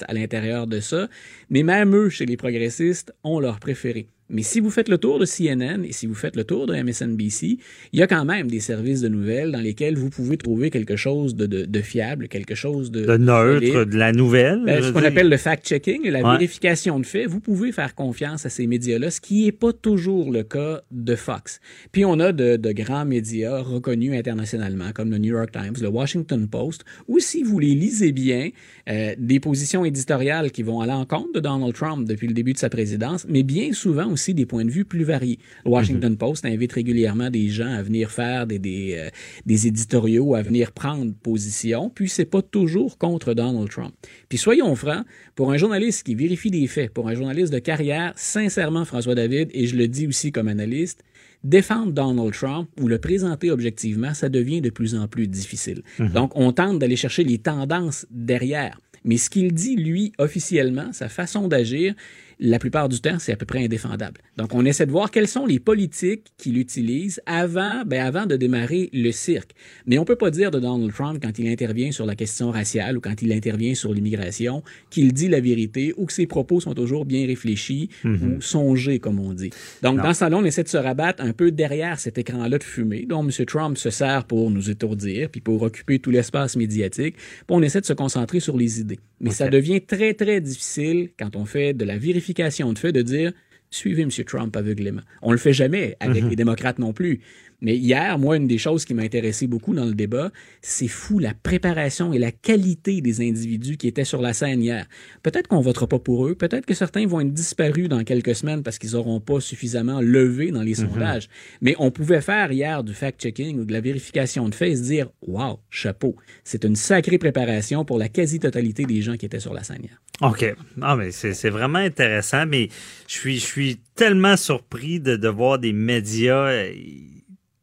[0.07, 1.07] à l'intérieur de ça,
[1.49, 4.07] mais même eux, chez les progressistes, ont leur préféré.
[4.29, 6.75] Mais si vous faites le tour de CNN et si vous faites le tour de
[6.75, 7.57] MSNBC,
[7.93, 10.95] il y a quand même des services de nouvelles dans lesquels vous pouvez trouver quelque
[10.97, 13.89] chose de, de- de fiable, quelque chose de, De neutre, solide.
[13.91, 14.63] de la nouvelle.
[14.65, 16.31] Ben, ce qu'on appelle le fact-checking, la Ouais.
[16.33, 20.31] vérification de faits, vous pouvez faire confiance à ces médias-là, ce qui n'est pas toujours
[20.31, 21.59] le cas de Fox.
[21.91, 25.87] Puis on a de, de grands médias reconnus internationalement, comme le New York Times, le
[25.87, 28.49] Washington Post, ou si vous les lisez bien,
[28.89, 32.57] euh, des positions éditoriales qui vont à l'encontre de Donald Trump depuis le début de
[32.57, 35.37] sa présidence, mais bien souvent aussi des points de vue plus variés.
[35.63, 39.09] Le Washington Post invite régulièrement des gens à venir faire des, des, euh,
[39.45, 43.93] des éditoriaux, à venir prendre position, puis c'est pas toujours contre Donald Trump.
[44.27, 48.13] Puis soyons francs, pour un journaliste qui vérifie des faits, pour un journaliste de carrière,
[48.15, 51.03] sincèrement, François David, et je le dis aussi comme analyste,
[51.43, 55.83] défendre Donald Trump ou le présenter objectivement, ça devient de plus en plus difficile.
[55.99, 56.09] Mhm.
[56.09, 58.79] Donc, on tente d'aller chercher les tendances derrière.
[59.03, 61.95] Mais ce qu'il dit, lui, officiellement, sa façon d'agir,
[62.39, 64.21] la plupart du temps, c'est à peu près indéfendable.
[64.37, 68.35] Donc, on essaie de voir quelles sont les politiques qu'il utilise avant, ben, avant de
[68.35, 69.51] démarrer le cirque.
[69.87, 72.97] Mais on peut pas dire de Donald Trump, quand il intervient sur la question raciale
[72.97, 74.61] ou quand il intervient sur l'immigration,
[74.91, 78.35] qu'il dit la vérité ou que ses propos sont toujours bien réfléchis Mhm.
[78.37, 79.49] ou songés, comme on dit.
[79.81, 80.03] Donc, Non.
[80.03, 83.05] dans ce salon, on essaie de se rabattre un peu derrière cet écran-là de fumée
[83.09, 83.31] dont M.
[83.47, 87.15] Trump se sert pour nous étourdir, puis pour occuper tout l'espace médiatique.
[87.15, 88.99] Puis on essaie de se concentrer sur les idées.
[89.19, 92.26] Mais ça devient très, très difficile quand on fait de la vérification
[92.73, 93.31] de faits de dire
[93.69, 94.09] suivez M.
[94.25, 95.01] Trump aveuglément.
[95.21, 96.29] On le fait jamais avec Mhm.
[96.29, 97.19] les démocrates non plus.
[97.59, 100.31] Mais hier, moi, une des choses qui m'a intéressé beaucoup dans le débat,
[100.61, 104.85] c'est fou la préparation et la qualité des individus qui étaient sur la scène hier.
[105.23, 108.61] Peut-être qu'on votera pas pour eux, peut-être que certains vont être disparus dans quelques semaines
[108.61, 110.89] parce qu'ils n'auront pas suffisamment levé dans les Mhm.
[110.89, 111.29] sondages.
[111.61, 114.83] Mais on pouvait faire hier du fact-checking ou de la vérification de faits et se
[114.83, 119.53] dire Wow, chapeau, c'est une sacrée préparation pour la quasi-totalité des gens qui étaient sur
[119.55, 119.99] la scène hier.
[120.21, 120.45] OK.
[120.81, 122.69] Ah, mais c'est c'est vraiment intéressant, mais
[123.07, 126.51] je suis, je suis tellement surpris de, de voir des médias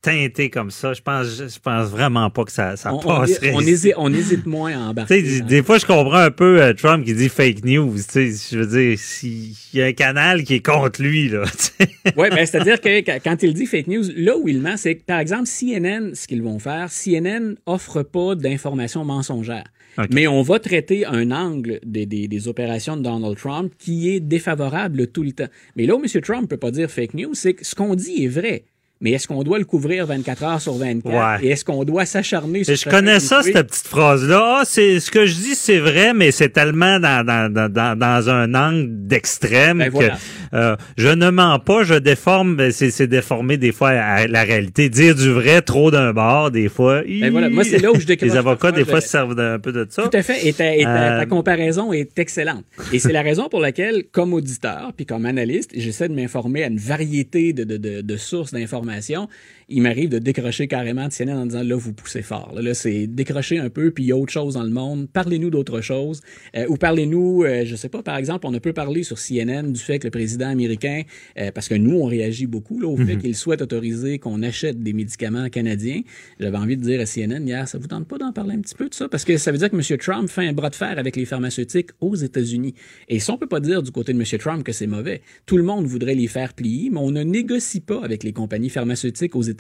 [0.05, 0.93] teintés comme ça.
[0.93, 3.53] Je pense, je pense vraiment pas que ça, ça On, on- passerait.
[3.55, 3.71] on ici.
[3.71, 5.25] hésite, on hésite moins à embarquer.
[5.25, 7.95] sais, dans- des fois, je comprends un peu euh, Trump qui dit fake news.
[8.15, 11.45] Je veux dire, s'il y a un canal qui est contre lui, là.
[12.17, 15.05] Oui, ben, c'est-à-dire que quand- il dit fake news, là où il ment, c'est que,
[15.05, 19.65] par exemple, CNN, ce qu'ils vont faire, CNN offre pas d'informations mensongères.
[20.11, 24.19] Mais on va traiter un angle des, des- des opérations de Donald Trump qui est
[24.19, 25.47] défavorable tout le temps.
[25.77, 26.21] Mais là où M.
[26.21, 28.65] Trump peut pas dire fake news, c'est que ce qu'on dit est vrai.
[29.05, 31.15] Mais est-ce qu'on doit le couvrir 24 heures sur 24?
[31.43, 31.47] Ouais.
[31.47, 34.61] Et est-ce qu'on doit s'acharner sur Je connais ça, cette petite phrase-là.
[34.61, 37.53] Ah, c'est ce que je dis, c'est vrai, mais c'est tellement dans, dans,
[37.99, 40.17] dans, un angle d'extrême Ben que voilà.
[40.55, 44.89] euh, je ne mens pas, je déforme, c'est déformer des fois à la réalité.
[44.89, 47.03] Dire du vrai trop d'un bord, des fois.
[47.03, 49.59] Ben voilà, moi, c'est là où je Les avocats, des fois, je- se servent d'un
[49.59, 50.03] peu de ça.
[50.05, 50.47] Tout à fait.
[50.47, 52.65] Et ta, et ta- Euh, ta comparaison est excellente.
[52.93, 56.69] Et c'est la raison pour laquelle, comme auditeur, puis comme analyste, j'essaie de m'informer à
[56.69, 59.29] une variété de, de, de, de sources d'informations information.
[59.69, 62.53] Il m'arrive de décrocher carrément de CNN en disant là, vous poussez fort.
[62.55, 65.07] Là, Là, c'est décrocher un peu, puis il y a autre chose dans le monde.
[65.12, 66.23] Parlez-nous d'autre chose.
[66.57, 69.70] Euh, ou parlez-nous, euh, je sais pas, par exemple, on a peu parlé sur CNN
[69.70, 71.03] du fait que le président américain,
[71.39, 73.20] euh, parce que nous, on réagit beaucoup là, au fait Mhm.
[73.20, 76.01] qu'il souhaite autoriser qu'on achète des médicaments canadiens.
[76.41, 78.74] J'avais envie de dire à CNN hier, ça vous tente pas d'en parler un petit
[78.74, 79.09] peu de ça?
[79.09, 79.99] Parce que ça veut dire que M.
[79.99, 82.74] Trump fait un bras de fer avec les pharmaceutiques aux États-Unis.
[83.09, 84.24] Et ça, on peut pas dire du côté de M.
[84.39, 85.20] Trump que c'est mauvais.
[85.47, 88.70] Tout le monde voudrait les faire plier, mais on ne négocie pas avec les compagnies
[88.70, 89.55] pharmaceutiques aux États-Unis,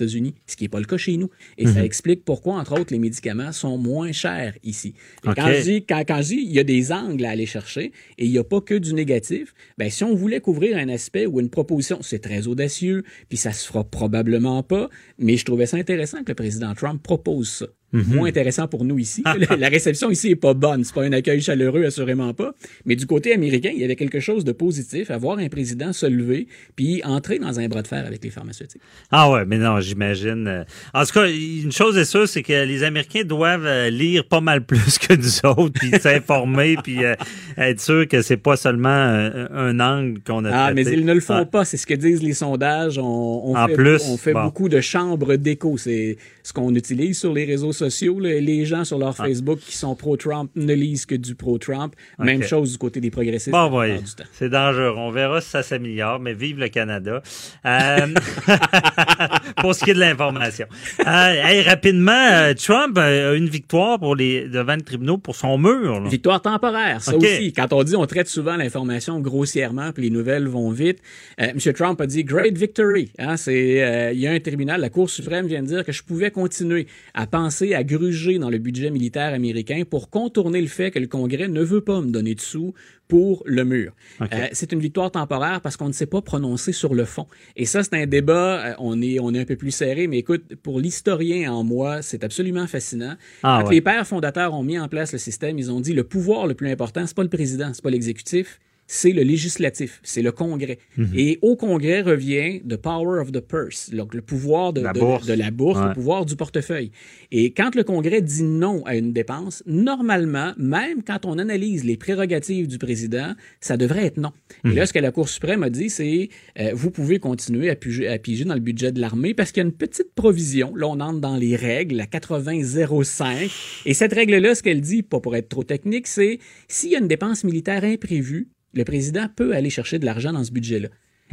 [0.46, 1.30] ce qui n'est pas le cas chez nous.
[1.58, 1.84] Et ça Mhm.
[1.84, 4.94] explique pourquoi, entre autres, les médicaments sont moins chers ici.
[5.22, 5.34] Et.
[5.34, 7.92] Quand je dis, quand, quand je dis, il y a des angles à aller chercher
[8.18, 11.26] et il n'y a pas que du négatif, ben, si on voulait couvrir un aspect
[11.26, 15.66] ou une proposition, c'est très audacieux, puis ça se fera probablement pas, mais je trouvais
[15.66, 17.66] ça intéressant que le président Trump propose ça.
[17.94, 18.16] Mhm.
[18.16, 19.22] Moins intéressant pour nous ici.
[19.24, 20.84] la, la réception ici est pas bonne.
[20.84, 22.52] C'est pas un accueil chaleureux, assurément pas.
[22.84, 25.92] Mais du côté américain, il y avait quelque chose de positif à voir un président
[25.92, 28.82] se lever puis entrer dans un bras de fer avec les pharmaceutiques.
[29.10, 30.46] Ah ouais, mais non, j'imagine.
[30.48, 34.26] euh, En tout cas, une chose est sûre, c'est que les Américains doivent euh, lire
[34.26, 37.14] pas mal plus que nous autres, puis s'informer, puis euh,
[37.56, 41.20] être sûr que c'est pas seulement un angle qu'on a Ah, mais ils ne le
[41.20, 41.44] font Ah.
[41.44, 41.64] pas.
[41.64, 42.98] C'est ce que disent les sondages.
[42.98, 44.44] On, on En fait, plus, on fait bon.
[44.44, 45.78] beaucoup de chambres d'écho.
[45.78, 48.20] C'est ce qu'on utilise sur les réseaux sociaux.
[48.20, 48.38] là.
[48.40, 49.24] Les gens sur leur Ah.
[49.24, 51.94] Facebook qui sont pro-Trump ne lisent que du pro-Trump.
[52.20, 53.50] Même chose du côté des progressistes.
[53.50, 54.24] Bon, temps.
[54.32, 54.94] c'est dangereux.
[54.96, 57.22] On verra si ça s'améliore, mais vive le Canada.
[57.66, 58.06] Euh,
[59.60, 60.66] pour ce qui est de l'information.
[61.00, 61.04] Euh,
[61.44, 66.00] hey, rapidement, euh, Trump a une victoire pour les devant le tribunal pour son mur.
[66.00, 66.08] là.
[66.08, 67.52] Victoire temporaire, ça aussi.
[67.52, 70.98] Quand on dit, on traite souvent l'information grossièrement, puis les nouvelles vont vite.
[71.40, 71.72] Euh, M.
[71.72, 73.10] Trump a dit great victory.
[73.18, 75.92] Hein, c'est, euh, il y a un tribunal, la Cour suprême vient de dire que
[75.92, 80.66] je pouvais continuer à penser à gruger dans le budget militaire américain pour contourner le
[80.66, 82.74] fait que le Congrès ne veut pas me donner de sous
[83.08, 83.92] pour le mur.
[84.20, 87.26] Euh, c'est une victoire temporaire parce qu'on ne s'est pas prononcé sur le fond.
[87.56, 90.18] Et ça, c'est un débat, euh, on est, on est un peu plus serré, mais
[90.18, 93.14] écoute, pour l'historien en moi, c'est absolument fascinant.
[93.42, 93.74] Ah, Quand ouais.
[93.76, 96.54] les pères fondateurs ont mis en place le système, ils ont dit le pouvoir le
[96.54, 98.58] plus important, c'est pas le président, c'est pas l'exécutif,
[98.96, 100.78] c'est le législatif, c'est le Congrès.
[100.96, 101.08] Mhm.
[101.16, 105.00] Et au Congrès revient the power of the purse, donc le pouvoir de La de-
[105.00, 105.26] bourse.
[105.26, 105.88] de la bourse, Ouais.
[105.88, 106.92] le pouvoir du portefeuille.
[107.32, 111.96] Et quand le Congrès dit non à une dépense, normalement, même quand on analyse les
[111.96, 114.30] prérogatives du président, ça devrait être non.
[114.62, 114.70] Mhm.
[114.72, 116.28] Et là, ce que la Cour suprême a dit, c'est
[116.60, 119.60] euh, vous pouvez continuer à piger, à piger dans le budget de l'armée parce qu'il
[119.62, 120.74] y a une petite provision.
[120.76, 123.50] Là, on entre dans les règles, la 80-05.
[123.86, 126.38] Et cette règle-là, ce qu'elle dit, pas pour être trop technique, c'est
[126.68, 130.44] s'il y a une dépense militaire imprévue, le président peut aller chercher de l'argent dans
[130.44, 130.88] ce budget-là.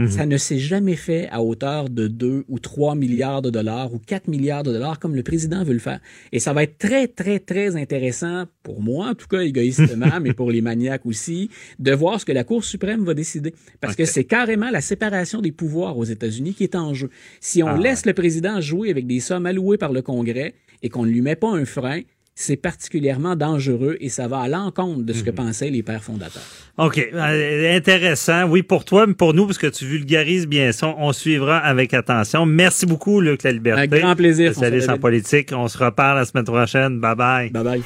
[0.07, 3.99] Ça ne s'est jamais fait à hauteur de 2 ou 3 milliards de dollars ou
[3.99, 5.99] 4 milliards de dollars comme le président veut le faire.
[6.31, 10.34] Et ça va être très, très, très intéressant pour moi, en tout cas égoïstement, mais
[10.34, 13.53] pour les maniaques aussi, de voir ce que la Cour suprême va décider.
[13.80, 17.09] Parce que c'est carrément la séparation des pouvoirs aux États-Unis qui est en jeu.
[17.39, 20.89] Si on Ah, laisse le président jouer avec des sommes allouées par le Congrès et
[20.89, 22.01] qu'on ne lui met pas un frein,
[22.36, 26.41] c'est particulièrement dangereux et ça va à l'encontre de ce que pensaient les pères fondateurs.
[26.78, 26.98] OK.
[27.14, 28.45] Euh, intéressant.
[28.45, 31.94] Oui, pour toi, mais pour nous, parce que tu vulgarises bien ça, on suivra avec
[31.94, 32.45] attention.
[32.45, 33.82] Merci beaucoup, Luc La Liberté.
[33.82, 35.52] Un grand plaisir, Spécialiste en politique.
[35.53, 36.99] On se reparle la semaine prochaine.
[36.99, 37.49] Bye bye.
[37.52, 37.82] Bye bye.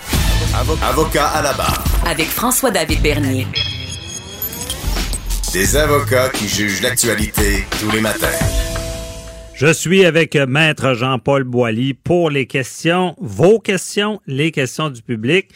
[0.53, 1.83] Avo- Avocat à la barre.
[2.07, 3.47] Avec François-David Bernier.
[5.53, 8.27] Des avocats qui jugent l'actualité tous les matins.
[9.57, 15.47] Je suis avec Maître Jean-Paul Boilly pour les questions, vos questions, les questions du public.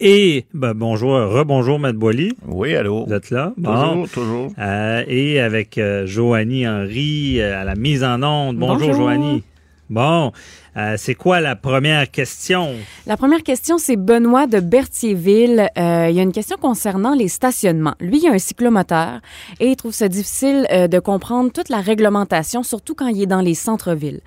[0.00, 2.32] Et ben, bonjour, rebonjour, Maître Boilly.
[2.44, 3.06] Oui, allô?
[3.06, 3.52] Vous êtes là?
[3.56, 4.52] Toujours, toujours.
[4.58, 8.56] Euh, et avec euh, Joanie Henry euh, à la mise en onde.
[8.56, 8.94] Bonjour, Bonjour.
[8.94, 9.44] Joanie.
[9.90, 10.32] Bon,
[10.76, 12.74] euh, c'est quoi la première question?
[13.06, 15.68] La première question, c'est Benoît de Berthierville.
[15.78, 17.94] Euh, il y a une question concernant les stationnements.
[18.00, 19.20] Lui, il a un cyclomoteur
[19.60, 23.26] et il trouve ça difficile euh, de comprendre toute la réglementation, surtout quand il est
[23.26, 24.20] dans les centres-villes.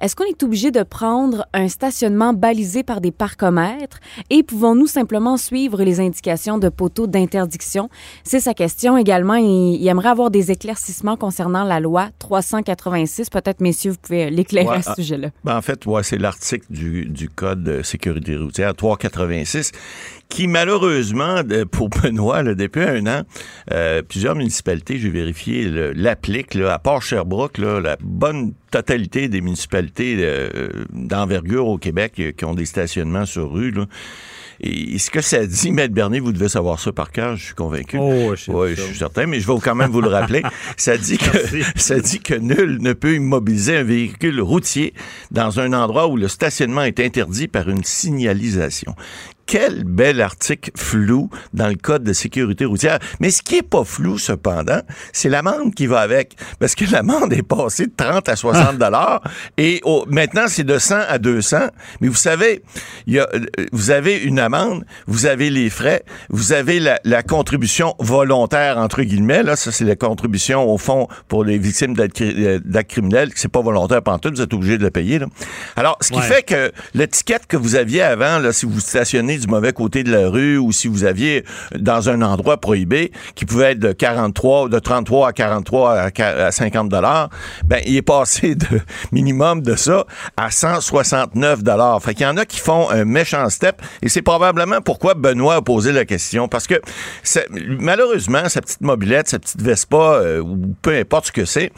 [0.00, 3.98] Est-ce qu'on est obligé de prendre un stationnement balisé par des parcomètres
[4.30, 7.88] et pouvons-nous simplement suivre les indications de poteaux d'interdiction?
[8.22, 9.34] C'est sa question également.
[9.34, 13.30] Il, il aimerait avoir des éclaircissements concernant la loi 386.
[13.30, 15.28] Peut-être, messieurs, vous pouvez l'éclairer Ouais, à ce ah, sujet-là.
[15.44, 19.72] Ben, en fait, ouais, C'est l'article du, Code de sécurité routière 386
[20.28, 23.22] qui malheureusement, pour Benoît, depuis un an,
[23.72, 26.56] euh, plusieurs municipalités, j'ai vérifié, l'appliquent.
[26.56, 32.54] À part Sherbrooke, la bonne totalité des municipalités euh, d'envergure au Québec euh, qui ont
[32.54, 33.72] des stationnements sur rue.
[34.60, 37.54] Et ce que ça dit, Maître Bernier, vous devez savoir ça par cœur, je suis
[37.54, 37.98] convaincu.
[37.98, 40.42] Oh, je Ouais, je suis certain, mais je vais quand même vous le rappeler.
[40.76, 41.38] Ça dit que
[41.76, 44.94] ça dit que nul ne peut immobiliser un véhicule routier
[45.30, 48.94] dans un endroit où le stationnement est interdit par une signalisation.
[49.46, 52.98] Quel bel article flou dans le code de sécurité routière.
[53.20, 54.80] Mais ce qui est pas flou, cependant,
[55.12, 56.36] c'est l'amende qui va avec.
[56.58, 59.22] Parce que l'amende est passée de 30 à 60 dollars
[59.56, 61.58] et au- maintenant, c'est de 100 à 200.
[62.00, 62.62] Mais vous savez,
[63.06, 63.28] il y a,
[63.72, 69.02] vous avez une amende, vous avez les frais, vous avez la, la contribution volontaire, entre
[69.02, 69.42] guillemets.
[69.42, 73.30] Là, ça, c'est la contribution, au fond, pour les victimes d'actes euh, d'actes criminels.
[73.36, 75.18] C'est pas volontaire pantoute, vous êtes obligé de le payer.
[75.20, 75.26] Là.
[75.76, 76.24] Alors, ce qui Ouais.
[76.24, 80.10] fait que l'étiquette que vous aviez avant, là, si vous stationnez du mauvais côté de
[80.12, 81.44] la rue ou si vous aviez
[81.78, 86.46] dans un endroit prohibé qui pouvait être de 43, de 33 à 43 à qua-
[86.46, 87.28] à 50 dollars,
[87.66, 88.80] ben il est passé de
[89.12, 90.04] minimum de ça
[90.36, 92.02] à 169 dollars.
[92.02, 95.56] Fait qu'il y en a qui font un méchant step et c'est probablement pourquoi Benoît
[95.56, 96.80] a posé la question parce que
[97.78, 101.72] malheureusement sa petite mobilette, sa petite Vespa euh, ou peu importe ce que c'est,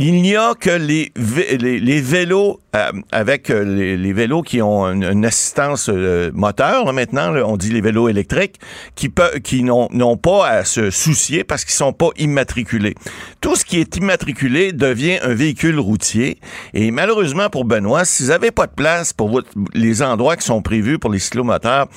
[0.00, 4.62] il n'y a que les, vé- les, les vélos euh, avec euh, les, vélos qui
[4.62, 8.60] ont une, assistance euh, moteur là, maintenant, on dit les vélos électriques,
[8.94, 9.10] qui,
[9.42, 12.94] qui n'ont pas à se soucier parce qu'ils sont pas immatriculés.
[13.40, 16.38] Tout ce qui est immatriculé devient un véhicule routier.
[16.74, 19.40] Et malheureusement pour Benoît, si vous pas de place pour
[19.74, 21.88] les endroits qui sont prévus pour les cyclomoteurs,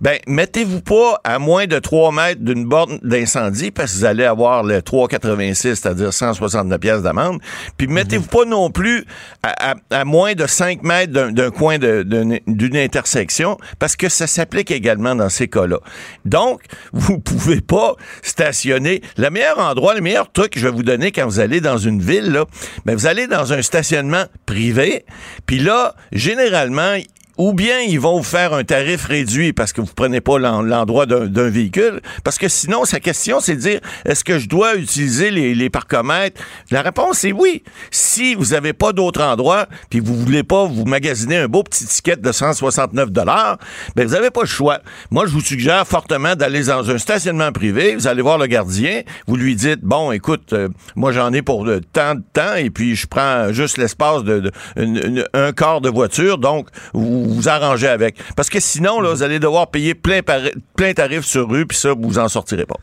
[0.00, 4.24] ben mettez-vous pas à moins de 3 mètres d'une borne d'incendie parce que vous allez
[4.24, 7.40] avoir le 3,86, c'est-à-dire 169 pièces d'amende.
[7.76, 9.04] Puis mettez-vous pas non plus
[9.42, 15.28] à, moins de 5 mètres d'un coin d'une intersection parce que ça s'applique également dans
[15.28, 15.78] ces cas-là.
[16.24, 16.62] Donc,
[16.92, 19.02] vous pouvez pas stationner.
[19.16, 21.78] Le meilleur endroit, le meilleur truc que je vais vous donner quand vous allez dans
[21.78, 22.46] une ville, là,
[22.84, 25.04] ben vous allez dans un stationnement privé.
[25.46, 26.96] Puis là, généralement,
[27.38, 30.62] ou bien ils vont vous faire un tarif réduit parce que vous prenez pas l'en-
[30.62, 32.00] l'endroit d'un véhicule.
[32.24, 35.70] Parce que sinon, sa question, c'est de dire, est-ce que je dois utiliser les, les?
[36.70, 37.62] La réponse est oui.
[37.90, 41.84] Si vous n'avez pas d'autre endroit, puis vous voulez pas vous magasiner un beau petit
[41.86, 43.58] ticket de 169 dollars,
[43.94, 44.78] ben vous n'avez pas le choix.
[45.10, 47.94] Moi, je vous suggère fortement d'aller dans un stationnement privé.
[47.94, 49.02] Vous allez voir le gardien.
[49.26, 52.70] Vous lui dites, bon, écoute, euh, moi, j'en ai pour euh, tant de temps, et
[52.70, 54.40] puis je prends juste l'espace de,
[54.76, 56.38] de- un quart de voiture.
[56.38, 58.16] Donc, vous vous arrangez avec.
[58.36, 60.22] Parce que sinon, là, vous allez devoir payer plein,
[60.92, 62.76] tarif sur rue, puis ça, vous en sortirez pas.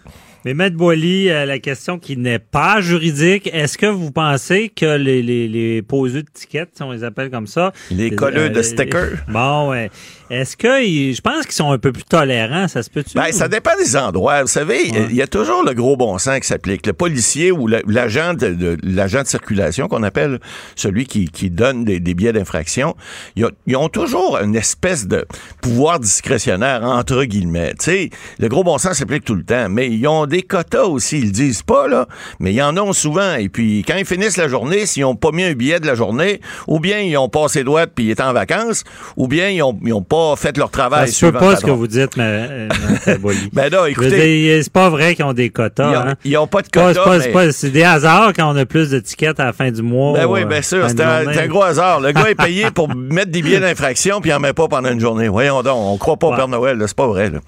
[0.45, 4.97] Mais Maître Boily, euh, la question qui n'est pas juridique, est-ce que vous pensez que
[4.97, 7.71] les, les, les poseux de tickets, si on les appelle comme ça...
[7.91, 9.23] Les colleux de stickers?
[9.29, 9.89] Bon, ouais.
[10.29, 10.83] Est-ce que...
[10.83, 13.15] ils- Je pense qu'ils sont un peu plus tolérants, ça se peut-tu?
[13.15, 14.41] Ben, ça dépend des endroits.
[14.41, 16.85] Vous savez, il y a toujours le gros bon sens qui s'applique.
[16.87, 20.39] Le policier ou l'agent de, de- l'agent de circulation qu'on appelle
[20.75, 22.95] celui qui, qui donne des, des billets d'infraction,
[23.35, 25.25] ils ont, ils ont toujours une espèce de
[25.61, 27.73] pouvoir discrétionnaire entre guillemets.
[27.79, 28.09] Tu sais,
[28.39, 31.19] le gros bon sens s'applique tout le temps, mais ils ont des quotas aussi.
[31.19, 32.07] Ils le disent pas là,
[32.39, 33.35] mais ils en ont souvent.
[33.35, 35.95] Et puis quand ils finissent la journée, s'ils ont pas mis un billet de la
[35.95, 38.83] journée, ou bien ils ont passé droite puis ils étaient en vacances,
[39.17, 41.07] ou bien ils ont, ils ont pas fait leur travail.
[41.07, 42.67] Ça se peut suivant pas ce que vous dites, mais, euh.
[43.53, 44.61] Ben Je écoutez.
[44.61, 46.15] c'est pas vrai qu'ils ont des quotas.
[46.23, 46.47] Ils ont, hein.
[46.47, 49.39] pas de C'est pas- quota, c'est mais- des hasards quand on a plus de tickets
[49.39, 50.13] à la fin du mois.
[50.13, 50.87] Ben oui, euh, bien sûr.
[50.87, 50.97] fin de
[51.33, 51.99] C'est un, gros hasard.
[51.99, 54.91] Le gars est payé pour mettre des billets d'infraction puis il en met pas pendant
[54.91, 55.27] une journée.
[55.27, 56.35] Voyons donc, on croit pas au.
[56.35, 57.29] Père Noël, c'est pas vrai.
[57.29, 57.39] Là.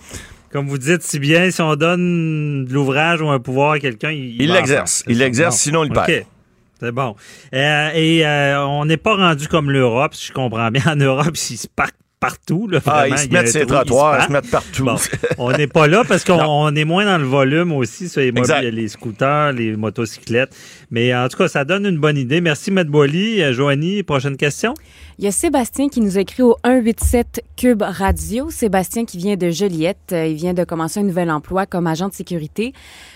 [0.52, 4.12] Comme vous dites si bien, si on donne de l'ouvrage ou un pouvoir à quelqu'un,
[4.12, 5.04] il, l'exerce.
[5.08, 6.06] Il l'exerce, sinon il le OK.
[6.06, 6.26] perd.
[6.80, 7.16] C'est bon.
[7.54, 10.82] Euh, et euh, on n'est pas rendu comme l'Europe, si je comprends bien.
[10.88, 11.94] En Europe, ils se parquent
[12.30, 12.68] partout.
[12.68, 14.84] Là, Ah, ils se mettent trou, trottoirs, ils se mettent partout.
[14.86, 14.96] Bon,
[15.38, 18.40] on n'est pas là parce qu'on est moins dans le volume aussi sur les, mobi-
[18.40, 18.62] Exact.
[18.64, 20.56] les scooters, les motocyclettes.
[20.92, 22.42] Mais en tout cas, ça donne une bonne idée.
[22.42, 23.42] Merci, Maître Boily.
[23.42, 24.74] Euh, Joanie, prochaine question?
[25.18, 28.50] Il y a Sébastien qui nous écrit au 187 Cube Radio.
[28.50, 30.12] Sébastien qui vient de Joliette.
[30.12, 32.74] Euh, Il vient de commencer un nouvel emploi comme agent de sécurité.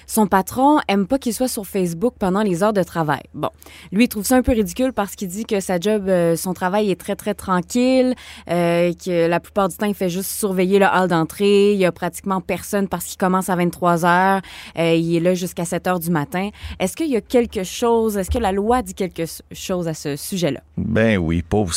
[0.07, 3.23] Son patron aime pas qu'il soit sur Facebook pendant les heures de travail.
[3.33, 3.49] Bon,
[3.91, 6.53] lui il trouve ça un peu ridicule parce qu'il dit que sa job, euh, son
[6.53, 8.15] travail est très très tranquille,
[8.49, 11.73] euh, que la plupart du temps il fait juste surveiller le hall d'entrée.
[11.73, 14.41] Il y a pratiquement personne parce qu'il commence à 23 heures.
[14.77, 16.49] Euh, il est là jusqu'à 7 heures du matin.
[16.79, 20.15] Est-ce qu'il y a quelque chose, est-ce que la loi dit quelque chose à ce
[20.15, 20.61] sujet-là?
[20.77, 21.73] Ben oui, pauvre.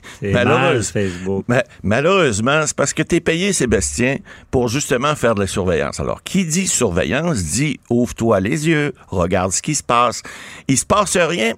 [0.22, 1.44] Mal, Facebook.
[1.48, 4.16] Ma- malheureusement, c'est parce que tu es payé, Sébastien,
[4.50, 6.00] pour justement faire de la surveillance.
[6.00, 10.22] Alors, qui dit surveillance dit ouvre-toi les yeux, regarde ce qui se passe.
[10.68, 11.54] Il se passe rien.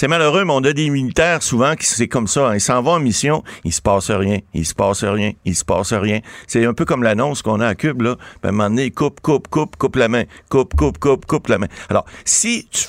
[0.00, 2.48] C'est malheureux, mais on a des militaires souvent qui c'est comme ça.
[2.48, 2.54] hein.
[2.54, 5.62] Ils s'en vont en mission, il se passe rien, il se passe rien, il se
[5.62, 6.20] passe rien.
[6.46, 8.16] C'est un peu comme l'annonce qu'on a à Cube, là.
[8.42, 10.24] Ben, à un moment donné, coupe, coupe, coupe, coupe la main.
[10.48, 11.66] Coupe, coupe, coupe, coupe la main.
[11.90, 12.86] Alors, si tu,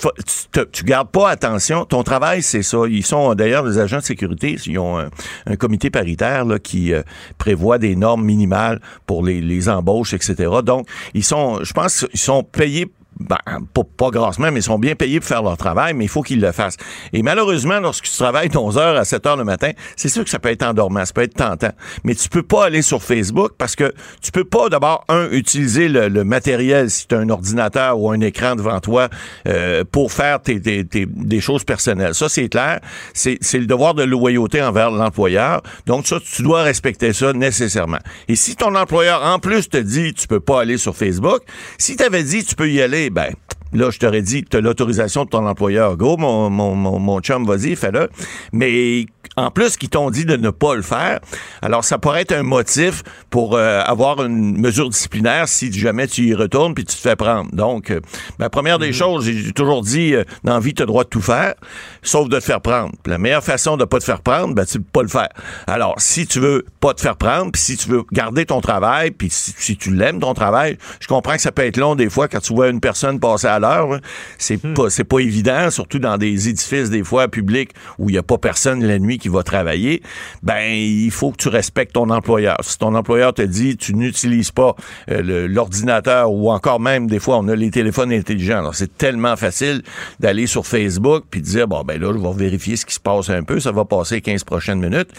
[0.72, 2.78] tu, gardes pas attention, ton travail, c'est ça.
[2.88, 7.04] Ils sont, d'ailleurs, les agents de sécurité, ils ont un, comité paritaire, là, qui euh,
[7.38, 10.50] prévoit des normes minimales pour les, les embauches, etc.
[10.64, 12.90] Donc, ils sont, je pense qu'ils sont payés
[13.27, 13.38] ben,
[13.73, 16.22] pas, pas grassement, mais ils sont bien payés pour faire leur travail, mais il faut
[16.22, 16.77] qu'ils le fassent.
[17.14, 20.23] Et malheureusement, lorsque tu travailles de 11 heures à 7 heures le matin, c'est sûr
[20.23, 21.72] que ça peut être endormant, ça peut être tentant.
[22.03, 25.88] Mais tu peux pas aller sur Facebook parce que tu peux pas d'abord, un, utiliser
[25.88, 29.10] le, le matériel si tu as un ordinateur ou un écran devant toi
[29.48, 32.15] euh, pour faire tes, tes- tes- des choses personnelles.
[32.15, 32.80] Ça, c'est clair.
[33.14, 35.61] C'est le devoir de loyauté envers l'employeur.
[35.85, 37.99] Donc, ça, tu dois respecter ça nécessairement.
[38.27, 41.41] Et si ton employeur, en plus, te dit tu peux pas aller sur Facebook,
[41.77, 43.34] si tu avais dit tu peux y aller, ben,
[43.74, 45.96] Là, je t'aurais dit, tu as l'autorisation de ton employeur.
[45.96, 48.10] Go, mon, mon, mon, mon chum, vas-y, fais-le.
[48.52, 49.06] Mais
[49.38, 51.20] en plus, qu'ils t'ont dit de ne pas le faire,
[51.62, 56.24] alors ça pourrait être un motif pour euh, avoir une mesure disciplinaire si jamais tu
[56.24, 57.49] y retournes puis tu te fais prendre.
[57.53, 58.02] Donc, euh,
[58.40, 61.06] la première des choses, j'ai toujours dit, euh, dans la vie, tu as le droit
[61.06, 61.56] de tout faire,
[62.02, 62.91] sauf de te faire prendre.
[63.06, 65.30] La meilleure façon de pas te faire prendre, ben, c'est de pas le faire.
[65.66, 69.12] Alors, si tu veux pas te faire prendre, puis si tu veux garder ton travail,
[69.12, 72.10] puis si, si tu l'aimes, ton travail, je comprends que ça peut être long des
[72.10, 73.99] fois quand tu vois une personne passer à l'heure.
[74.38, 78.18] C'est pas, c'est pas évident, surtout dans des édifices, des fois, publics, où il y
[78.18, 80.02] a pas personne la nuit qui va travailler.
[80.43, 82.57] Ben, il faut que tu respectes ton employeur.
[82.61, 84.76] Si ton employeur te dit, tu n'utilises pas
[85.10, 88.60] euh, l'ordinateur ou encore même, des fois, on a les téléphones intelligents.
[88.60, 89.84] Alors, c'est tellement facile
[90.19, 92.99] d'aller sur Facebook puis de dire, bon, ben là, je vais vérifier ce qui se
[92.99, 93.60] passe un peu.
[93.60, 95.11] Ça va passer 15 prochaines minutes.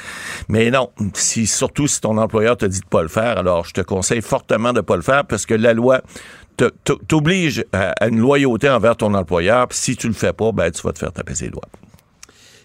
[0.49, 3.73] Mais non, si, surtout si ton employeur te dit de pas le faire, alors je
[3.73, 6.03] te conseille fortement de pas le faire parce que la loi
[7.09, 9.69] t'oblige à, à une loyauté envers ton employeur.
[9.69, 11.69] Puis si tu le fais pas, ben tu vas te faire taper ses doigts.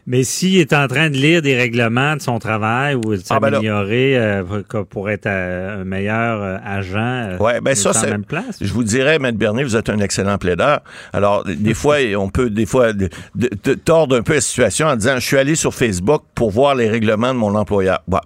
[0.09, 3.39] Mais s'il est en train de lire des règlements de son travail ou de Ah,
[3.41, 4.43] ben s'améliorer euh,
[4.89, 8.09] pour- être euh, un meilleur euh, agent, Ouais, ben ça, c'est.
[8.09, 8.57] même place.
[8.61, 10.79] Je vous dirais, Maître Bernier, vous êtes un excellent plaideur.
[11.11, 14.87] Alors, des fois, on peut, des fois, de- de- de- tordre un peu la situation
[14.87, 17.99] en disant, je suis allé sur Facebook pour voir les règlements de mon employeur.
[18.07, 18.19] Ouais.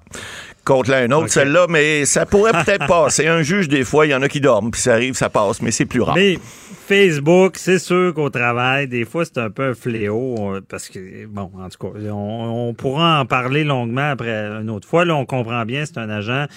[0.64, 1.30] Contre l'un autre, Ok.
[1.30, 3.26] celle-là, mais ça pourrait peut-être passer.
[3.26, 5.64] Un juge, des fois, il y en a qui dorment, puis ça arrive, ça passe,
[5.64, 6.14] mais c'est plus rare.
[6.16, 6.38] Mais
[6.92, 11.26] Facebook, c'est sûr qu'au travail, des fois, c'est un peu un fléau euh, parce que,
[11.26, 15.06] bon, en tout cas, on, on pourra en parler longuement après une autre fois.
[15.06, 16.48] Là, on comprend bien, c'est un agent.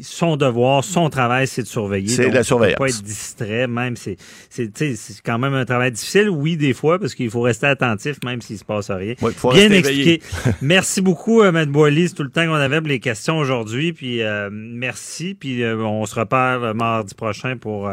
[0.00, 2.08] Son devoir, son travail, c'est de surveiller.
[2.08, 2.78] C'est la il faut surveillance.
[2.78, 3.94] pas être distrait, même.
[3.94, 4.16] C'est,
[4.50, 7.42] c'est, tu sais, c'est quand même un travail difficile, oui, des fois, parce qu'il faut
[7.42, 9.14] rester attentif, même s'il se passe rien.
[9.22, 10.20] Ouais, faut bien expliqué.
[10.60, 12.08] merci beaucoup, euh, Matt Boily.
[12.08, 13.92] C'est tout le temps qu'on avait pour les questions aujourd'hui.
[13.92, 15.36] Puis, euh, merci.
[15.38, 17.88] Puis, euh, on se repart euh, mardi prochain pour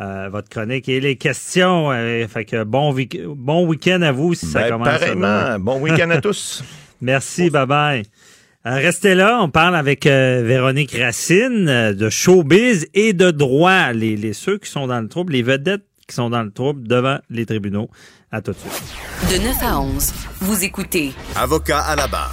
[0.00, 1.90] euh, votre chronique et les questions.
[1.92, 4.88] Euh, fait que bon, week- bon week-end à vous si ça Ben, commence.
[4.88, 5.58] pareillement.
[5.58, 6.62] Bon week-end à tous.
[7.00, 8.02] Merci, bye bye.
[8.66, 13.92] Euh, restez là, on parle avec euh, Véronique Racine euh, de showbiz et de droit,
[13.92, 16.86] les, les ceux qui sont dans le trouble, les vedettes qui sont dans le trouble
[16.86, 17.88] devant les tribunaux.
[18.30, 19.32] À tout de suite.
[19.40, 22.32] De 9 à 11, vous écoutez Avocat à la barre.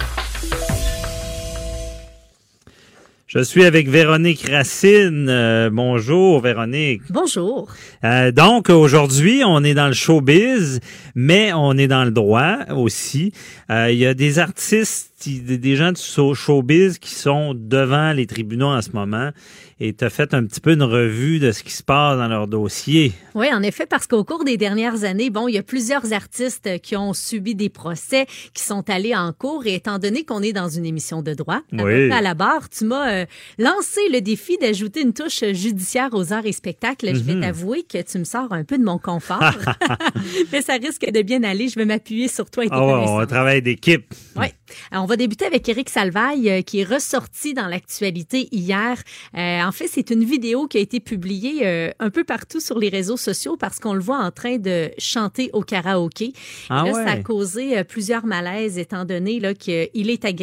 [3.26, 5.26] Je suis avec Véronique Racine.
[5.28, 7.02] Euh, bonjour, Véronique.
[7.10, 7.66] Bonjour.
[8.04, 10.78] Euh, donc, aujourd'hui, on est dans le showbiz,
[11.16, 13.32] mais on est dans le droit aussi.
[13.68, 18.12] Euh, Il y a des artistes, qui- des gens du show- showbiz qui sont devant
[18.12, 19.30] les tribunaux en ce moment.
[19.78, 22.28] Et tu as fait un petit peu une revue de ce qui se passe dans
[22.28, 23.12] leur dossier.
[23.34, 26.80] Oui, en effet, parce qu'au cours des dernières années, bon, il y a plusieurs artistes
[26.80, 28.24] qui ont subi des procès,
[28.54, 29.66] qui sont allés en cours.
[29.66, 32.10] Et étant donné qu'on est dans une émission de droit, Oui.
[32.10, 33.26] à la barre, tu m'as euh,
[33.58, 37.08] lancé le défi d'ajouter une touche judiciaire aux arts et spectacles.
[37.14, 37.40] Je vais Mhm.
[37.42, 39.40] t'avouer que tu me sors un peu de mon confort,
[40.52, 41.68] mais ça risque de bien aller.
[41.68, 43.26] Je vais m'appuyer sur toi et tes ouais, on connaissances.
[43.26, 44.06] travaille d'équipe.
[44.36, 44.46] Oui.
[44.92, 48.96] On va débuter avec Éric Salvaille, euh, qui est ressorti dans l'actualité hier.
[49.36, 52.78] Euh, en fait, c'est une vidéo qui a été publiée euh, un peu partout sur
[52.78, 56.32] les réseaux sociaux parce qu'on le voit en train de chanter au karaoké.
[56.70, 57.04] Ah là, ouais.
[57.04, 59.90] Ça a causé plusieurs malaises étant donné là, qu'il est,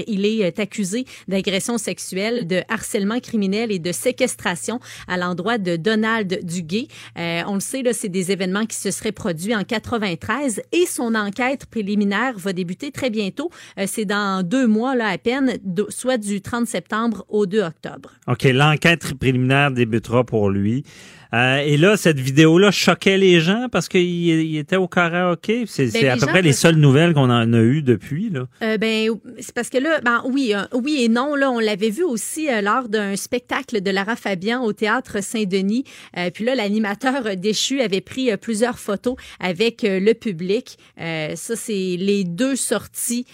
[0.07, 6.39] il est accusé d'agression sexuelle, de harcèlement criminel et de séquestration à l'endroit de Donald
[6.43, 6.87] Duguay.
[7.15, 11.15] On le sait, là, c'est des événements qui se seraient produits en 93 et son
[11.15, 13.49] enquête préliminaire va débuter très bientôt.
[13.85, 15.57] C'est dans deux mois là, à peine,
[15.89, 18.11] soit du 30 septembre au 2 octobre.
[18.27, 20.83] OK, l'enquête préliminaire débutera pour lui.
[21.33, 25.65] Euh, et là, cette vidéo-là choquait les gens parce qu'il il était au karaoké.
[25.67, 28.29] C'est Ben, c'est à peu près les seules nouvelles qu'on en a eues depuis.
[28.29, 28.47] Là.
[28.61, 31.35] Euh, ben, c'est parce que là, ben oui, euh, oui et non.
[31.35, 35.85] Là, on l'avait vu aussi lors d'un spectacle de Lara Fabian au théâtre Saint-Denis.
[36.33, 40.77] Puis là, l'animateur déchu avait pris plusieurs photos avec le public.
[40.97, 43.25] Ça, c'est les deux sorties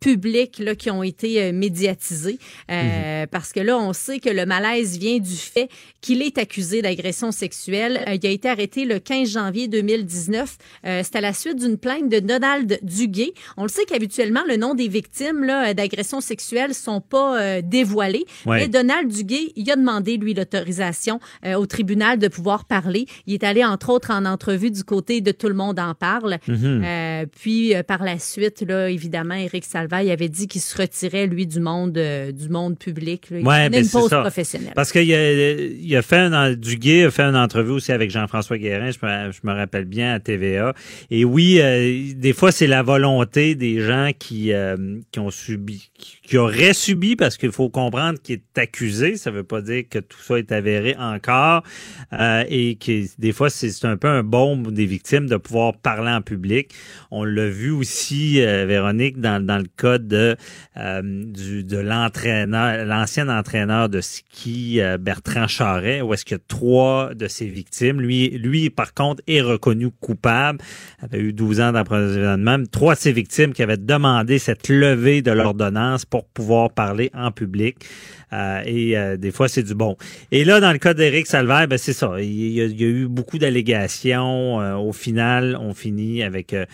[0.00, 2.38] publiques là, qui ont été médiatisées.
[2.70, 5.68] Euh, Parce que là, on sait que le malaise vient du fait
[6.00, 7.43] qu'il est accusé d'agression sexuelle.
[7.48, 10.56] Euh, il a été arrêté le 15 janvier 2019.
[10.86, 13.32] Euh, c'est à la suite d'une plainte de Donald Duguay.
[13.56, 18.24] On le sait qu'habituellement, le nom des victimes euh, d'agressions sexuelles sont pas dévoilés.
[18.46, 18.60] Ouais.
[18.60, 21.20] Mais Donald Duguay, il a demandé, lui, l'autorisation
[21.56, 23.06] au tribunal de pouvoir parler.
[23.26, 26.38] Il est allé, entre autres, en entrevue du côté de Tout le monde en parle.
[26.48, 27.26] Mhm.
[27.40, 31.60] Puis, par la suite, là, évidemment, Éric Salvaille avait dit qu'il se retirait, lui, du
[31.60, 33.30] monde, euh, du monde public.
[33.30, 33.38] là.
[33.38, 34.20] Il Ouais, ben, une pause ça.
[34.20, 34.72] professionnelle.
[34.74, 38.90] Parce qu'il a, il a fait un, Duguay a fait entrevue aussi avec Jean-François Guérin,
[38.90, 38.98] je
[39.42, 40.74] me, rappelle bien à TVA.
[41.10, 45.90] Et oui, euh, des fois c'est la volonté des gens qui euh, qui ont subi,
[46.22, 49.16] qui, auraient subi, parce qu'il faut comprendre qu'il est accusé.
[49.16, 51.62] Ça veut pas dire que tout ça est avéré encore,
[52.12, 56.10] euh, et que des fois c'est un peu un bombe des victimes de pouvoir parler
[56.10, 56.72] en public.
[57.10, 60.36] On l'a vu aussi, Véronique, dans, le cas de
[60.76, 68.00] de l'entraîneur, l'ancien entraîneur de ski Bertrand Charret, où est-ce a trois de ses victimes.
[68.00, 70.58] Lui, lui, par contre, est reconnu coupable.
[71.02, 72.58] avait eu 12 ans d'emprisonnement.
[72.70, 77.30] Trois de ses victimes qui avaient demandé cette levée de l'ordonnance pour pouvoir parler en
[77.30, 77.76] public.
[78.32, 79.96] Euh, et euh, des fois, c'est du bon.
[80.32, 82.20] Et là, dans le cas d'Éric Salvaire, ben, c'est ça.
[82.20, 84.60] Il y, a, il y a eu beaucoup d'allégations.
[84.60, 86.66] Euh, au final, on finit avec euh,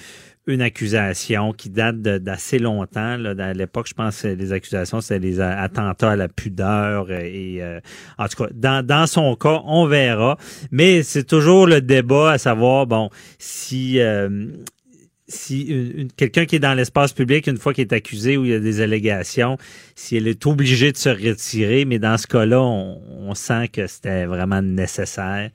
[0.47, 3.17] une accusation qui date d'assez longtemps.
[3.17, 3.35] Là.
[3.39, 7.07] À l'époque, je pense que les accusations, c'était les attentats à la pudeur.
[7.11, 7.81] euh, Et euh,
[8.19, 10.39] en tout cas, dans, dans son cas, on verra.
[10.71, 14.47] Mais c'est toujours le débat à savoir, bon, si euh,
[15.29, 18.55] si quelqu'un qui est dans l'espace public, une fois qu'il est accusé ou il y
[18.55, 19.59] a des allégations,
[19.95, 23.87] si elle est obligée de se retirer, mais dans ce cas-là, on, on sent que
[23.87, 25.51] c'était vraiment nécessaire,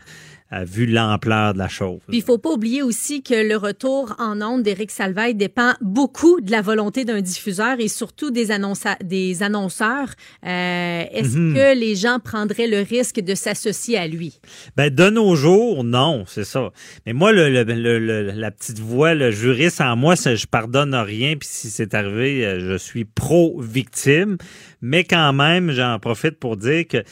[0.51, 1.99] vu l'ampleur de la chose.
[2.11, 6.51] Il faut pas oublier aussi que le retour en ondes d'Éric Salvaille dépend beaucoup de
[6.51, 10.09] la volonté d'un diffuseur et surtout des, annonceurs.
[10.45, 11.53] Euh, Est-ce Mhm.
[11.55, 14.39] que les gens prendraient le risque de s'associer à lui?
[14.77, 16.71] Ben, de nos jours, non, c'est ça.
[17.05, 21.35] Mais moi, le, le- la petite voix, le juriste en moi, c'est- je pardonne rien.
[21.37, 24.37] Puis si c'est arrivé, euh, je suis pro-victime.
[24.81, 27.03] Mais quand même, j'en profite pour dire que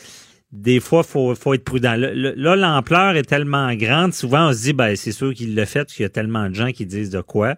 [0.54, 1.96] des fois, faut, faut être prudent.
[1.98, 4.14] Là, l'ampleur est tellement grande.
[4.14, 6.48] Souvent, on se dit, ben, c'est sûr qu'il l'a fait parce qu'il y a tellement
[6.48, 7.56] de gens qui disent de quoi.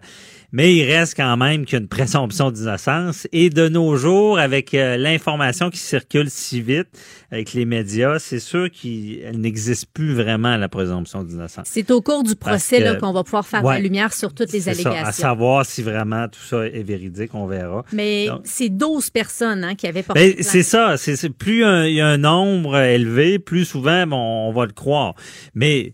[0.56, 3.28] Mais il reste quand même qu'il y a une présomption d'innocence.
[3.30, 6.88] Et de nos jours, avec euh, l'information qui circule si vite
[7.30, 11.66] avec les médias, c'est sûr qu'elle n'existe plus vraiment, la présomption d'innocence.
[11.70, 13.74] C'est au cours du procès qu'on va pouvoir faire Ouais.
[13.74, 15.04] la lumière sur toutes les ça, allégations.
[15.06, 17.84] à savoir si vraiment tout ça est véridique, on verra.
[17.92, 20.96] Mais c'est 12 personnes hein, qui avaient porté ben, c'est ça.
[20.96, 25.16] C'est plus il y a un nombre élevé, plus souvent bon, on va le croire.
[25.54, 25.92] Mais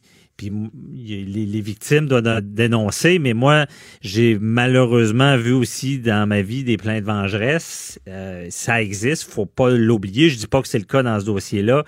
[0.51, 3.19] les, victimes doivent dénoncer.
[3.19, 3.67] Mais moi,
[4.01, 8.01] j'ai malheureusement vu aussi dans ma vie des plaintes vengeresses.
[8.09, 10.29] Euh, ça existe, faut pas l'oublier.
[10.29, 11.85] Je dis pas que c'est le cas dans ce dossier-là,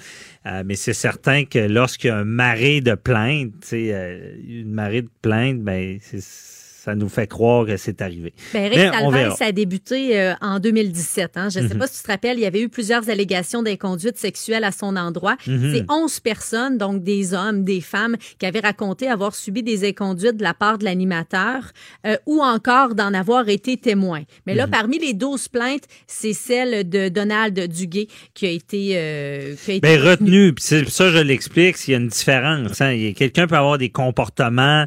[0.46, 5.02] euh, mais c'est certain que lorsqu'il y a un marée de plaintes, euh, une marée
[5.02, 6.53] de plaintes, ben c'est-
[6.84, 8.34] ça nous fait croire que c'est arrivé.
[8.52, 9.34] Ben, Eric verra.
[9.36, 11.36] ça a débuté euh, en 2017.
[11.36, 11.48] Hein.
[11.48, 11.80] Je ne sais Mhm.
[11.80, 14.96] pas si tu te rappelles, il y avait eu plusieurs allégations d'inconduite sexuelle à son
[14.96, 15.36] endroit.
[15.46, 15.72] Mhm.
[15.74, 20.36] C'est 11 personnes, donc des hommes, des femmes, qui avaient raconté avoir subi des inconduites
[20.36, 21.70] de la part de l'animateur
[22.06, 24.22] euh, ou encore d'en avoir été témoin.
[24.46, 24.70] Mais là, Mhm.
[24.72, 29.74] parmi les 12 plaintes, c'est celle de Donald Duguay qui a été, euh, qui a
[29.74, 30.52] été Ben, retenu.
[30.52, 32.80] Puis ça, je l'explique, s'il y a une différence.
[32.80, 33.12] hein.
[33.16, 34.84] Quelqu'un peut avoir des comportements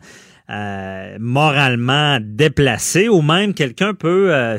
[0.49, 4.57] euh, moralement déplacés ou même quelqu'un peut euh,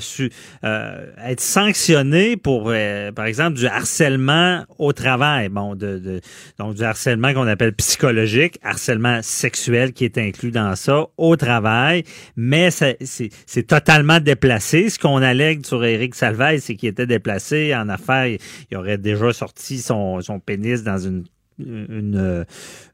[0.64, 2.72] euh, être sanctionné pour,
[3.14, 5.48] par exemple, du harcèlement au travail.
[5.48, 6.20] Bon, de,
[6.58, 12.04] donc du harcèlement qu'on appelle psychologique, harcèlement sexuel qui est inclus dans ça au travail,
[12.36, 14.90] mais c'est totalement déplacé.
[14.90, 18.26] Ce qu'on allègue sur Éric Salvaille, c'est qu'il était déplacé en affaires.
[18.26, 18.38] Il,
[18.70, 21.24] il aurait déjà sorti son, son pénis dans une
[21.58, 22.44] une,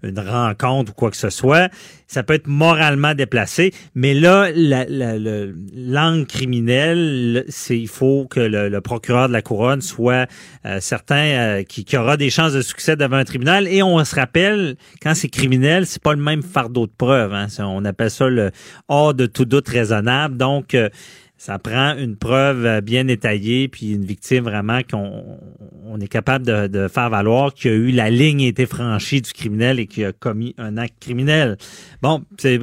[0.03, 1.71] une rencontre ou quoi que ce soit,
[2.07, 8.27] ça peut être moralement déplacé, mais là, la, la- le- l'angle criminel, c'est il faut
[8.29, 10.29] que le, procureur de la couronne soit
[10.67, 13.67] euh, certain euh, qu'il qu'il aura des chances de succès devant un tribunal.
[13.69, 17.33] Et on se rappelle, quand c'est criminel, c'est pas le même fardeau de preuve.
[17.33, 17.47] Hein.
[17.61, 18.51] On appelle ça le
[18.89, 20.37] hors de tout doute raisonnable.
[20.37, 20.89] Donc, euh,
[21.37, 25.39] Ça prend une preuve euh, bien étayée, puis une victime vraiment qu'on
[25.87, 28.67] on est capable de, de faire valoir qu'il y a eu la ligne a été
[28.67, 31.57] franchie du criminel et qu'il a commis un acte criminel.
[32.01, 32.59] Bon, c'est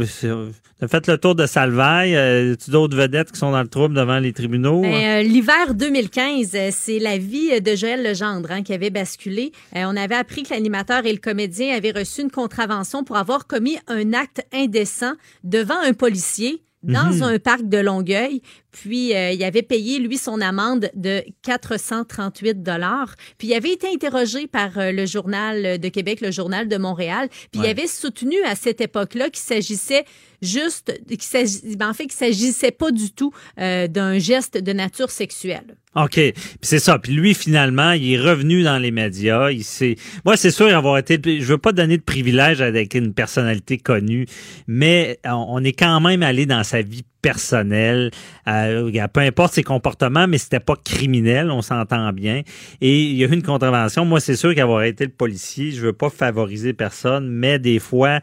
[0.88, 2.16] fait le tour de Salvaille.
[2.16, 4.82] Euh, tu d'autres vedettes qui sont dans le trouble devant les tribunaux?
[4.82, 9.52] Ben, euh, L'hiver 2015, euh, c'est la vie de Joël Legendre hein, qui avait basculé.
[9.76, 13.46] Euh, on avait appris que l'animateur et le comédien avaient reçu une contravention pour avoir
[13.48, 17.22] commis un acte indécent devant un policier dans Mhm.
[17.24, 18.42] un parc de Longueuil.
[18.72, 23.16] Puis, euh, il avait payé, lui, son amende de 438 dollars.
[23.38, 27.30] Puis, il avait été interrogé par euh, le Journal de Québec, le Journal de Montréal.
[27.52, 30.06] Puis, il avait soutenu à cette époque-là qu'il s'agissait
[30.42, 35.12] juste, qu'il ben, en fait, qu'il s'agissait pas du tout euh, d'un geste de nature
[35.12, 35.76] sexuelle.
[35.96, 36.14] OK.
[36.14, 36.98] Puis c'est ça.
[37.00, 39.52] Puis lui, finalement, il est revenu dans les médias.
[39.52, 39.96] Il s'est...
[40.26, 41.20] Moi, c'est sûr avoir été...
[41.26, 44.26] Je veux pas donner de privilège avec une personnalité connue,
[44.68, 48.12] mais on est quand même allé dans sa vie personnelle.
[48.48, 52.42] Euh, peu importe ses comportements, mais c'était pas criminel, on s'entend bien.
[52.82, 54.06] Et il y a eu une contravention.
[54.06, 58.20] Moi, c'est sûr qu'avoir été le policier, je veux pas favoriser personne, mais des fois...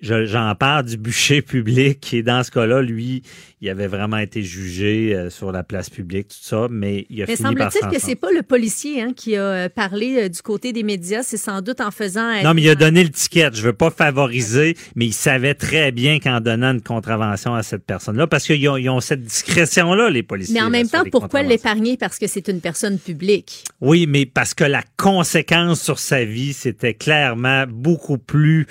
[0.00, 3.22] je- J'en parle du bûcher public et dans ce cas-là, lui,
[3.60, 7.26] il avait vraiment été jugé euh, sur la place publique, tout ça, mais il a
[7.26, 10.28] Mais fini par semble-t-il que c'est pas le policier hein, qui a euh, parlé euh,
[10.28, 12.42] du côté des médias, c'est sans doute en faisant...
[12.42, 13.50] Non, mais il a donné le ticket.
[13.54, 17.84] Je veux pas favoriser, mais il savait très bien qu'en donnant une contravention à cette
[17.86, 20.54] personne-là, parce qu'ils ont, ils ont cette discrétion-là, les policiers.
[20.54, 21.96] Mais en même temps, pourquoi l'épargner?
[21.96, 23.64] Parce que c'est une personne publique.
[23.80, 28.66] Oui, mais parce que la conséquence sur sa vie, c'était clairement beaucoup plus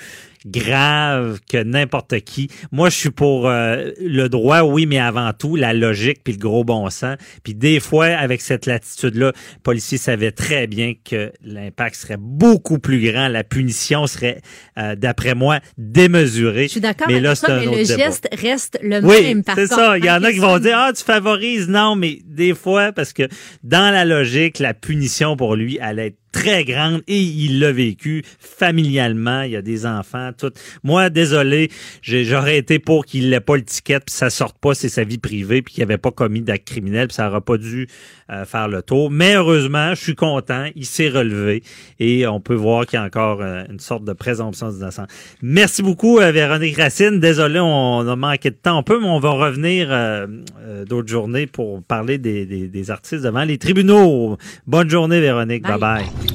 [0.46, 2.48] grave que n'importe qui.
[2.72, 6.38] Moi, je suis pour euh, le droit, oui, mais avant tout, la logique puis le
[6.38, 7.16] gros bon sens.
[7.42, 12.78] Puis des fois, avec cette latitude-là, le policier savait très bien que l'impact serait beaucoup
[12.78, 14.40] plus grand, la punition serait,
[14.78, 16.64] euh, d'après moi, démesurée.
[16.64, 17.96] Je suis d'accord mais avec là, ça, c'est un mais le débat.
[17.96, 19.42] geste reste le Oui, même.
[19.54, 19.98] c'est ça.
[19.98, 21.68] Il y en a qui vont dire, ah, tu favorises.
[21.68, 23.28] Non, mais des fois, parce que
[23.62, 28.22] dans la logique, la punition pour lui allait être très grande et il l'a vécu
[28.38, 29.42] familialement.
[29.42, 30.50] Il y a des enfants, tout.
[30.82, 31.70] Moi, désolé,
[32.02, 35.04] j'ai- j'aurais été pour qu'il n'ait pas le ticket puis ça sorte pas, c'est sa
[35.04, 37.88] vie privée puis qu'il n'avait pas commis d'acte criminel puis ça n'aurait pas dû
[38.30, 39.10] euh, faire le tour.
[39.10, 41.62] Mais heureusement, je suis content, il s'est relevé
[42.00, 45.06] et on peut voir qu'il y a encore euh, une sorte de présomption d'innocence.
[45.42, 47.20] Merci beaucoup, euh, Véronique Racine.
[47.20, 50.26] Désolé, on a manqué de temps un peu, mais on va revenir euh,
[50.60, 54.36] euh, d'autres journées pour parler des, des- des artistes devant les tribunaux.
[54.66, 55.62] Bonne journée, Véronique.
[55.62, 55.78] bye.
[55.78, 56.25] bye.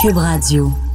[0.00, 0.87] Cube Radio.